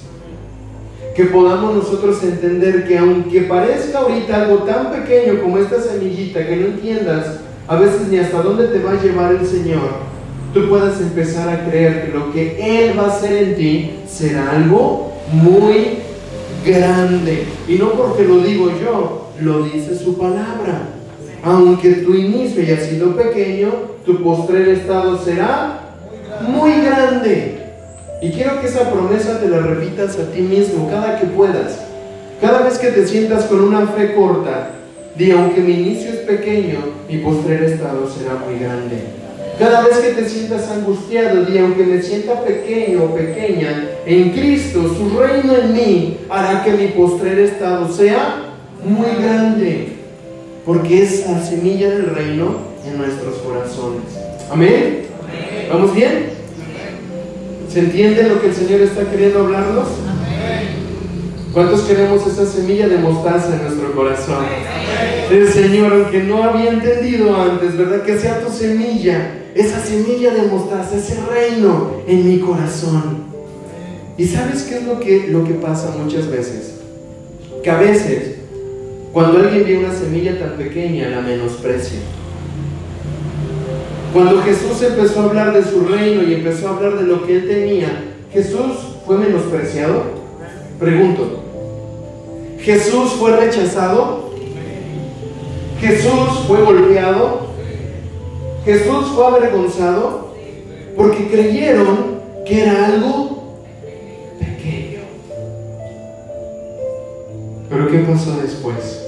Que 1.15 1.25
podamos 1.25 1.75
nosotros 1.75 2.23
entender 2.23 2.87
que 2.87 2.97
aunque 2.97 3.41
parezca 3.41 3.99
ahorita 3.99 4.41
algo 4.41 4.63
tan 4.63 4.91
pequeño 4.91 5.39
como 5.43 5.59
esta 5.59 5.79
semillita, 5.79 6.47
que 6.47 6.55
no 6.55 6.65
entiendas 6.65 7.41
a 7.67 7.75
veces 7.75 8.07
ni 8.09 8.17
hasta 8.17 8.41
dónde 8.41 8.69
te 8.69 8.79
va 8.79 8.93
a 8.93 9.03
llevar 9.03 9.35
el 9.35 9.45
Señor, 9.45 9.89
tú 10.51 10.67
puedas 10.67 10.99
empezar 10.99 11.47
a 11.47 11.69
creer 11.69 12.07
que 12.07 12.17
lo 12.17 12.31
que 12.33 12.57
Él 12.59 12.97
va 12.97 13.03
a 13.03 13.09
hacer 13.09 13.33
en 13.33 13.55
ti 13.55 13.91
será 14.09 14.53
algo 14.53 15.11
muy 15.31 16.06
grande. 16.65 17.45
Y 17.67 17.75
no 17.75 17.91
porque 17.93 18.23
lo 18.23 18.39
digo 18.39 18.71
yo, 18.79 19.29
lo 19.39 19.63
dice 19.63 19.97
su 19.97 20.17
palabra. 20.17 20.89
Aunque 21.43 21.91
tu 21.93 22.15
inicio 22.15 22.61
haya 22.61 22.79
sido 22.79 23.15
pequeño, 23.15 23.69
tu 24.05 24.21
postrer 24.23 24.69
estado 24.69 25.23
será 25.23 25.93
muy 26.47 26.71
grande. 26.81 27.57
Y 28.21 28.31
quiero 28.31 28.59
que 28.59 28.67
esa 28.67 28.89
promesa 28.91 29.39
te 29.39 29.47
la 29.47 29.59
repitas 29.59 30.17
a 30.17 30.31
ti 30.31 30.41
mismo 30.41 30.89
cada 30.89 31.19
que 31.19 31.27
puedas. 31.27 31.79
Cada 32.41 32.63
vez 32.63 32.77
que 32.77 32.89
te 32.89 33.07
sientas 33.07 33.45
con 33.45 33.61
una 33.61 33.87
fe 33.87 34.13
corta, 34.15 34.71
di, 35.15 35.31
aunque 35.31 35.61
mi 35.61 35.73
inicio 35.73 36.11
es 36.11 36.19
pequeño, 36.19 36.79
mi 37.09 37.17
postrer 37.19 37.63
estado 37.63 38.09
será 38.09 38.35
muy 38.35 38.59
grande. 38.59 39.26
Cada 39.59 39.81
vez 39.81 39.97
que 39.97 40.21
te 40.21 40.29
sientas 40.29 40.69
angustiado, 40.69 41.45
di, 41.45 41.57
aunque 41.57 41.83
me 41.83 42.01
sienta 42.01 42.43
pequeño 42.43 43.05
o 43.05 43.15
pequeña, 43.15 43.89
en 44.05 44.31
Cristo, 44.31 44.83
su 44.83 45.17
reino 45.17 45.55
en 45.55 45.73
mí, 45.73 46.17
hará 46.29 46.63
que 46.63 46.73
mi 46.73 46.87
postrer 46.89 47.39
estado 47.39 47.91
sea 47.91 48.53
muy 48.85 49.23
grande. 49.23 49.93
Porque 50.63 51.01
es 51.01 51.27
la 51.27 51.43
semilla 51.43 51.89
del 51.89 52.13
reino 52.13 52.57
en 52.85 52.97
nuestros 52.99 53.37
corazones. 53.37 54.03
Amén. 54.51 55.05
¿Vamos 55.71 55.95
bien? 55.95 56.29
¿Se 57.71 57.79
entiende 57.79 58.23
lo 58.23 58.39
que 58.39 58.47
el 58.47 58.53
Señor 58.53 58.81
está 58.81 59.09
queriendo 59.09 59.39
hablarnos? 59.39 59.87
¿Cuántos 61.51 61.81
queremos 61.81 62.27
esa 62.27 62.45
semilla 62.45 62.87
de 62.87 62.97
mostaza 62.97 63.55
en 63.55 63.63
nuestro 63.63 63.91
corazón? 63.93 64.45
El 65.31 65.47
Señor, 65.47 65.91
aunque 65.91 66.21
no 66.21 66.43
había 66.43 66.69
entendido 66.69 67.35
antes, 67.35 67.75
¿verdad? 67.75 68.03
Que 68.03 68.19
sea 68.19 68.41
tu 68.41 68.51
semilla, 68.51 69.31
esa 69.57 69.79
semilla 69.79 70.33
de 70.33 70.43
mostaza, 70.43 70.97
ese 70.97 71.17
reino 71.25 71.91
en 72.07 72.29
mi 72.29 72.39
corazón. 72.39 73.25
¿Y 74.17 74.25
sabes 74.25 74.63
qué 74.63 74.77
es 74.77 74.83
lo 74.83 74.99
que, 74.99 75.27
lo 75.27 75.43
que 75.43 75.53
pasa 75.53 75.95
muchas 75.97 76.29
veces? 76.29 76.75
Que 77.63 77.69
a 77.69 77.79
veces, 77.79 78.35
cuando 79.11 79.39
alguien 79.39 79.63
ve 79.65 79.77
una 79.77 79.93
semilla 79.93 80.37
tan 80.39 80.57
pequeña, 80.57 81.09
la 81.09 81.21
menosprecia. 81.21 81.99
Cuando 84.13 84.41
Jesús 84.41 84.81
empezó 84.81 85.21
a 85.21 85.23
hablar 85.25 85.53
de 85.53 85.63
su 85.63 85.81
reino 85.81 86.23
y 86.23 86.35
empezó 86.35 86.67
a 86.67 86.75
hablar 86.75 86.97
de 86.97 87.03
lo 87.03 87.25
que 87.25 87.35
él 87.37 87.47
tenía, 87.47 88.13
¿Jesús 88.31 88.73
fue 89.05 89.17
menospreciado? 89.17 90.03
Pregunto. 90.79 91.43
¿Jesús 92.59 93.13
fue 93.13 93.35
rechazado? 93.35 94.31
¿Jesús 95.79 96.45
fue 96.47 96.61
golpeado? 96.61 97.46
¿Jesús 98.67 99.13
fue 99.15 99.25
avergonzado? 99.25 100.27
Porque 100.97 101.29
creyeron 101.29 102.19
que 102.45 102.63
era 102.63 102.87
algo 102.87 103.53
pequeño. 104.37 104.99
Pero 107.69 107.87
¿qué 107.87 107.99
pasó 107.99 108.35
después? 108.41 109.07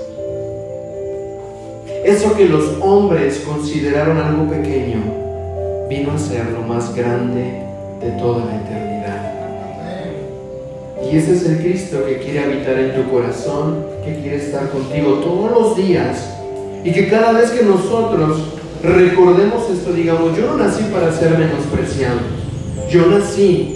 Eso 2.06 2.38
que 2.38 2.46
los 2.46 2.78
hombres 2.80 3.44
consideraron 3.46 4.18
algo 4.18 4.50
pequeño 4.50 5.02
vino 5.90 6.14
a 6.14 6.18
ser 6.18 6.52
lo 6.52 6.62
más 6.62 6.96
grande 6.96 7.62
de 8.00 8.12
toda 8.12 8.46
la 8.46 8.56
eternidad. 8.62 9.34
Y 11.04 11.18
ese 11.18 11.34
es 11.34 11.46
el 11.46 11.58
Cristo 11.58 12.06
que 12.06 12.20
quiere 12.20 12.46
habitar 12.46 12.80
en 12.80 12.96
tu 12.96 13.12
corazón, 13.12 13.84
que 14.06 14.22
quiere 14.22 14.38
estar 14.38 14.70
contigo 14.70 15.16
todos 15.16 15.52
los 15.52 15.76
días. 15.76 16.30
Y 16.82 16.94
que 16.94 17.10
cada 17.10 17.34
vez 17.34 17.52
que 17.52 17.66
nosotros 17.66 18.59
recordemos 18.84 19.70
esto, 19.70 19.94
digamos, 19.94 20.38
yo 20.38 20.48
no 20.48 20.58
nací 20.58 20.84
para 20.92 21.12
ser 21.12 21.38
menospreciado. 21.38 22.20
Yo 22.90 23.08
nací 23.08 23.76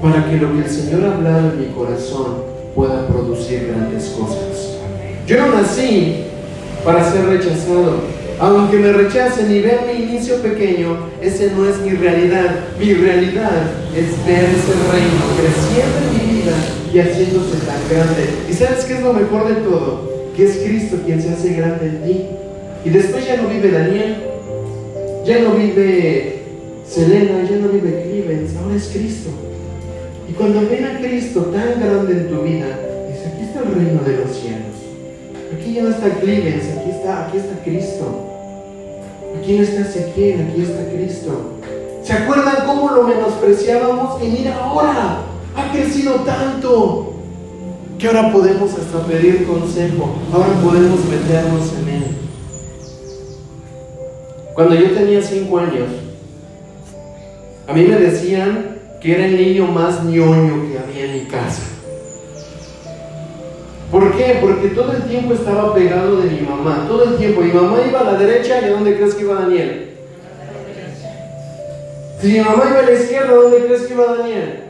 para 0.00 0.28
que 0.28 0.36
lo 0.36 0.52
que 0.52 0.58
el 0.58 0.68
Señor 0.68 1.04
ha 1.04 1.38
en 1.38 1.60
mi 1.60 1.66
corazón 1.66 2.42
pueda 2.74 3.06
producir 3.06 3.68
grandes 3.68 4.06
cosas. 4.18 4.78
Yo 5.26 5.46
no 5.46 5.54
nací 5.54 6.24
para 6.84 7.10
ser 7.10 7.26
rechazado. 7.26 8.22
Aunque 8.40 8.78
me 8.78 8.92
rechacen 8.92 9.54
y 9.54 9.60
vean 9.60 9.86
mi 9.86 10.02
inicio 10.02 10.36
pequeño, 10.42 10.96
ese 11.20 11.52
no 11.52 11.68
es 11.68 11.78
mi 11.78 11.90
realidad. 11.90 12.56
Mi 12.80 12.94
realidad 12.94 13.70
es 13.94 14.26
ver 14.26 14.44
ese 14.44 14.72
reino 14.90 15.22
creciendo 15.38 15.98
en 16.02 16.12
mi 16.12 16.40
vida 16.40 16.56
y 16.92 16.98
haciéndose 16.98 17.58
tan 17.64 17.78
grande. 17.88 18.30
¿Y 18.50 18.52
sabes 18.52 18.84
qué 18.84 18.94
es 18.94 19.02
lo 19.02 19.12
mejor 19.12 19.46
de 19.46 19.60
todo? 19.60 20.10
Que 20.34 20.46
es 20.46 20.56
Cristo 20.56 20.96
quien 21.04 21.22
se 21.22 21.30
hace 21.30 21.54
grande 21.54 21.86
en 21.86 22.02
ti. 22.02 22.26
Y 22.84 22.90
después 22.90 23.26
ya 23.26 23.36
no 23.36 23.48
vive 23.48 23.70
Daniel, 23.70 24.16
ya 25.24 25.40
no 25.40 25.54
vive 25.54 26.42
Selena, 26.86 27.48
ya 27.48 27.56
no 27.56 27.68
vive 27.68 28.02
Clevens, 28.02 28.56
ahora 28.56 28.76
es 28.76 28.88
Cristo. 28.88 29.30
Y 30.28 30.32
cuando 30.32 30.68
ven 30.68 30.84
a 30.84 30.98
Cristo 30.98 31.42
tan 31.52 31.80
grande 31.80 32.12
en 32.12 32.28
tu 32.28 32.42
vida, 32.42 32.66
dice, 33.08 33.28
aquí 33.28 33.44
está 33.44 33.60
el 33.60 33.74
reino 33.74 34.02
de 34.02 34.16
los 34.16 34.36
cielos. 34.36 34.72
Aquí 35.54 35.74
ya 35.74 35.82
no 35.82 35.90
está 35.90 36.08
Clemens, 36.20 36.64
aquí 36.76 36.90
está, 36.90 37.26
aquí 37.26 37.36
está 37.38 37.62
Cristo. 37.62 38.28
Aquí 39.38 39.56
no 39.56 39.62
está 39.62 39.80
Ezequiel, 39.82 40.48
aquí 40.50 40.62
está 40.62 40.88
Cristo. 40.90 41.52
¿Se 42.02 42.12
acuerdan 42.12 42.66
cómo 42.66 42.90
lo 42.90 43.04
menospreciábamos? 43.04 44.22
Y 44.22 44.26
mira 44.26 44.56
ahora, 44.56 45.22
ha 45.54 45.72
crecido 45.72 46.16
tanto 46.16 47.14
que 47.98 48.06
ahora 48.08 48.32
podemos 48.32 48.70
hasta 48.72 49.06
pedir 49.06 49.46
consejo, 49.46 50.16
ahora 50.32 50.52
podemos 50.62 50.98
meternos 51.04 51.72
en 51.80 51.88
él. 51.88 51.91
Cuando 54.54 54.74
yo 54.74 54.90
tenía 54.90 55.22
cinco 55.22 55.58
años, 55.58 55.88
a 57.66 57.72
mí 57.72 57.82
me 57.84 57.96
decían 57.96 58.78
que 59.00 59.14
era 59.14 59.26
el 59.26 59.36
niño 59.36 59.66
más 59.66 60.04
ñoño 60.04 60.68
que 60.68 60.78
había 60.78 61.04
en 61.06 61.14
mi 61.14 61.28
casa. 61.28 61.62
¿Por 63.90 64.16
qué? 64.16 64.38
Porque 64.40 64.68
todo 64.68 64.92
el 64.92 65.02
tiempo 65.02 65.34
estaba 65.34 65.74
pegado 65.74 66.20
de 66.20 66.30
mi 66.30 66.40
mamá, 66.40 66.86
todo 66.88 67.04
el 67.04 67.16
tiempo. 67.16 67.40
Mi 67.40 67.52
mamá 67.52 67.78
iba 67.86 68.00
a 68.00 68.04
la 68.04 68.18
derecha 68.18 68.60
y 68.60 68.64
¿a 68.64 68.72
dónde 68.72 68.96
crees 68.96 69.14
que 69.14 69.22
iba 69.22 69.40
Daniel? 69.40 69.90
Si 72.20 72.28
mi 72.28 72.40
mamá 72.40 72.64
iba 72.70 72.78
a 72.78 72.82
la 72.82 72.92
izquierda, 72.92 73.32
¿a 73.32 73.34
dónde 73.34 73.64
crees 73.66 73.82
que 73.82 73.94
iba 73.94 74.16
Daniel? 74.16 74.60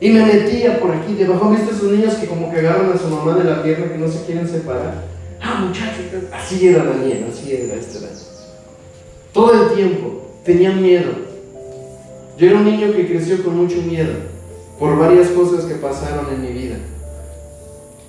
Y 0.00 0.10
me 0.10 0.24
metía 0.24 0.80
por 0.80 0.92
aquí 0.92 1.14
debajo. 1.14 1.46
¿Han 1.46 1.56
visto 1.56 1.72
esos 1.72 1.90
niños 1.90 2.14
que 2.14 2.26
como 2.26 2.50
que 2.50 2.58
agarran 2.58 2.92
a 2.92 2.98
su 2.98 3.08
mamá 3.08 3.36
de 3.36 3.44
la 3.44 3.62
pierna 3.62 3.92
que 3.92 3.98
no 3.98 4.08
se 4.08 4.24
quieren 4.24 4.48
separar? 4.48 5.19
Muchachos, 5.66 6.06
así 6.32 6.68
era 6.68 6.84
Daniel, 6.84 7.26
así 7.30 7.52
era 7.52 7.74
este 7.74 8.00
Daniel. 8.00 8.18
Todo 9.32 9.52
el 9.52 9.74
tiempo 9.74 10.22
tenía 10.44 10.72
miedo. 10.72 11.10
Yo 12.38 12.46
era 12.48 12.58
un 12.58 12.64
niño 12.64 12.92
que 12.92 13.06
creció 13.06 13.42
con 13.44 13.56
mucho 13.56 13.76
miedo 13.82 14.12
por 14.78 14.98
varias 14.98 15.28
cosas 15.28 15.66
que 15.66 15.74
pasaron 15.74 16.26
en 16.32 16.42
mi 16.42 16.52
vida. 16.52 16.76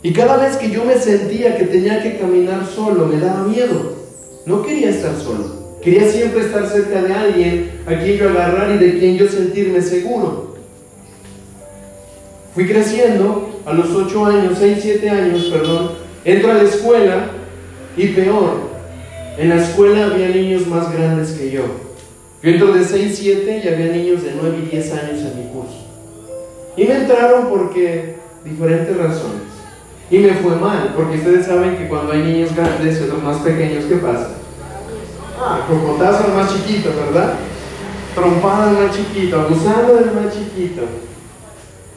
Y 0.03 0.13
cada 0.13 0.37
vez 0.37 0.55
que 0.57 0.71
yo 0.71 0.83
me 0.85 0.95
sentía 0.95 1.57
que 1.57 1.65
tenía 1.65 2.01
que 2.01 2.17
caminar 2.17 2.65
solo, 2.65 3.05
me 3.05 3.19
daba 3.19 3.43
miedo. 3.43 3.93
No 4.45 4.63
quería 4.63 4.89
estar 4.89 5.15
solo. 5.15 5.77
Quería 5.81 6.09
siempre 6.09 6.41
estar 6.41 6.67
cerca 6.67 7.01
de 7.01 7.13
alguien 7.13 7.71
a 7.85 7.95
quien 7.95 8.17
yo 8.17 8.29
agarrar 8.29 8.75
y 8.75 8.77
de 8.77 8.99
quien 8.99 9.17
yo 9.17 9.27
sentirme 9.27 9.81
seguro. 9.81 10.55
Fui 12.55 12.67
creciendo 12.67 13.61
a 13.65 13.73
los 13.73 13.91
8 13.91 14.25
años, 14.25 14.57
6, 14.59 14.79
7 14.81 15.09
años, 15.09 15.45
perdón. 15.45 15.91
Entro 16.23 16.51
a 16.51 16.55
la 16.55 16.63
escuela 16.63 17.31
y 17.97 18.07
peor. 18.07 18.71
En 19.37 19.49
la 19.49 19.55
escuela 19.55 20.05
había 20.05 20.29
niños 20.29 20.67
más 20.67 20.91
grandes 20.91 21.31
que 21.31 21.51
yo. 21.51 21.63
Yo 22.43 22.49
entro 22.49 22.73
de 22.73 22.83
6, 22.83 23.17
7 23.19 23.61
y 23.63 23.67
había 23.67 23.93
niños 23.93 24.23
de 24.23 24.33
9 24.39 24.59
y 24.63 24.69
10 24.69 24.93
años 24.93 25.19
en 25.19 25.37
mi 25.37 25.51
curso. 25.51 25.85
Y 26.75 26.85
me 26.85 26.95
entraron 26.95 27.47
porque 27.49 28.15
diferentes 28.43 28.97
razones. 28.97 29.51
Y 30.09 30.17
me 30.19 30.33
fue 30.33 30.55
mal, 30.55 30.93
porque 30.95 31.17
ustedes 31.17 31.45
saben 31.45 31.77
que 31.77 31.87
cuando 31.87 32.11
hay 32.11 32.23
niños 32.23 32.55
grandes 32.55 32.99
y 32.99 33.03
otros 33.03 33.23
más 33.23 33.37
pequeños, 33.37 33.85
¿qué 33.85 33.95
pasa? 33.95 34.31
Ah, 35.39 35.65
cocotazo 35.67 36.25
al 36.25 36.33
más 36.33 36.53
chiquito, 36.53 36.89
¿verdad? 36.89 37.35
Trompada 38.13 38.69
al 38.69 38.77
más 38.77 38.95
chiquito, 38.95 39.39
abusando 39.39 39.95
del 39.95 40.11
más 40.11 40.33
chiquito. 40.33 40.81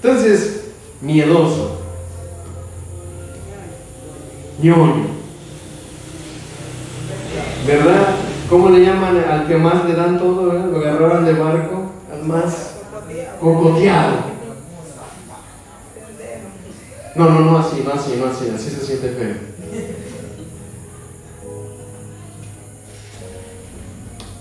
Entonces, 0.01 0.65
miedoso. 1.01 1.81
ñoño. 4.63 5.24
¿Verdad? 7.67 8.15
¿Cómo 8.49 8.69
le 8.69 8.85
llaman 8.85 9.17
al 9.17 9.47
que 9.47 9.57
más 9.57 9.85
le 9.87 9.95
dan 9.95 10.19
todo? 10.19 10.51
¿verdad? 10.51 10.67
Lo 10.67 10.79
agarraron 10.79 11.25
de 11.25 11.33
barco, 11.33 11.93
al 12.13 12.25
más 12.25 12.75
cocoteado. 13.41 14.35
No, 17.15 17.31
no, 17.31 17.41
no 17.41 17.59
así, 17.59 17.83
no 17.85 17.93
así, 17.93 18.17
no 18.19 18.27
así, 18.27 18.51
así 18.55 18.71
se 18.71 18.85
siente 18.85 19.09
feo. 19.11 19.55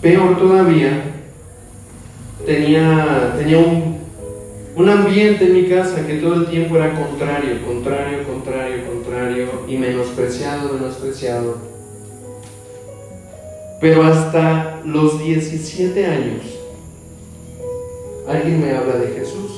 Peor 0.01 0.37
todavía, 0.37 1.03
tenía, 2.45 3.35
tenía 3.37 3.59
un, 3.59 3.99
un 4.75 4.89
ambiente 4.89 5.45
en 5.45 5.53
mi 5.53 5.69
casa 5.69 6.05
que 6.05 6.15
todo 6.15 6.33
el 6.33 6.47
tiempo 6.47 6.75
era 6.75 6.93
contrario, 6.93 7.65
contrario, 7.65 8.27
contrario, 8.27 8.85
contrario 8.85 9.49
y 9.67 9.77
menospreciado, 9.77 10.73
menospreciado. 10.73 11.72
Pero 13.83 14.01
hasta 14.01 14.79
los 14.85 15.21
17 15.21 16.05
años, 16.05 16.41
alguien 18.25 18.61
me 18.61 18.71
habla 18.71 18.95
de 18.95 19.07
Jesús. 19.07 19.51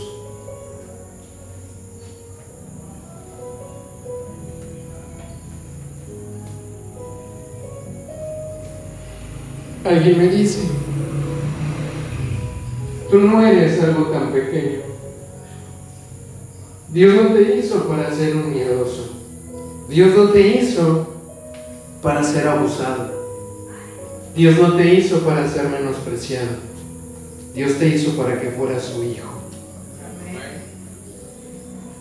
Alguien 9.84 10.17
me 10.17 10.28
dice, 10.30 10.69
tú 13.11 13.19
no 13.19 13.45
eres 13.45 13.80
algo 13.84 14.05
tan 14.05 14.32
pequeño. 14.32 14.80
Dios 16.89 17.13
no 17.13 17.30
te 17.36 17.57
hizo 17.59 17.88
para 17.88 18.11
ser 18.11 18.36
un 18.38 18.51
miedoso. 18.51 19.07
Dios 19.88 20.17
no 20.17 20.30
te 20.30 20.47
hizo 20.47 21.09
para 22.01 22.23
ser 22.23 22.47
abusado. 22.47 23.24
Dios 24.36 24.58
no 24.60 24.76
te 24.76 24.94
hizo 24.94 25.20
para 25.20 25.48
ser 25.50 25.70
menospreciado. 25.70 26.50
Dios 27.54 27.80
te 27.80 27.88
hizo 27.88 28.18
para 28.18 28.40
que 28.40 28.52
fueras 28.52 28.84
su 28.84 29.04
hijo. 29.04 29.30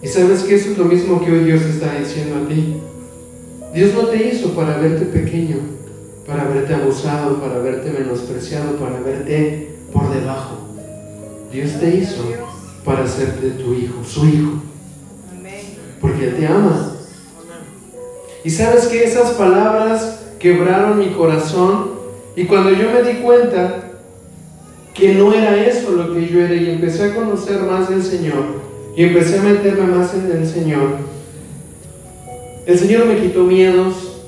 Y 0.03 0.09
sabes 0.09 0.43
que 0.43 0.57
eso 0.57 0.73
es 0.73 0.79
lo 0.79 0.85
mismo 0.85 1.25
que 1.25 1.31
hoy 1.31 1.45
Dios 1.45 1.63
está 1.63 1.97
diciendo 1.99 2.45
a 2.45 2.49
ti. 2.49 2.75
Dios 3.73 3.95
no 3.95 4.09
te 4.09 4.29
hizo 4.29 4.51
para 4.55 4.79
verte 4.79 5.07
pequeño, 5.07 5.59
para 6.27 6.45
verte 6.45 6.75
abusado, 6.75 7.41
para 7.41 7.59
verte 7.59 7.91
menospreciado, 7.91 8.77
para 8.77 8.99
verte 9.01 9.77
por 9.93 10.13
debajo. 10.13 10.59
Dios 11.53 11.79
te 11.79 11.97
hizo 11.97 12.25
para 12.85 13.05
hacerte 13.05 13.51
tu 13.51 13.75
hijo, 13.75 14.05
su 14.05 14.27
hijo. 14.27 14.53
Porque 16.01 16.29
Él 16.29 16.37
te 16.37 16.47
ama. 16.49 16.97
Y 18.43 18.51
sabes 18.51 18.89
que 18.89 19.05
esas 19.05 19.31
palabras 19.33 20.21
quebraron 20.39 20.99
mi 20.99 21.13
corazón 21.13 21.94
y 22.37 22.45
cuando 22.45 22.71
yo 22.71 22.91
me 22.91 23.09
di 23.09 23.19
cuenta 23.19 23.85
que 24.93 25.15
no 25.15 25.33
era 25.33 25.65
eso 25.67 25.93
lo 25.93 26.15
que 26.15 26.27
yo 26.27 26.41
era 26.41 26.55
y 26.55 26.71
empecé 26.71 27.05
a 27.05 27.15
conocer 27.15 27.63
más 27.63 27.89
del 27.89 28.03
Señor 28.03 28.63
y 28.97 29.05
empecé 29.05 29.39
a 29.39 29.43
meterme 29.43 29.87
más 29.95 30.15
en 30.15 30.31
el 30.31 30.47
Señor, 30.47 30.99
el 32.67 32.79
Señor 32.79 33.07
me 33.07 33.17
quitó 33.17 33.45
miedos, 33.45 34.23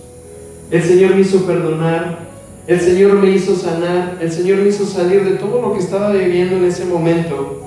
el 0.70 0.82
Señor 0.82 1.14
me 1.14 1.20
hizo 1.20 1.46
perdonar, 1.46 2.18
el 2.66 2.80
Señor 2.80 3.14
me 3.14 3.30
hizo 3.30 3.54
sanar, 3.54 4.18
el 4.20 4.30
Señor 4.30 4.58
me 4.58 4.68
hizo 4.68 4.84
salir 4.84 5.24
de 5.24 5.36
todo 5.36 5.62
lo 5.62 5.72
que 5.72 5.78
estaba 5.78 6.10
viviendo 6.12 6.56
en 6.56 6.64
ese 6.64 6.84
momento. 6.84 7.62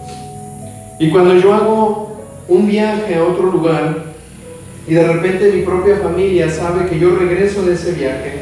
Y 1.00 1.10
cuando 1.10 1.36
yo 1.36 1.54
hago 1.54 2.22
un 2.50 2.68
viaje 2.68 3.16
a 3.16 3.24
otro 3.24 3.50
lugar 3.50 4.14
y 4.86 4.94
de 4.94 5.08
repente 5.08 5.52
mi 5.54 5.62
propia 5.62 5.98
familia 5.98 6.50
sabe 6.50 6.90
que 6.90 7.00
yo 7.00 7.16
regreso 7.16 7.66
de 7.66 7.74
ese 7.74 7.94
viaje, 7.94 8.40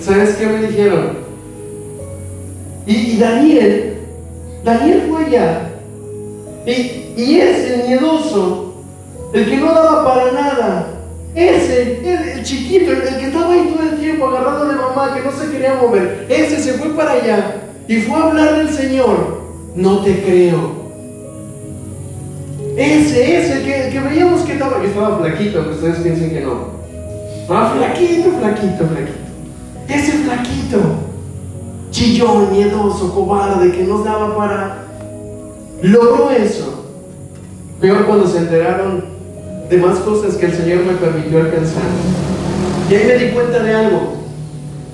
¿sabes 0.00 0.36
qué 0.36 0.46
me 0.46 0.66
dijeron? 0.68 1.25
Y, 2.86 3.16
Daniel, 3.18 3.98
Daniel 4.64 5.06
fue 5.08 5.24
allá. 5.26 5.70
Y, 6.64 7.14
y 7.16 7.40
ese, 7.40 7.84
miedoso, 7.88 8.74
el 9.32 9.48
que 9.48 9.56
no 9.56 9.74
daba 9.74 10.04
para 10.04 10.32
nada, 10.32 10.86
ese, 11.34 12.00
el, 12.04 12.42
chiquito, 12.44 12.92
el, 12.92 13.02
que 13.02 13.26
estaba 13.26 13.52
ahí 13.52 13.74
todo 13.74 13.88
el 13.88 13.98
tiempo 13.98 14.28
agarrado 14.28 14.68
de 14.68 14.76
mamá, 14.76 15.14
que 15.14 15.22
no 15.22 15.32
se 15.32 15.50
quería 15.50 15.74
mover, 15.74 16.26
ese 16.28 16.60
se 16.60 16.74
fue 16.74 16.90
para 16.90 17.12
allá 17.12 17.56
y 17.88 17.96
fue 17.96 18.18
a 18.18 18.24
hablar 18.24 18.56
del 18.56 18.70
Señor. 18.70 19.44
No 19.74 20.02
te 20.02 20.22
creo. 20.22 20.86
Ese, 22.76 23.36
ese, 23.36 23.62
que, 23.62 23.90
que 23.90 24.00
veíamos 24.00 24.42
que 24.42 24.54
estaba, 24.54 24.78
yo 24.82 24.88
estaba 24.88 25.18
flaquito, 25.18 25.64
que 25.64 25.74
ustedes 25.74 25.98
piensen 25.98 26.30
que 26.30 26.40
no. 26.40 26.76
Ah, 27.48 27.74
flaquito, 27.76 28.30
flaquito, 28.38 28.86
flaquito. 28.86 29.26
Ese 29.88 30.12
flaquito, 30.12 30.78
chillón, 31.96 32.52
miedoso, 32.52 33.14
cobarde, 33.14 33.72
que 33.72 33.84
nos 33.84 34.04
daba 34.04 34.36
para... 34.36 34.84
Logró 35.80 36.30
eso. 36.30 36.84
Peor 37.80 38.04
cuando 38.04 38.26
se 38.26 38.38
enteraron 38.38 39.04
de 39.70 39.78
más 39.78 39.98
cosas 40.00 40.34
que 40.34 40.46
el 40.46 40.52
Señor 40.52 40.84
me 40.84 40.92
permitió 40.92 41.38
alcanzar. 41.38 41.82
Y 42.90 42.94
ahí 42.94 43.06
me 43.06 43.24
di 43.24 43.32
cuenta 43.32 43.62
de 43.62 43.74
algo. 43.74 44.12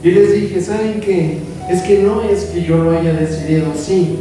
Y 0.05 0.13
les 0.13 0.33
dije, 0.33 0.61
¿saben 0.61 1.01
qué? 1.01 1.39
Es 1.69 1.83
que 1.83 1.99
no 2.03 2.23
es 2.23 2.45
que 2.45 2.63
yo 2.63 2.79
lo 2.79 2.97
haya 2.97 3.15
decidido 3.15 3.73
así. 3.73 4.19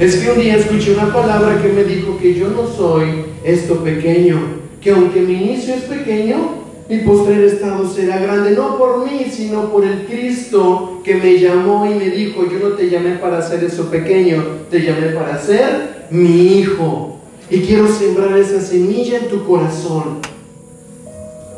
Es 0.00 0.16
que 0.16 0.30
un 0.30 0.40
día 0.40 0.56
escuché 0.56 0.94
una 0.94 1.12
palabra 1.12 1.60
que 1.60 1.68
me 1.68 1.84
dijo 1.84 2.16
que 2.18 2.34
yo 2.34 2.48
no 2.48 2.66
soy 2.66 3.26
esto 3.44 3.84
pequeño, 3.84 4.38
que 4.80 4.92
aunque 4.92 5.20
mi 5.20 5.34
inicio 5.34 5.74
es 5.74 5.82
pequeño, 5.82 6.67
mi 6.88 6.98
postrer 6.98 7.44
estado 7.44 7.86
será 7.86 8.18
grande, 8.18 8.52
no 8.52 8.78
por 8.78 9.04
mí, 9.04 9.26
sino 9.30 9.70
por 9.70 9.84
el 9.84 10.06
Cristo 10.06 11.02
que 11.04 11.16
me 11.16 11.38
llamó 11.38 11.84
y 11.84 11.94
me 11.94 12.08
dijo, 12.08 12.44
yo 12.50 12.66
no 12.66 12.74
te 12.76 12.88
llamé 12.88 13.16
para 13.16 13.38
hacer 13.38 13.62
eso 13.62 13.90
pequeño, 13.90 14.42
te 14.70 14.80
llamé 14.80 15.08
para 15.08 15.38
ser 15.38 16.06
mi 16.10 16.58
hijo. 16.58 17.18
Y 17.50 17.60
quiero 17.60 17.88
sembrar 17.88 18.38
esa 18.38 18.60
semilla 18.60 19.18
en 19.18 19.28
tu 19.28 19.44
corazón. 19.46 20.18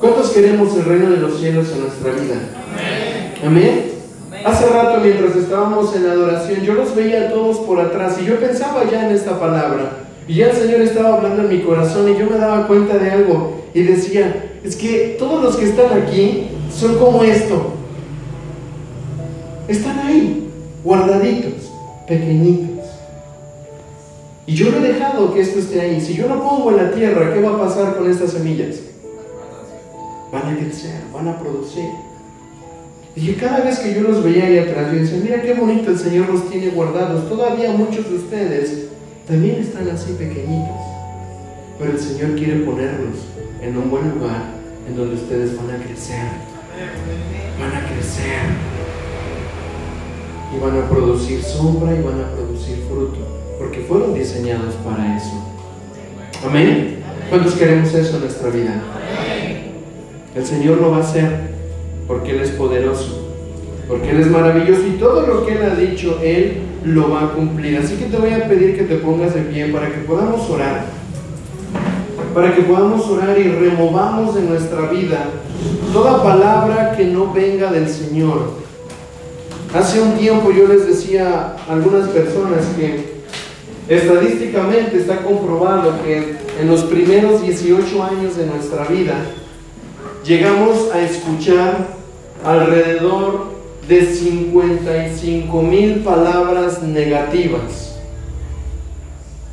¿Cuántos 0.01 0.31
queremos 0.31 0.76
el 0.76 0.85
reino 0.85 1.11
de 1.11 1.18
los 1.18 1.39
cielos 1.39 1.68
en 1.72 1.81
nuestra 1.83 2.11
vida? 2.12 2.41
Amén. 3.45 3.85
Hace 4.45 4.66
rato 4.66 5.01
mientras 5.01 5.37
estábamos 5.37 5.95
en 5.95 6.07
adoración, 6.07 6.62
yo 6.62 6.74
los 6.74 6.95
veía 6.97 7.28
a 7.28 7.31
todos 7.31 7.59
por 7.59 7.78
atrás 7.78 8.18
y 8.20 8.26
yo 8.26 8.41
pensaba 8.41 8.91
ya 8.91 9.07
en 9.09 9.14
esta 9.14 9.39
palabra. 9.39 9.93
Y 10.26 10.37
ya 10.37 10.51
el 10.51 10.57
Señor 10.57 10.81
estaba 10.81 11.16
hablando 11.16 11.43
en 11.43 11.49
mi 11.51 11.61
corazón 11.61 12.09
y 12.09 12.18
yo 12.18 12.28
me 12.28 12.37
daba 12.37 12.66
cuenta 12.66 12.99
de 12.99 13.11
algo 13.11 13.62
y 13.74 13.83
decía, 13.83 14.50
es 14.63 14.77
que 14.77 15.17
todos 15.19 15.43
los 15.43 15.57
que 15.57 15.65
están 15.65 16.03
aquí 16.03 16.49
son 16.73 16.99
como 16.99 17.25
esto. 17.25 17.73
Están 19.69 19.99
ahí, 20.01 20.51
guardaditos, 20.85 21.71
pequeñitos. 22.07 22.87
Y 24.47 24.55
yo 24.55 24.71
no 24.71 24.79
he 24.79 24.93
dejado 24.93 25.33
que 25.33 25.41
esto 25.41 25.61
esté 25.61 25.81
ahí. 25.81 26.01
Si 26.01 26.15
yo 26.15 26.29
no 26.29 26.43
pongo 26.43 26.71
en 26.73 26.77
la 26.77 26.91
tierra, 26.91 27.33
¿qué 27.33 27.41
va 27.41 27.55
a 27.55 27.59
pasar 27.59 27.97
con 27.97 28.11
estas 28.11 28.33
semillas? 28.33 28.81
Van 30.33 30.55
a 30.55 30.57
crecer, 30.59 31.01
van 31.13 31.29
a 31.29 31.39
producir. 31.39 31.89
Y 33.17 33.33
cada 33.33 33.61
vez 33.61 33.79
que 33.79 33.95
yo 33.95 34.03
los 34.03 34.23
veía 34.23 34.47
ahí 34.47 34.59
atrás, 34.59 34.93
yo 34.93 35.01
decía, 35.01 35.21
mira 35.23 35.43
qué 35.43 35.55
bonito 35.55 35.91
el 35.91 35.99
Señor 35.99 36.29
los 36.29 36.49
tiene 36.51 36.69
guardados. 36.71 37.29
Todavía 37.29 37.73
muchos 37.73 38.09
de 38.09 38.17
ustedes 38.17 38.87
también 39.27 39.57
están 39.57 39.89
así 39.89 40.13
pequeñitos. 40.13 40.77
pero 41.79 41.93
el 41.93 41.99
Señor 41.99 42.37
quiere 42.37 42.61
ponerlos 42.61 43.17
en 43.63 43.77
un 43.77 43.91
buen 43.91 44.11
lugar 44.11 44.55
en 44.89 44.97
donde 44.97 45.15
ustedes 45.15 45.57
van 45.57 45.71
a 45.71 45.85
crecer. 45.85 46.25
Van 47.59 47.75
a 47.75 47.87
crecer. 47.87 48.41
Y 50.55 50.59
van 50.59 50.83
a 50.83 50.89
producir 50.89 51.43
sombra 51.43 51.95
y 51.95 52.03
van 52.03 52.21
a 52.21 52.33
producir 52.35 52.79
fruto, 52.89 53.19
porque 53.59 53.81
fueron 53.81 54.15
diseñados 54.15 54.75
para 54.77 55.17
eso. 55.17 55.45
Amén. 56.45 56.97
¿Cuántos 57.29 57.55
queremos 57.55 57.95
eso 57.95 58.17
en 58.17 58.23
nuestra 58.23 58.51
vida? 58.51 58.83
El 60.35 60.45
Señor 60.45 60.81
lo 60.81 60.91
va 60.91 60.99
a 60.99 61.01
hacer 61.01 61.51
porque 62.09 62.33
Él 62.33 62.41
es 62.41 62.51
poderoso, 62.51 63.31
porque 63.87 64.11
Él 64.11 64.21
es 64.21 64.27
maravilloso 64.27 64.87
y 64.87 64.99
todo 64.99 65.27
lo 65.27 65.47
que 65.47 65.53
Él 65.53 65.63
ha 65.63 65.75
dicho, 65.77 66.19
Él 66.23 66.63
lo 66.85 67.11
va 67.11 67.27
a 67.27 67.33
cumplir. 67.33 67.79
Así 67.79 67.95
que 67.97 68.07
te 68.07 68.17
voy 68.17 68.31
a 68.31 68.49
pedir 68.49 68.77
que 68.77 68.85
te 68.85 68.97
pongas 68.97 69.35
de 69.35 69.43
pie 69.43 69.69
para 69.69 69.91
que 69.91 69.99
podamos 69.99 70.49
orar, 70.51 70.87
para 72.35 72.55
que 72.55 72.62
podamos 72.62 73.07
orar 73.09 73.39
y 73.39 73.45
removamos 73.45 74.35
de 74.35 74.43
nuestra 74.43 74.83
vida 74.91 75.24
toda 75.93 76.22
palabra 76.22 76.95
que 76.97 77.05
no 77.05 77.33
venga 77.33 77.70
del 77.72 77.89
Señor. 77.89 78.61
Hace 79.74 80.01
un 80.01 80.16
tiempo 80.18 80.51
yo 80.51 80.66
les 80.66 80.87
decía 80.87 81.57
a 81.68 81.72
algunas 81.72 82.09
personas 82.09 82.64
que 82.76 83.20
estadísticamente 83.89 84.99
está 84.99 85.22
comprobado 85.22 85.95
que 86.05 86.37
en 86.61 86.68
los 86.68 86.83
primeros 86.85 87.43
18 87.43 88.03
años 88.03 88.37
de 88.37 88.47
nuestra 88.47 88.85
vida 88.85 89.14
llegamos 90.24 90.91
a 90.93 91.01
escuchar 91.03 91.89
alrededor 92.45 93.47
de 93.89 94.07
55 94.07 95.62
mil 95.62 96.01
palabras 96.01 96.83
negativas. 96.83 97.97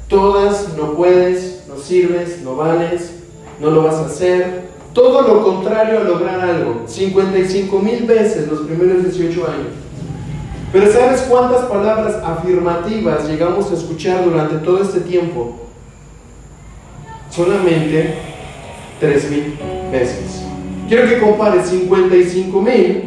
Todas 0.07 0.75
no 0.77 0.93
puedes, 0.93 1.56
sirves, 1.87 2.41
no 2.43 2.55
vales, 2.55 3.11
no 3.59 3.71
lo 3.71 3.83
vas 3.83 3.95
a 3.95 4.05
hacer. 4.05 4.67
Todo 4.93 5.21
lo 5.21 5.43
contrario 5.43 5.99
a 5.99 6.03
lograr 6.03 6.39
algo. 6.39 6.83
55 6.85 7.79
mil 7.79 8.03
veces 8.03 8.47
los 8.47 8.61
primeros 8.61 9.03
18 9.03 9.47
años. 9.47 9.67
Pero 10.71 10.91
¿sabes 10.91 11.21
cuántas 11.21 11.65
palabras 11.65 12.15
afirmativas 12.23 13.27
llegamos 13.27 13.71
a 13.71 13.75
escuchar 13.75 14.25
durante 14.25 14.57
todo 14.57 14.81
este 14.81 14.99
tiempo? 15.01 15.55
Solamente 17.29 18.15
3 18.99 19.31
mil 19.31 19.59
veces. 19.91 20.43
Quiero 20.87 21.07
que 21.07 21.19
compares 21.19 21.67
55 21.67 22.61
mil 22.61 23.03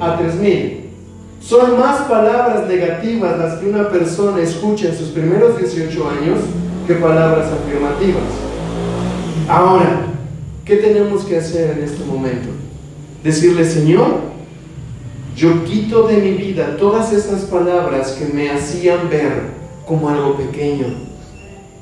a 0.00 0.18
3 0.18 0.34
mil. 0.36 0.90
Son 1.40 1.78
más 1.78 2.02
palabras 2.02 2.68
negativas 2.68 3.38
las 3.38 3.54
que 3.58 3.66
una 3.66 3.88
persona 3.88 4.42
escucha 4.42 4.88
en 4.88 4.96
sus 4.96 5.08
primeros 5.08 5.58
18 5.58 6.10
años 6.10 6.38
que 6.88 6.94
palabras 6.94 7.52
afirmativas. 7.52 8.22
Ahora, 9.46 10.06
¿qué 10.64 10.76
tenemos 10.76 11.22
que 11.22 11.36
hacer 11.36 11.76
en 11.76 11.84
este 11.84 12.02
momento? 12.02 12.48
Decirle, 13.22 13.66
Señor, 13.66 14.20
yo 15.36 15.64
quito 15.64 16.08
de 16.08 16.16
mi 16.16 16.30
vida 16.32 16.78
todas 16.78 17.12
esas 17.12 17.42
palabras 17.42 18.12
que 18.12 18.32
me 18.32 18.50
hacían 18.50 19.10
ver 19.10 19.50
como 19.86 20.08
algo 20.08 20.38
pequeño. 20.38 20.86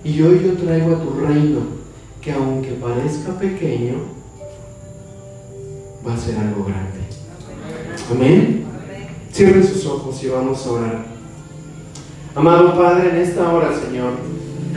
Y 0.03 0.21
hoy 0.23 0.43
yo 0.45 0.55
traigo 0.55 0.97
a 0.97 1.01
tu 1.01 1.11
reino, 1.21 1.61
que 2.21 2.33
aunque 2.33 2.71
parezca 2.73 3.39
pequeño, 3.39 3.95
va 6.05 6.15
a 6.15 6.19
ser 6.19 6.37
algo 6.37 6.65
grande. 6.65 6.99
Amén. 8.11 8.65
Cierren 9.33 9.65
sus 9.65 9.87
ojos 9.87 10.21
y 10.25 10.29
vamos 10.29 10.67
a 10.67 10.71
orar. 10.71 11.07
Amado 12.35 12.77
Padre, 12.77 13.11
en 13.11 13.17
esta 13.19 13.53
hora, 13.53 13.71
Señor, 13.73 14.13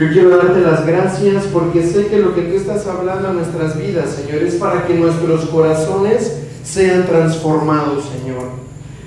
yo 0.00 0.08
quiero 0.08 0.30
darte 0.30 0.60
las 0.62 0.86
gracias 0.86 1.44
porque 1.52 1.82
sé 1.82 2.06
que 2.06 2.20
lo 2.20 2.34
que 2.34 2.40
tú 2.40 2.56
estás 2.56 2.86
hablando 2.86 3.28
a 3.28 3.32
nuestras 3.34 3.78
vidas, 3.78 4.08
Señor, 4.08 4.42
es 4.42 4.54
para 4.54 4.86
que 4.86 4.94
nuestros 4.94 5.44
corazones 5.50 6.38
sean 6.64 7.04
transformados, 7.04 8.04
Señor. 8.08 8.48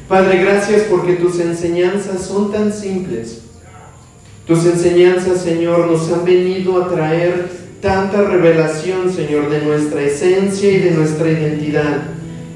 Padre, 0.08 0.44
gracias 0.44 0.84
porque 0.84 1.14
tus 1.14 1.40
enseñanzas 1.40 2.22
son 2.22 2.52
tan 2.52 2.72
simples. 2.72 3.42
Tus 4.46 4.68
enseñanzas, 4.68 5.42
Señor, 5.42 5.88
nos 5.88 6.12
han 6.12 6.26
venido 6.26 6.84
a 6.84 6.90
traer 6.90 7.50
tanta 7.82 8.22
revelación, 8.22 9.12
Señor, 9.12 9.50
de 9.50 9.62
nuestra 9.62 10.04
esencia 10.04 10.72
y 10.72 10.80
de 10.80 10.92
nuestra 10.92 11.28
identidad, 11.28 12.04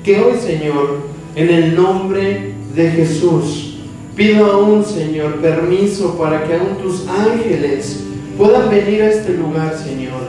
que 0.04 0.22
hoy, 0.22 0.38
Señor, 0.40 1.00
en 1.34 1.50
el 1.50 1.76
nombre 1.76 2.54
de 2.76 2.92
Jesús, 2.92 3.80
pido 4.16 4.46
aún, 4.46 4.86
Señor, 4.86 5.42
permiso 5.42 6.16
para 6.20 6.44
que 6.44 6.54
aún 6.54 6.78
tus 6.84 7.08
ángeles 7.08 8.04
puedan 8.38 8.70
venir 8.70 9.02
a 9.02 9.10
este 9.10 9.34
lugar, 9.34 9.76
Señor, 9.78 10.22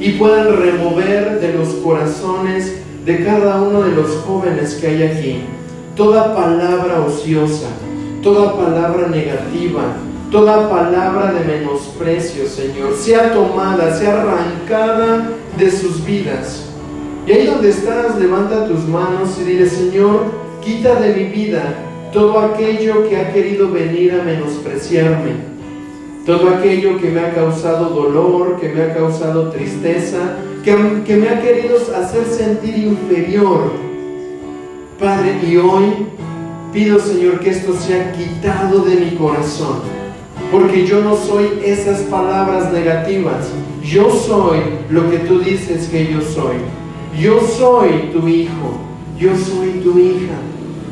y 0.00 0.12
puedan 0.12 0.56
remover 0.56 1.40
de 1.40 1.52
los 1.54 1.68
corazones 1.76 2.76
de 3.04 3.24
cada 3.24 3.60
uno 3.62 3.82
de 3.82 3.92
los 3.92 4.10
jóvenes 4.26 4.74
que 4.74 4.86
hay 4.86 5.02
aquí 5.02 5.42
toda 5.96 6.34
palabra 6.34 7.00
ociosa, 7.00 7.68
toda 8.22 8.54
palabra 8.54 9.08
negativa, 9.08 9.82
toda 10.30 10.68
palabra 10.68 11.32
de 11.32 11.44
menosprecio, 11.44 12.46
Señor, 12.46 12.94
sea 12.94 13.32
tomada, 13.32 13.96
sea 13.96 14.20
arrancada 14.20 15.30
de 15.56 15.70
sus 15.70 16.04
vidas. 16.04 16.66
Y 17.26 17.32
ahí 17.32 17.46
donde 17.46 17.70
estás, 17.70 18.18
levanta 18.18 18.68
tus 18.68 18.86
manos 18.86 19.38
y 19.40 19.44
dile, 19.44 19.68
Señor, 19.68 20.24
quita 20.62 21.00
de 21.00 21.14
mi 21.14 21.24
vida 21.24 21.62
todo 22.12 22.38
aquello 22.38 23.08
que 23.08 23.16
ha 23.16 23.32
querido 23.32 23.70
venir 23.70 24.12
a 24.20 24.22
menospreciarme, 24.22 25.55
todo 26.26 26.48
aquello 26.48 26.98
que 26.98 27.08
me 27.08 27.20
ha 27.20 27.32
causado 27.32 27.90
dolor, 27.90 28.58
que 28.60 28.68
me 28.68 28.82
ha 28.82 28.92
causado 28.92 29.50
tristeza, 29.50 30.38
que, 30.64 30.74
que 31.06 31.16
me 31.16 31.28
ha 31.28 31.40
querido 31.40 31.76
hacer 31.96 32.26
sentir 32.26 32.76
inferior. 32.76 33.70
Padre, 34.98 35.38
y 35.48 35.56
hoy 35.56 36.08
pido, 36.72 36.98
Señor, 36.98 37.38
que 37.38 37.50
esto 37.50 37.74
sea 37.74 38.12
quitado 38.12 38.80
de 38.80 38.96
mi 38.96 39.10
corazón, 39.12 39.78
porque 40.50 40.84
yo 40.84 41.00
no 41.00 41.16
soy 41.16 41.60
esas 41.64 42.00
palabras 42.00 42.72
negativas, 42.72 43.46
yo 43.84 44.10
soy 44.10 44.58
lo 44.90 45.08
que 45.08 45.18
tú 45.20 45.38
dices 45.38 45.86
que 45.88 46.12
yo 46.12 46.20
soy. 46.20 46.56
Yo 47.16 47.40
soy 47.40 48.10
tu 48.12 48.26
hijo, 48.26 48.76
yo 49.16 49.30
soy 49.36 49.80
tu 49.82 49.96
hija. 49.98 50.34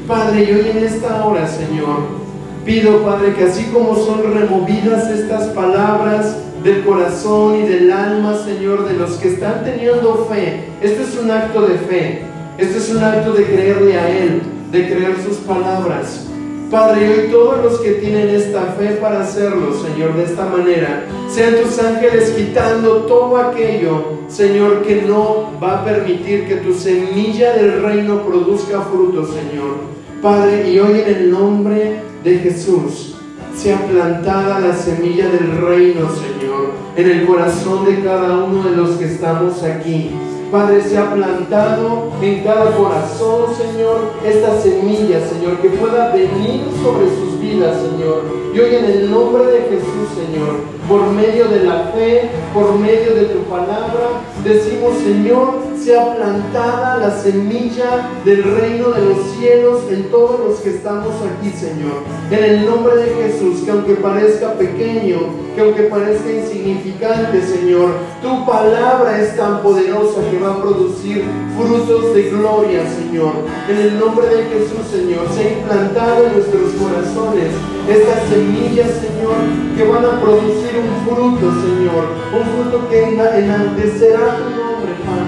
Padre, 0.06 0.54
hoy 0.54 0.70
en 0.70 0.84
esta 0.84 1.26
hora, 1.26 1.46
Señor, 1.46 2.23
pido, 2.64 3.02
Padre, 3.02 3.34
que 3.34 3.44
así 3.44 3.64
como 3.72 3.94
son 3.96 4.32
removidas 4.32 5.10
estas 5.10 5.48
palabras 5.48 6.36
del 6.62 6.82
corazón 6.84 7.56
y 7.56 7.68
del 7.68 7.92
alma, 7.92 8.36
Señor, 8.38 8.88
de 8.88 8.94
los 8.94 9.12
que 9.16 9.28
están 9.28 9.64
teniendo 9.64 10.26
fe, 10.30 10.64
esto 10.80 11.02
es 11.02 11.18
un 11.22 11.30
acto 11.30 11.66
de 11.66 11.78
fe, 11.78 12.22
esto 12.56 12.78
es 12.78 12.90
un 12.90 13.02
acto 13.02 13.32
de 13.32 13.44
creerle 13.44 13.98
a 13.98 14.08
Él, 14.08 14.42
de 14.72 14.86
creer 14.86 15.16
sus 15.22 15.36
palabras. 15.38 16.26
Padre, 16.70 17.08
hoy 17.08 17.30
todos 17.30 17.62
los 17.62 17.80
que 17.80 17.92
tienen 17.92 18.30
esta 18.30 18.62
fe 18.78 18.96
para 19.00 19.20
hacerlo, 19.20 19.74
Señor, 19.74 20.16
de 20.16 20.24
esta 20.24 20.46
manera, 20.46 21.04
sean 21.28 21.56
tus 21.56 21.78
ángeles 21.78 22.30
quitando 22.30 23.02
todo 23.02 23.36
aquello, 23.36 24.20
Señor, 24.28 24.82
que 24.82 25.02
no 25.02 25.52
va 25.62 25.80
a 25.80 25.84
permitir 25.84 26.48
que 26.48 26.56
tu 26.56 26.72
semilla 26.72 27.52
del 27.52 27.82
reino 27.82 28.22
produzca 28.22 28.80
fruto, 28.80 29.26
Señor. 29.26 29.76
Padre, 30.22 30.70
y 30.70 30.78
hoy 30.78 31.00
en 31.00 31.14
el 31.14 31.30
nombre 31.30 32.13
de 32.24 32.38
Jesús, 32.38 33.14
sea 33.54 33.86
plantada 33.86 34.58
la 34.58 34.74
semilla 34.74 35.28
del 35.28 35.58
reino, 35.58 36.08
Señor, 36.08 36.70
en 36.96 37.10
el 37.10 37.26
corazón 37.26 37.84
de 37.84 38.02
cada 38.02 38.44
uno 38.44 38.62
de 38.62 38.74
los 38.74 38.92
que 38.92 39.04
estamos 39.04 39.62
aquí. 39.62 40.10
Padre, 40.50 40.82
se 40.82 40.96
ha 40.96 41.12
plantado 41.12 42.12
en 42.22 42.42
cada 42.42 42.70
corazón, 42.76 43.46
Señor, 43.54 44.12
esta 44.24 44.58
semilla, 44.58 45.20
Señor, 45.26 45.58
que 45.60 45.68
pueda 45.70 46.12
venir 46.12 46.62
sobre 46.82 47.08
sus 47.08 47.40
vidas, 47.40 47.76
Señor. 47.76 48.22
Y 48.54 48.58
hoy 48.58 48.74
en 48.76 48.84
el 48.84 49.10
nombre 49.10 49.44
de 49.46 49.60
Jesús, 49.62 50.08
Señor, 50.14 50.60
por 50.88 51.10
medio 51.10 51.48
de 51.48 51.64
la 51.64 51.92
fe, 51.94 52.30
por 52.54 52.78
medio 52.78 53.14
de 53.14 53.24
tu 53.24 53.40
palabra, 53.50 54.22
decimos, 54.44 54.94
Señor, 54.98 55.63
sea 55.78 56.14
plantada 56.16 56.98
la 56.98 57.10
semilla 57.10 58.10
del 58.24 58.42
reino 58.42 58.90
de 58.90 59.04
los 59.04 59.18
cielos 59.38 59.82
en 59.90 60.10
todos 60.10 60.40
los 60.40 60.60
que 60.60 60.70
estamos 60.70 61.12
aquí, 61.22 61.50
Señor. 61.50 62.02
En 62.30 62.44
el 62.44 62.66
nombre 62.66 62.96
de 62.96 63.14
Jesús, 63.14 63.62
que 63.64 63.70
aunque 63.70 63.94
parezca 63.94 64.54
pequeño, 64.54 65.18
que 65.54 65.60
aunque 65.60 65.82
parezca 65.84 66.30
insignificante, 66.30 67.42
Señor, 67.42 67.90
tu 68.22 68.46
palabra 68.46 69.20
es 69.20 69.36
tan 69.36 69.62
poderosa 69.62 70.20
que 70.30 70.38
va 70.38 70.54
a 70.54 70.62
producir 70.62 71.24
frutos 71.56 72.14
de 72.14 72.30
gloria, 72.30 72.82
Señor. 72.88 73.32
En 73.68 73.76
el 73.76 73.98
nombre 73.98 74.26
de 74.28 74.44
Jesús, 74.44 74.86
Señor, 74.90 75.26
sea 75.34 75.52
implantada 75.52 76.26
en 76.26 76.32
nuestros 76.34 76.72
corazones 76.72 77.52
estas 77.88 78.28
semillas, 78.28 78.90
Señor, 79.00 79.36
que 79.76 79.84
van 79.84 80.04
a 80.04 80.20
producir 80.20 80.72
un 80.78 81.06
fruto, 81.06 81.52
Señor, 81.60 82.04
un 82.32 82.44
fruto 82.62 82.88
que 82.88 83.04
enaltecerá 83.04 84.38
tu 84.38 84.44
nombre, 84.56 84.92
Padre. 85.04 85.23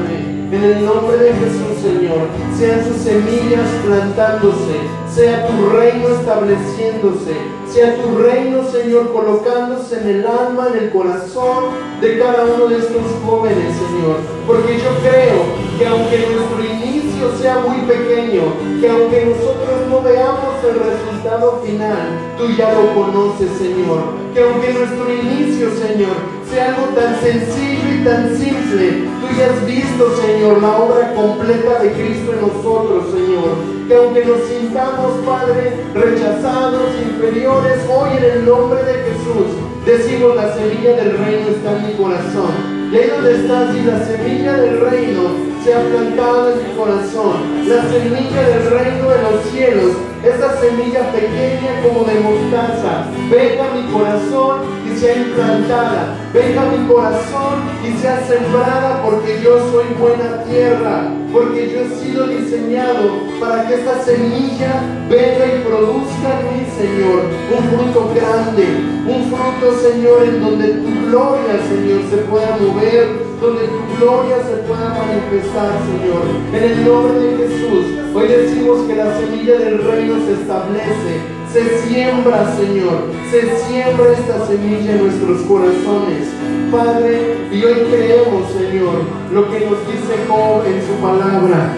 En 0.52 0.62
el 0.62 0.86
nombre 0.86 1.16
de 1.16 1.32
Jesús, 1.32 1.82
Señor, 1.82 2.28
sean 2.56 2.84
sus 2.84 3.02
semillas 3.02 3.68
plantándose, 3.84 4.78
sea 5.12 5.44
tu 5.48 5.70
reino 5.70 6.08
estableciéndose, 6.08 7.34
sea 7.68 7.96
tu 7.96 8.16
reino, 8.16 8.62
Señor, 8.70 9.12
colocándose 9.12 10.00
en 10.02 10.08
el 10.08 10.26
alma, 10.26 10.68
en 10.72 10.84
el 10.84 10.90
corazón 10.90 11.64
de 12.00 12.18
cada 12.20 12.44
uno 12.44 12.68
de 12.68 12.78
estos 12.78 13.02
jóvenes, 13.24 13.74
Señor. 13.74 14.18
Porque 14.46 14.78
yo 14.78 14.90
creo 15.02 15.42
que 15.78 15.86
aunque 15.86 16.28
nuestro 16.30 16.64
inicio 16.64 16.95
sea 17.40 17.58
muy 17.66 17.80
pequeño, 17.86 18.42
que 18.80 18.88
aunque 18.88 19.26
nosotros 19.26 19.88
no 19.88 20.02
veamos 20.02 20.56
el 20.68 20.76
resultado 20.80 21.62
final, 21.64 22.08
tú 22.36 22.44
ya 22.56 22.72
lo 22.72 22.94
conoces, 22.94 23.50
Señor. 23.56 24.26
Que 24.34 24.42
aunque 24.42 24.72
nuestro 24.72 25.12
inicio, 25.12 25.70
Señor, 25.70 26.16
sea 26.50 26.74
algo 26.74 26.88
tan 26.94 27.18
sencillo 27.20 27.88
y 27.94 28.04
tan 28.04 28.36
simple. 28.36 29.08
Tú 29.20 29.26
ya 29.38 29.46
has 29.46 29.66
visto, 29.66 30.16
Señor, 30.16 30.60
la 30.60 30.76
obra 30.76 31.14
completa 31.14 31.82
de 31.82 31.92
Cristo 31.92 32.32
en 32.32 32.40
nosotros, 32.42 33.04
Señor. 33.12 33.50
Que 33.88 33.94
aunque 33.94 34.24
nos 34.24 34.42
sintamos, 34.44 35.12
Padre, 35.24 35.72
rechazados, 35.94 36.90
inferiores, 37.00 37.80
hoy 37.88 38.10
en 38.18 38.24
el 38.24 38.46
nombre 38.46 38.82
de 38.82 38.94
Jesús, 39.08 39.56
decimos 39.86 40.36
la 40.36 40.54
semilla 40.54 40.96
del 40.96 41.16
reino 41.16 41.48
está 41.48 41.76
en 41.78 41.86
mi 41.86 41.92
corazón. 41.94 42.76
Y 42.92 42.96
ahí 42.96 43.08
donde 43.08 43.34
estás, 43.36 43.74
y 43.74 43.82
la 43.82 44.04
semilla 44.04 44.52
del 44.60 44.80
reino 44.80 45.55
se 45.66 45.74
ha 45.74 45.80
plantado 45.80 46.52
en 46.52 46.68
mi 46.68 46.76
corazón. 46.76 47.68
La 47.68 47.82
semilla 47.90 48.48
del 48.48 48.70
reino 48.70 49.10
de 49.10 49.22
los 49.22 49.44
cielos, 49.50 49.96
esa 50.22 50.60
semilla 50.60 51.10
pequeña 51.10 51.82
como 51.82 52.04
de 52.04 52.20
mostaza, 52.20 53.06
venga 53.28 53.64
a 53.64 53.74
mi 53.74 53.92
corazón 53.92 54.76
sea 54.98 55.14
implantada, 55.14 56.16
venga 56.32 56.62
a 56.62 56.70
mi 56.72 56.86
corazón 56.88 57.68
y 57.84 57.92
sea 58.00 58.24
sembrada 58.26 59.02
porque 59.04 59.40
yo 59.42 59.58
soy 59.70 59.84
buena 60.00 60.42
tierra, 60.44 61.10
porque 61.32 61.70
yo 61.70 61.80
he 61.80 61.88
sido 62.00 62.26
diseñado 62.26 63.10
para 63.38 63.68
que 63.68 63.74
esta 63.74 64.02
semilla 64.02 64.82
venga 65.10 65.46
y 65.46 65.64
produzca 65.66 66.40
en 66.40 66.60
mí, 66.60 66.66
Señor, 66.78 67.24
un 67.52 67.68
fruto 67.68 68.10
grande, 68.14 68.64
un 69.06 69.24
fruto, 69.24 69.78
Señor, 69.80 70.24
en 70.24 70.40
donde 70.40 70.68
tu 70.68 71.08
gloria, 71.10 71.60
Señor, 71.68 72.00
se 72.10 72.16
pueda 72.28 72.56
mover, 72.56 73.25
donde 73.40 73.68
tu 73.68 73.96
gloria 73.98 74.36
se 74.42 74.56
pueda 74.66 74.88
manifestar, 74.88 75.72
Señor. 75.86 76.24
En 76.52 76.62
el 76.62 76.84
nombre 76.84 77.18
de 77.20 77.36
Jesús, 77.36 77.86
hoy 78.14 78.28
decimos 78.28 78.86
que 78.86 78.96
la 78.96 79.18
semilla 79.18 79.58
del 79.58 79.84
reino 79.84 80.14
se 80.26 80.32
establece 80.32 81.36
se 81.56 81.88
siembra, 81.88 82.54
Señor, 82.54 83.04
se 83.30 83.56
siembra 83.64 84.12
esta 84.12 84.46
semilla 84.46 84.92
en 84.92 85.04
nuestros 85.04 85.40
corazones. 85.42 86.28
Padre, 86.70 87.36
y 87.50 87.64
hoy 87.64 87.86
creemos, 87.90 88.52
Señor, 88.52 89.04
lo 89.32 89.50
que 89.50 89.60
nos 89.60 89.78
dice 89.86 90.18
Job 90.28 90.64
en 90.66 90.82
su 90.86 91.00
palabra, 91.00 91.72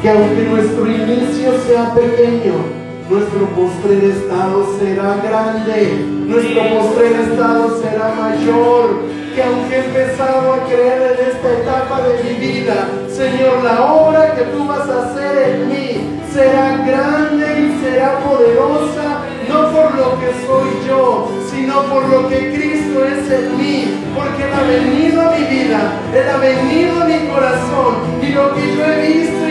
que 0.00 0.08
aunque 0.08 0.42
nuestro 0.44 0.86
inicio 0.86 1.52
sea 1.66 1.94
pequeño, 1.94 2.85
nuestro 3.08 3.46
postrer 3.54 4.04
estado 4.04 4.66
será 4.78 5.16
grande, 5.22 6.06
nuestro 6.26 6.60
postrer 6.70 7.12
estado 7.20 7.80
será 7.80 8.14
mayor, 8.14 9.02
que 9.34 9.42
aunque 9.42 9.76
he 9.76 9.84
empezado 9.84 10.54
a 10.54 10.64
creer 10.64 11.16
en 11.18 11.28
esta 11.30 11.52
etapa 11.52 12.02
de 12.02 12.24
mi 12.24 12.34
vida, 12.46 12.88
Señor, 13.08 13.62
la 13.62 13.84
obra 13.92 14.34
que 14.34 14.42
tú 14.42 14.66
vas 14.66 14.88
a 14.88 15.06
hacer 15.06 15.50
en 15.50 15.68
mí 15.68 16.20
será 16.32 16.78
grande 16.84 17.46
y 17.60 17.84
será 17.84 18.18
poderosa, 18.20 19.22
no 19.48 19.70
por 19.70 19.94
lo 19.94 20.18
que 20.18 20.32
soy 20.44 20.88
yo, 20.88 21.30
sino 21.50 21.82
por 21.82 22.08
lo 22.08 22.28
que 22.28 22.54
Cristo 22.54 23.04
es 23.04 23.30
en 23.30 23.56
mí, 23.56 23.84
porque 24.16 24.42
Él 24.42 24.52
ha 24.52 24.62
venido 24.62 25.20
a 25.20 25.30
mi 25.36 25.44
vida, 25.44 25.92
Él 26.12 26.28
ha 26.28 26.36
venido 26.38 27.02
a 27.02 27.04
mi 27.04 27.28
corazón, 27.28 27.94
y 28.20 28.32
lo 28.32 28.52
que 28.54 28.76
yo 28.76 28.84
he 28.84 29.06
visto 29.06 29.46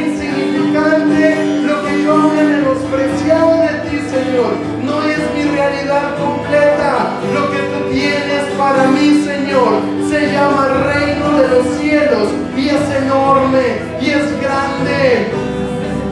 insignificante, 0.75 1.61
lo 1.65 1.83
que 1.83 2.03
yo 2.03 2.33
he 2.33 2.43
menospreciado 2.43 3.61
de 3.61 3.89
ti, 3.89 3.97
Señor, 4.09 4.53
no 4.83 5.03
es 5.03 5.19
mi 5.33 5.55
realidad 5.55 6.17
completa, 6.17 7.11
lo 7.33 7.51
que 7.51 7.59
tú 7.59 7.91
tienes 7.91 8.43
para 8.57 8.87
mí, 8.87 9.23
Señor, 9.23 9.81
se 10.09 10.31
llama 10.31 10.67
reino 10.93 11.37
de 11.37 11.47
los 11.47 11.67
cielos, 11.79 12.29
y 12.57 12.69
es 12.69 13.03
enorme, 13.03 13.61
y 14.01 14.09
es 14.09 14.41
grande, 14.41 15.31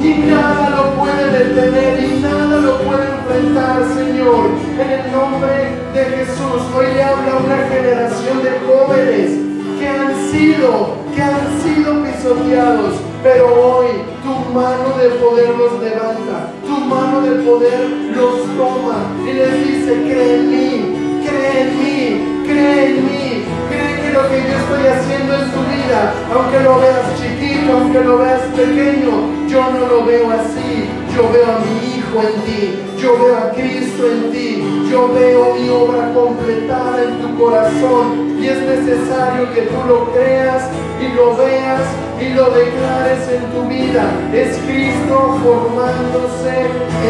y 0.01 0.29
nada 0.29 0.69
lo 0.69 1.01
puede 1.01 1.31
detener 1.31 2.03
y 2.03 2.19
nada 2.21 2.59
lo 2.59 2.77
puede 2.79 3.05
enfrentar, 3.05 3.83
Señor. 3.95 4.49
En 4.77 4.89
el 4.89 5.11
nombre 5.13 5.77
de 5.93 6.03
Jesús, 6.03 6.61
hoy 6.75 6.93
le 6.93 7.03
habla 7.03 7.37
una 7.37 7.57
generación 7.69 8.43
de 8.43 8.51
jóvenes 8.67 9.31
que 9.79 9.87
han 9.87 10.13
sido, 10.29 10.97
que 11.15 11.21
han 11.21 11.61
sido 11.63 12.03
pisoteados, 12.03 12.95
pero 13.23 13.45
hoy 13.47 14.12
tu 14.23 14.53
mano 14.53 14.97
de 14.97 15.09
poder 15.19 15.49
los 15.57 15.79
levanta, 15.81 16.47
tu 16.65 16.77
mano 16.85 17.21
de 17.21 17.43
poder 17.43 17.89
los 18.15 18.39
toma. 18.55 19.11
Y 19.27 19.33
les 19.33 19.67
dice, 19.67 19.91
cree 20.07 20.35
en 20.35 20.49
mí, 20.49 21.23
cree 21.27 21.61
en 21.61 21.69
mí, 21.77 22.43
cree 22.47 22.85
en 22.87 23.05
mí, 23.05 23.43
cree 23.69 24.01
que 24.01 24.13
lo 24.13 24.23
que 24.29 24.37
yo 24.47 24.55
estoy 24.63 24.87
haciendo 24.87 25.33
en 25.35 25.51
tu 25.51 25.59
vida, 25.59 26.13
aunque 26.33 26.59
lo 26.61 26.79
veas 26.79 27.05
chiquito, 27.19 27.73
aunque 27.73 27.99
lo 27.99 28.17
veas 28.19 28.41
pequeño, 28.55 29.11
yo 29.49 29.61
no 29.73 29.87
lo 29.87 30.05
veo 30.05 30.31
así, 30.31 30.87
yo 31.13 31.29
veo 31.31 31.45
a 31.45 31.59
mi 31.59 31.93
Hijo 31.93 32.21
en 32.21 32.41
ti, 32.45 32.79
yo 33.01 33.17
veo 33.19 33.37
a 33.37 33.49
Cristo 33.51 34.07
en 34.07 34.31
ti, 34.31 34.89
yo 34.89 35.11
veo 35.13 35.55
mi 35.55 35.67
obra 35.67 36.13
completada 36.13 37.03
en 37.03 37.21
tu 37.21 37.43
corazón. 37.43 38.37
Y 38.39 38.47
es 38.47 38.59
necesario 38.61 39.51
que 39.53 39.61
tú 39.63 39.77
lo 39.87 40.11
creas 40.13 40.69
y 41.01 41.15
lo 41.15 41.35
veas 41.35 41.81
y 42.23 42.33
lo 42.33 42.49
declares 42.51 43.27
en 43.29 43.43
tu 43.51 43.67
vida. 43.67 44.09
Es 44.33 44.57
Cristo 44.65 45.39
formándose 45.43 46.61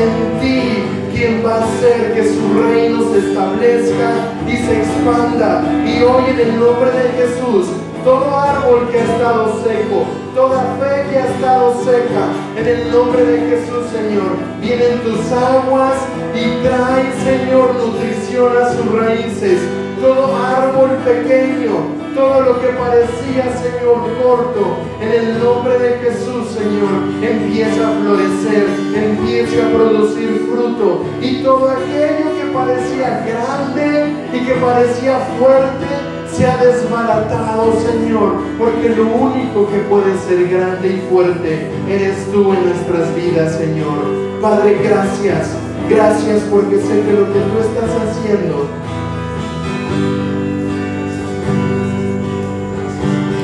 en 0.02 0.40
ti 0.42 0.84
quien 1.14 1.46
va 1.46 1.58
a 1.58 1.64
hacer 1.64 2.14
que 2.14 2.24
su 2.34 2.64
reino 2.64 3.00
se 3.12 3.20
establezca 3.30 4.10
y 4.48 4.58
se 4.58 4.78
expanda. 4.80 5.64
Y 5.86 6.02
hoy 6.02 6.32
en 6.32 6.40
el 6.40 6.60
nombre 6.60 6.92
de 6.92 7.10
Jesús, 7.20 7.68
todo 8.04 8.36
árbol 8.36 8.90
que 8.90 9.00
ha 9.00 9.04
estado 9.04 9.64
seco, 9.64 10.06
toda 10.34 10.62
fe 10.80 11.10
que 11.10 11.18
ha 11.20 11.26
estado 11.28 11.74
seca, 11.84 12.26
en 12.58 12.68
el 12.68 12.92
nombre 12.92 13.24
de 13.24 13.40
Jesús, 13.50 13.86
Señor, 13.92 14.32
vienen 14.60 15.00
tus 15.00 15.32
aguas 15.32 15.94
y 16.34 16.66
traen, 16.66 17.14
Señor, 17.24 17.76
nutrición 17.76 18.52
a 18.58 18.74
sus 18.74 19.00
raíces. 19.00 19.60
Todo 20.02 20.36
árbol 20.36 20.90
pequeño, 21.06 22.03
todo 22.14 22.42
lo 22.42 22.62
que 22.62 22.68
parecía, 22.68 23.46
Señor, 23.58 24.02
corto, 24.22 24.78
en 25.02 25.12
el 25.12 25.44
nombre 25.44 25.78
de 25.80 25.98
Jesús, 26.00 26.50
Señor, 26.50 27.10
empieza 27.22 27.88
a 27.88 28.02
florecer, 28.02 28.68
empieza 28.96 29.66
a 29.66 29.70
producir 29.70 30.48
fruto. 30.50 31.04
Y 31.22 31.44
todo 31.44 31.70
aquello 31.70 32.34
que 32.38 32.52
parecía 32.54 33.26
grande 33.26 34.14
y 34.34 34.46
que 34.46 34.54
parecía 34.54 35.20
fuerte, 35.40 36.14
se 36.32 36.46
ha 36.48 36.58
desbaratado, 36.58 37.74
Señor, 37.80 38.42
porque 38.58 38.90
lo 38.90 39.04
único 39.04 39.70
que 39.70 39.80
puede 39.90 40.18
ser 40.28 40.50
grande 40.50 40.90
y 40.90 41.10
fuerte 41.10 41.70
eres 41.88 42.32
tú 42.32 42.54
en 42.54 42.66
nuestras 42.66 43.16
vidas, 43.16 43.56
Señor. 43.56 44.42
Padre, 44.42 44.80
gracias, 44.84 45.52
gracias 45.88 46.42
porque 46.50 46.78
sé 46.78 47.02
que 47.02 47.14
lo 47.14 47.32
que 47.32 47.40
tú 47.40 47.60
estás 47.60 47.92
haciendo 48.02 48.68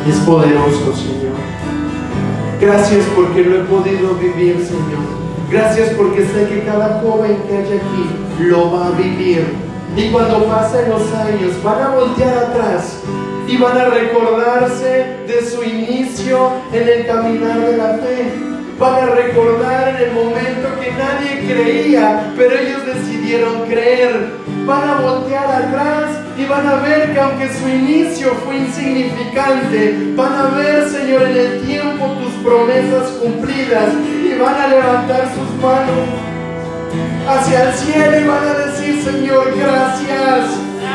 es 0.10 0.18
poderoso, 0.20 0.96
Señor. 0.96 1.38
Gracias 2.60 3.06
porque 3.16 3.44
lo 3.44 3.62
he 3.62 3.64
podido 3.66 4.16
vivir, 4.16 4.58
Señor. 4.66 5.20
Gracias 5.52 5.90
porque 5.96 6.26
sé 6.26 6.48
que 6.48 6.64
cada 6.66 7.02
joven 7.02 7.38
que 7.48 7.58
haya 7.58 7.76
aquí 7.76 8.44
lo 8.44 8.72
va 8.72 8.88
a 8.88 8.92
vivir 8.92 9.46
y 9.96 10.10
cuando 10.12 10.46
pasen 10.46 10.90
los 10.90 11.12
años 11.14 11.64
van 11.64 11.82
a 11.82 11.90
voltear 11.96 12.38
atrás 12.38 13.02
y 13.48 13.58
van 13.58 13.78
a 13.78 13.86
recordarse 13.86 15.18
de 15.28 15.44
su 15.44 15.64
inicio 15.64 16.52
en 16.72 16.88
el 16.88 17.08
caminar 17.08 17.60
de 17.60 17.78
la 17.78 17.94
fe. 17.98 18.32
Van 18.80 18.94
a 18.94 19.06
recordar 19.08 19.90
en 19.90 19.96
el 20.08 20.12
momento 20.14 20.70
que 20.80 20.92
nadie 20.92 21.52
creía, 21.52 22.32
pero 22.38 22.56
ellos 22.56 22.86
decidieron 22.86 23.66
creer. 23.68 24.36
Van 24.66 24.88
a 24.88 25.02
voltear 25.02 25.46
atrás 25.46 26.29
y 26.40 26.46
van 26.46 26.66
a 26.66 26.76
ver 26.76 27.12
que 27.14 27.20
aunque 27.20 27.50
su 27.54 27.68
inicio 27.68 28.34
fue 28.46 28.58
insignificante, 28.58 30.14
van 30.16 30.34
a 30.34 30.46
ver, 30.56 30.88
Señor, 30.88 31.24
en 31.24 31.38
el 31.38 31.62
tiempo 31.66 32.06
tus 32.22 32.34
promesas 32.44 33.10
cumplidas 33.22 33.94
y 34.24 34.40
van 34.40 34.56
a 34.56 34.68
levantar 34.68 35.28
sus 35.36 35.62
manos 35.62 36.08
hacia 37.28 37.70
el 37.70 37.74
cielo 37.74 38.20
y 38.22 38.28
van 38.28 38.48
a 38.48 38.54
decir, 38.54 39.04
Señor, 39.04 39.54
gracias, 39.58 40.46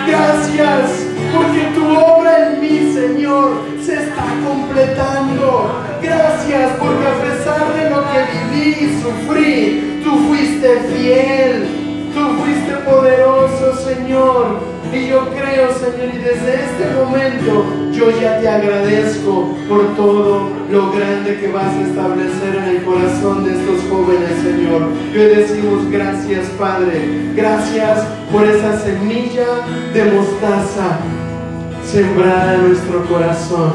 gracias, 0.07 0.91
porque 1.35 1.61
tu 1.75 1.95
obra 1.95 2.53
en 2.53 2.61
mí, 2.61 2.93
Señor, 2.95 3.65
se 3.85 3.97
está 3.97 4.25
completando. 4.47 5.83
Gracias, 6.03 6.71
porque 6.79 7.07
a 7.07 7.21
pesar 7.23 7.75
de 7.75 7.91
lo 7.91 8.03
que 8.11 8.19
viví 8.33 8.77
y 8.81 9.03
sufrí, 9.03 10.01
tú 10.03 10.19
fuiste 10.27 10.81
fiel. 10.91 11.84
Tú 12.15 12.21
fuiste 12.43 12.73
poderoso, 12.89 13.75
Señor. 13.85 14.75
Y 14.93 15.09
yo 15.09 15.29
creo, 15.31 15.73
Señor, 15.75 16.15
y 16.15 16.19
desde 16.19 16.55
este 16.55 16.95
momento 16.95 17.65
yo 17.93 18.11
ya 18.21 18.39
te 18.41 18.49
agradezco 18.49 19.57
por 19.69 19.97
todo 19.97 20.49
lo 20.71 20.93
grande 20.93 21.41
que 21.41 21.51
vas 21.51 21.75
a 21.75 21.81
establecer 21.81 22.55
en 22.57 22.77
el 22.77 22.85
corazón 22.85 23.45
de 23.45 23.53
estos 23.53 23.83
jóvenes, 23.91 24.31
Señor. 24.43 24.83
Y 25.13 25.19
hoy 25.19 25.35
decimos 25.35 25.91
gracias, 25.91 26.47
Padre. 26.59 27.33
Gracias 27.35 28.05
por 28.31 28.47
esa 28.47 28.79
semilla 28.79 29.47
de 29.93 30.05
mostaza 30.13 31.01
sembrada 31.85 32.55
en 32.55 32.69
nuestro 32.69 33.05
corazón 33.07 33.73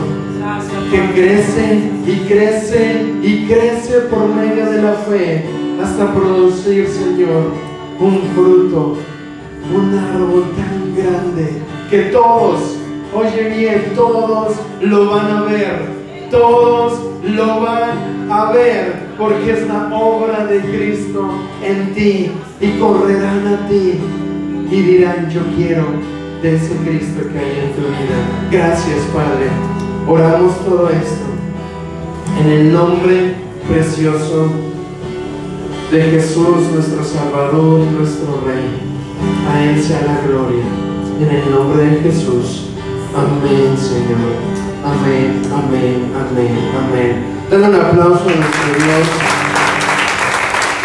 que 0.92 1.14
crece 1.14 1.92
y 2.06 2.16
crece 2.28 3.14
y 3.22 3.46
crece 3.48 4.00
por 4.10 4.28
medio 4.28 4.70
de 4.70 4.82
la 4.82 4.94
fe 4.94 5.46
hasta 5.82 6.14
producir, 6.14 6.88
Señor, 6.88 7.54
un 8.00 8.22
fruto, 8.34 8.97
un 9.74 9.97
árbol 9.97 10.45
tan 10.56 10.95
grande 10.95 11.62
que 11.89 12.04
todos, 12.12 12.78
oye 13.14 13.50
bien, 13.50 13.93
todos 13.95 14.56
lo 14.82 15.12
van 15.12 15.28
a 15.28 15.41
ver, 15.43 15.82
todos 16.32 17.00
lo 17.24 17.62
van 17.62 18.32
a 18.32 18.52
ver, 18.52 19.10
porque 19.18 19.52
es 19.52 19.68
la 19.68 19.89
obra 19.93 20.45
de 20.45 20.60
Cristo 20.62 21.30
en 21.64 21.93
ti 21.93 22.32
y 22.62 22.72
correrán 22.80 23.47
a 23.47 23.68
ti 23.68 24.00
y 24.72 24.82
dirán, 24.82 25.30
yo 25.30 25.41
quiero 25.56 25.86
de 26.41 26.56
ese 26.56 26.76
Cristo 26.78 27.22
que 27.34 27.39
hay 27.39 27.60
en 27.66 27.74
tu 27.74 27.82
vida. 27.82 28.18
Gracias, 28.52 29.00
Padre. 29.14 29.50
Oramos 30.08 30.58
todo 30.64 30.89
esto 30.89 31.26
en 32.39 32.50
el 32.50 32.74
nombre 32.74 33.36
precioso 33.68 34.68
de 35.92 36.04
Jesús, 36.04 36.70
nuestro 36.72 37.04
Salvador, 37.04 37.80
nuestro 37.80 38.44
Rey. 38.46 38.78
A 39.52 39.64
Él 39.64 39.82
sea 39.82 40.02
la 40.02 40.22
gloria. 40.22 40.64
En 41.20 41.30
el 41.30 41.52
nombre 41.52 41.84
de 41.84 42.02
Jesús. 42.02 42.68
Amén, 43.16 43.76
Señor. 43.76 44.38
Amén, 44.86 45.42
amén, 45.52 46.14
amén, 46.14 46.70
amén. 46.78 47.26
Dale 47.50 47.70
un 47.70 47.76
aplauso 47.76 48.22
a 48.22 48.36
nuestro 48.36 48.70
Dios. 48.78 49.08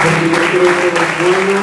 Porque 0.01 0.25
yo 0.27 0.41
creo 0.51 0.73
que 0.81 0.89
es 0.89 1.05
bueno. 1.21 1.61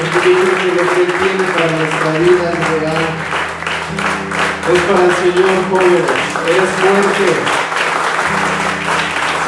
Porque 0.00 0.30
yo 0.30 0.40
creo 0.40 0.56
que 0.58 0.66
lo 0.66 0.82
que 0.90 1.02
tiene 1.06 1.44
para 1.54 1.70
nuestra 1.78 2.10
vida 2.18 2.44
es 2.50 2.80
real. 2.80 3.06
Es 4.74 4.80
para 4.82 5.04
el 5.04 5.14
Señor, 5.14 5.54
jóvenes. 5.70 6.10
Es 6.48 6.68
fuerte. 6.80 7.59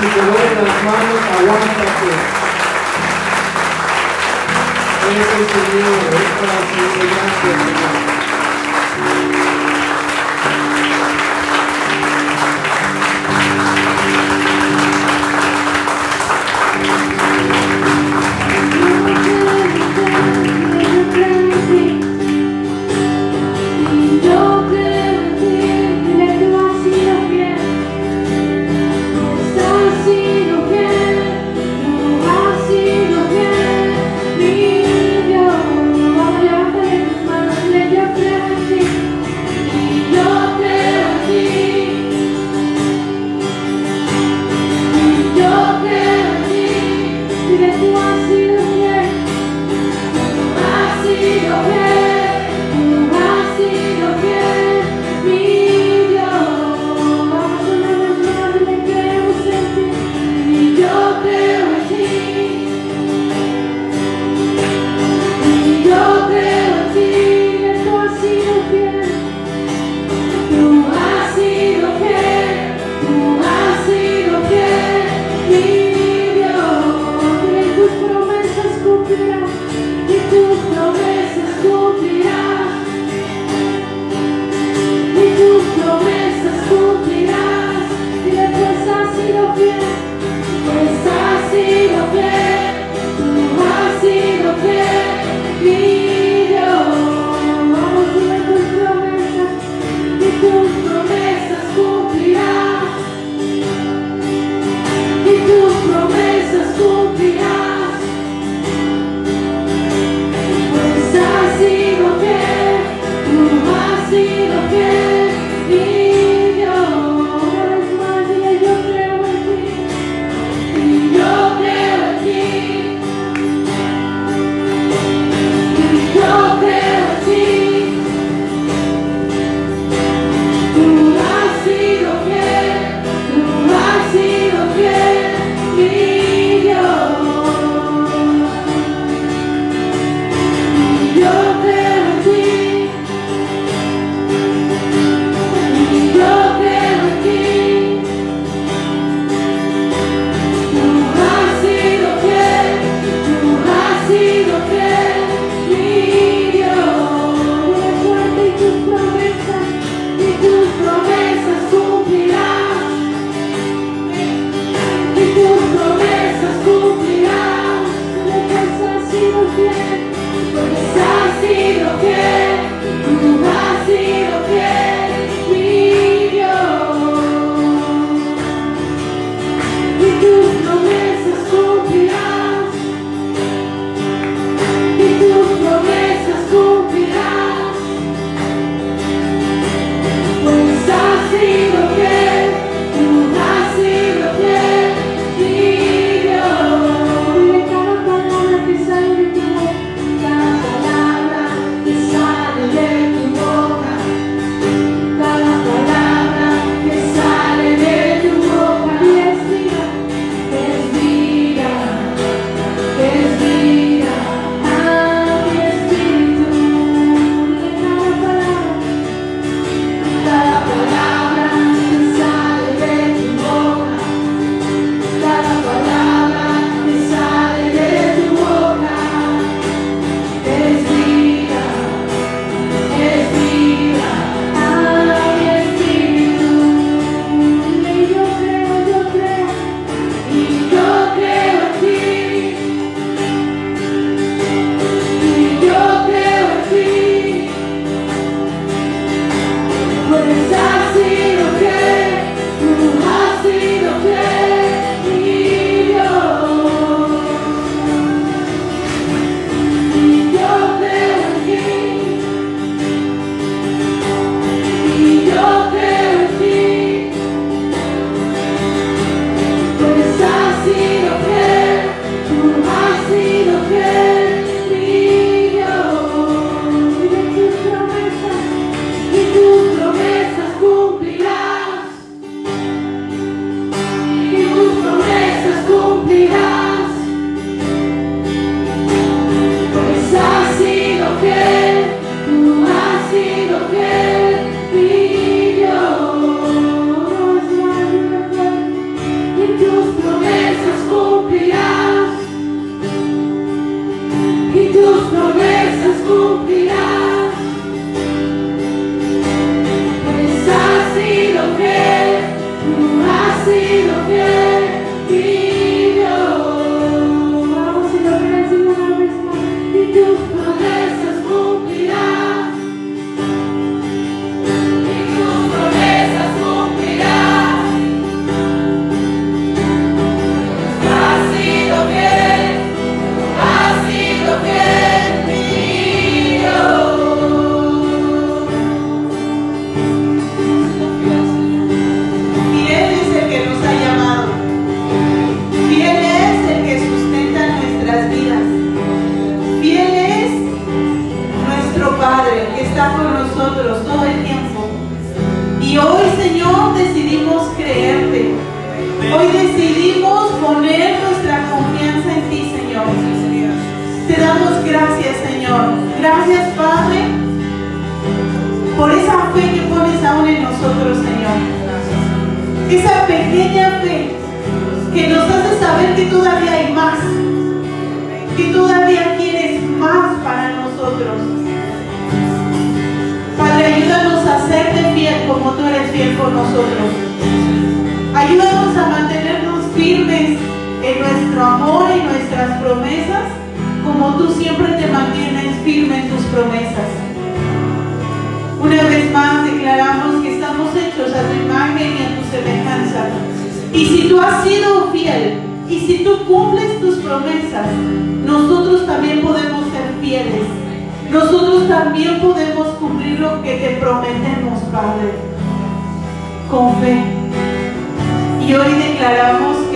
Si 0.03 0.09
te 0.09 0.21
duelen 0.21 0.65
las 0.65 0.83
manos, 0.83 1.23
aguántate. 1.39 2.11
Es 5.09 5.29
el 5.39 5.47
Señor, 5.47 6.03
es 6.13 6.31
para. 6.41 6.59
Gracias, 6.99 7.63
Señor. 7.63 8.12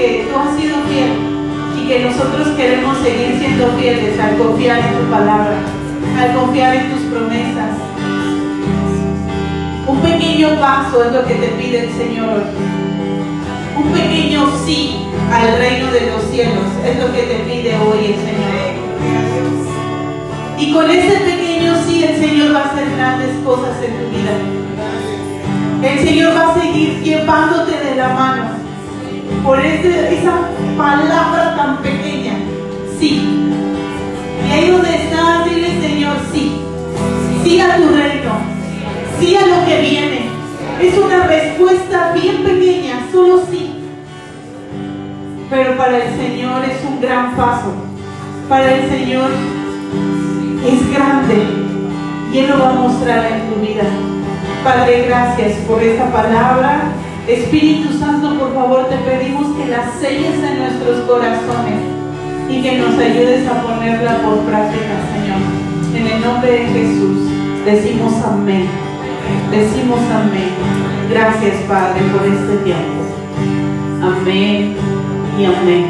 Que 0.07 0.29
tú 0.31 0.39
has 0.39 0.57
sido 0.57 0.77
fiel 0.83 1.11
y 1.77 1.89
que 1.89 2.05
nosotros 2.05 2.49
queremos 2.57 2.97
seguir 2.99 3.39
siendo 3.41 3.73
fieles 3.73 4.19
al 4.21 4.37
confiar 4.39 4.79
en 4.79 4.99
tu 4.99 5.11
palabra, 5.11 5.59
al 6.19 6.35
confiar 6.35 6.77
en 6.77 6.93
tus 6.93 7.03
promesas. 7.11 7.71
Un 9.89 10.01
pequeño 10.01 10.61
paso 10.61 11.05
es 11.05 11.13
lo 11.13 11.27
que 11.27 11.35
te 11.35 11.49
pide 11.59 11.87
el 11.87 11.93
Señor. 11.93 12.43
Un 13.77 13.93
pequeño 13.93 14.47
sí 14.65 14.97
al 15.33 15.59
reino 15.59 15.91
de 15.91 16.07
los 16.13 16.23
cielos 16.31 16.67
es 16.85 16.99
lo 16.99 17.13
que 17.13 17.23
te 17.23 17.35
pide 17.41 17.75
hoy 17.77 18.07
el 18.07 18.15
Señor. 18.15 18.87
Y 20.59 20.73
con 20.73 20.89
ese 20.89 21.19
pequeño 21.19 21.75
sí 21.85 22.05
el 22.05 22.17
Señor 22.17 22.55
va 22.55 22.61
a 22.61 22.65
hacer 22.67 22.91
grandes 22.97 23.37
cosas 23.45 23.77
en 23.83 23.91
tu 23.91 24.17
vida. 24.17 24.35
El 25.83 25.99
Señor 26.07 26.37
va 26.37 26.53
a 26.53 26.61
seguir 26.61 27.03
llevándote 27.03 27.73
de 27.73 27.97
la 27.97 28.09
mano 28.11 28.56
por 29.45 29.61
esa 29.61 30.49
palabra 30.77 31.55
tan 31.57 31.77
pequeña. 31.79 32.35
Sí. 32.99 33.51
Y 34.47 34.53
ahí 34.53 34.71
donde 34.71 34.95
estás, 34.95 35.45
dile 35.45 35.81
Señor, 35.81 36.17
sí. 36.33 36.61
Sí 37.45 37.61
a 37.61 37.77
tu 37.77 37.89
reino. 37.89 38.33
Sí 39.19 39.37
a 39.37 39.47
lo 39.47 39.67
que 39.67 39.81
viene. 39.81 40.27
Es 40.81 40.99
una 40.99 41.27
respuesta 41.27 42.13
bien 42.13 42.43
pequeña, 42.43 43.07
solo 43.13 43.43
sí. 43.51 43.73
Pero 45.49 45.77
para 45.77 45.97
el 45.99 46.17
Señor 46.17 46.65
es 46.65 46.85
un 46.85 47.01
gran 47.01 47.35
paso. 47.37 47.73
Para 48.49 48.75
el 48.75 48.89
Señor 48.91 49.31
es 50.67 50.93
grande 50.93 51.67
y 52.33 52.39
Él 52.39 52.51
lo 52.51 52.59
va 52.59 52.71
a 52.71 52.75
mostrar 52.75 53.25
en 53.27 53.49
tu 53.49 53.61
vida. 53.61 53.85
Padre, 54.65 55.07
gracias 55.07 55.53
por 55.69 55.83
esta 55.83 56.11
palabra. 56.13 56.96
Espíritu 57.29 57.99
Santo, 57.99 58.39
por 58.39 58.55
favor, 58.55 58.89
te 58.89 58.97
pedimos 58.99 59.49
que 59.57 59.67
la 59.67 59.91
selles 59.99 60.39
en 60.45 60.59
nuestros 60.61 61.01
corazones 61.09 61.81
y 62.49 62.63
que 62.63 62.79
nos 62.79 62.97
ayudes 62.97 63.49
a 63.49 63.63
ponerla 63.63 64.19
por 64.19 64.39
práctica, 64.45 64.95
Señor. 65.13 65.41
En 65.97 66.07
el 66.07 66.21
nombre 66.21 66.53
de 66.53 66.67
Jesús, 66.67 67.19
decimos 67.65 68.13
amén. 68.25 68.69
Decimos 69.51 69.99
amén. 70.13 70.51
Gracias, 71.11 71.55
Padre, 71.67 72.01
por 72.13 72.27
este 72.29 72.57
tiempo. 72.65 73.03
Amén 74.03 74.77
y 75.37 75.45
amén. 75.47 75.87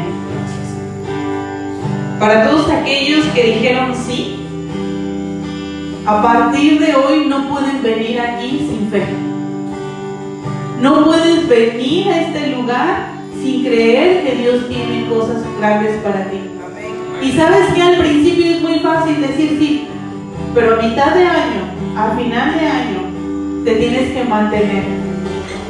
Para 2.19 2.49
todos 2.49 2.67
aquellos 2.71 3.25
que 3.27 3.43
dijeron 3.43 3.93
sí, 3.93 4.43
a 6.03 6.19
partir 6.23 6.79
de 6.79 6.95
hoy 6.95 7.27
no 7.27 7.47
pueden 7.47 7.83
venir 7.83 8.19
aquí 8.19 8.67
sin 8.69 8.89
fe. 8.89 9.26
No 10.81 11.05
puedes 11.05 11.47
venir 11.47 12.07
a 12.07 12.21
este 12.21 12.47
lugar 12.55 13.11
sin 13.41 13.63
creer 13.63 14.23
que 14.23 14.35
Dios 14.35 14.67
tiene 14.67 15.07
cosas 15.09 15.37
grandes 15.59 15.95
para 16.03 16.29
ti. 16.29 16.39
Y 17.21 17.31
sabes 17.31 17.73
que 17.73 17.81
al 17.81 17.97
principio 17.97 18.45
es 18.45 18.61
muy 18.61 18.79
fácil 18.79 19.19
decir 19.21 19.57
sí, 19.59 19.87
pero 20.53 20.75
a 20.75 20.83
mitad 20.83 21.15
de 21.15 21.25
año, 21.25 21.61
a 21.97 22.15
final 22.15 22.53
de 22.59 22.67
año, 22.67 23.63
te 23.65 23.75
tienes 23.75 24.11
que 24.13 24.23
mantener. 24.23 24.83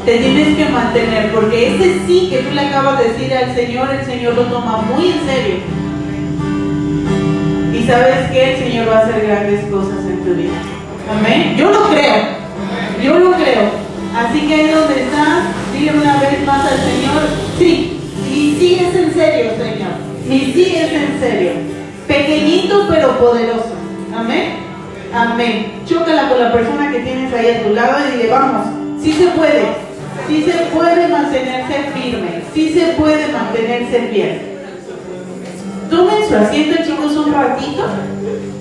Te 0.05 0.17
tienes 0.17 0.57
que 0.57 0.65
mantener, 0.65 1.31
porque 1.33 1.75
ese 1.75 1.99
sí 2.05 2.29
que 2.29 2.39
tú 2.39 2.53
le 2.53 2.61
acabas 2.61 2.99
de 2.99 3.09
decir 3.09 3.33
al 3.33 3.55
Señor, 3.55 3.89
el 3.93 4.05
Señor 4.05 4.35
lo 4.35 4.43
toma 4.43 4.81
muy 4.93 5.11
en 5.11 5.25
serio. 5.25 5.55
Y 7.73 7.87
sabes 7.87 8.29
que 8.31 8.53
el 8.53 8.59
Señor 8.59 8.89
va 8.89 8.99
a 8.99 9.01
hacer 9.05 9.25
grandes 9.25 9.65
cosas 9.65 10.05
en 10.05 10.23
tu 10.23 10.33
vida. 10.33 10.53
Amén. 11.09 11.55
Yo 11.57 11.71
lo 11.71 11.89
creo. 11.89 12.15
Yo 13.03 13.19
lo 13.19 13.31
creo. 13.33 13.86
Así 14.17 14.47
que 14.47 14.53
ahí 14.55 14.71
donde 14.71 15.03
estás, 15.03 15.43
dile 15.71 15.91
una 15.91 16.19
vez 16.19 16.43
más 16.43 16.65
al 16.65 16.79
Señor, 16.79 17.21
sí. 17.59 17.99
Y 18.33 18.57
sí 18.59 18.79
es 18.81 18.95
en 18.95 19.13
serio, 19.13 19.51
Señor. 19.51 19.91
Y 20.27 20.51
sí 20.53 20.75
es 20.75 20.91
en 20.91 21.19
serio. 21.19 21.51
Pequeñito 22.07 22.87
pero 22.89 23.19
poderoso. 23.19 23.75
Amén. 24.15 24.55
Amén. 25.13 25.83
Chócala 25.85 26.29
con 26.29 26.39
la 26.39 26.51
persona 26.51 26.91
que 26.91 26.99
tienes 27.01 27.31
ahí 27.31 27.47
a 27.47 27.63
tu 27.63 27.75
lado 27.75 27.95
y 28.07 28.17
dile, 28.17 28.29
vamos, 28.31 28.67
sí 29.03 29.13
se 29.13 29.27
puede. 29.27 29.87
Sí 30.27 30.43
se 30.43 30.75
puede 30.75 31.07
mantenerse 31.07 31.91
firme. 31.93 32.41
Sí 32.55 32.73
se 32.73 32.85
puede 32.93 33.27
mantenerse 33.31 34.09
fiel. 34.09 34.41
Tomen 35.91 36.27
su 36.27 36.35
asiento, 36.35 36.83
chicos, 36.83 37.15
un 37.15 37.33
ratito. 37.33 37.85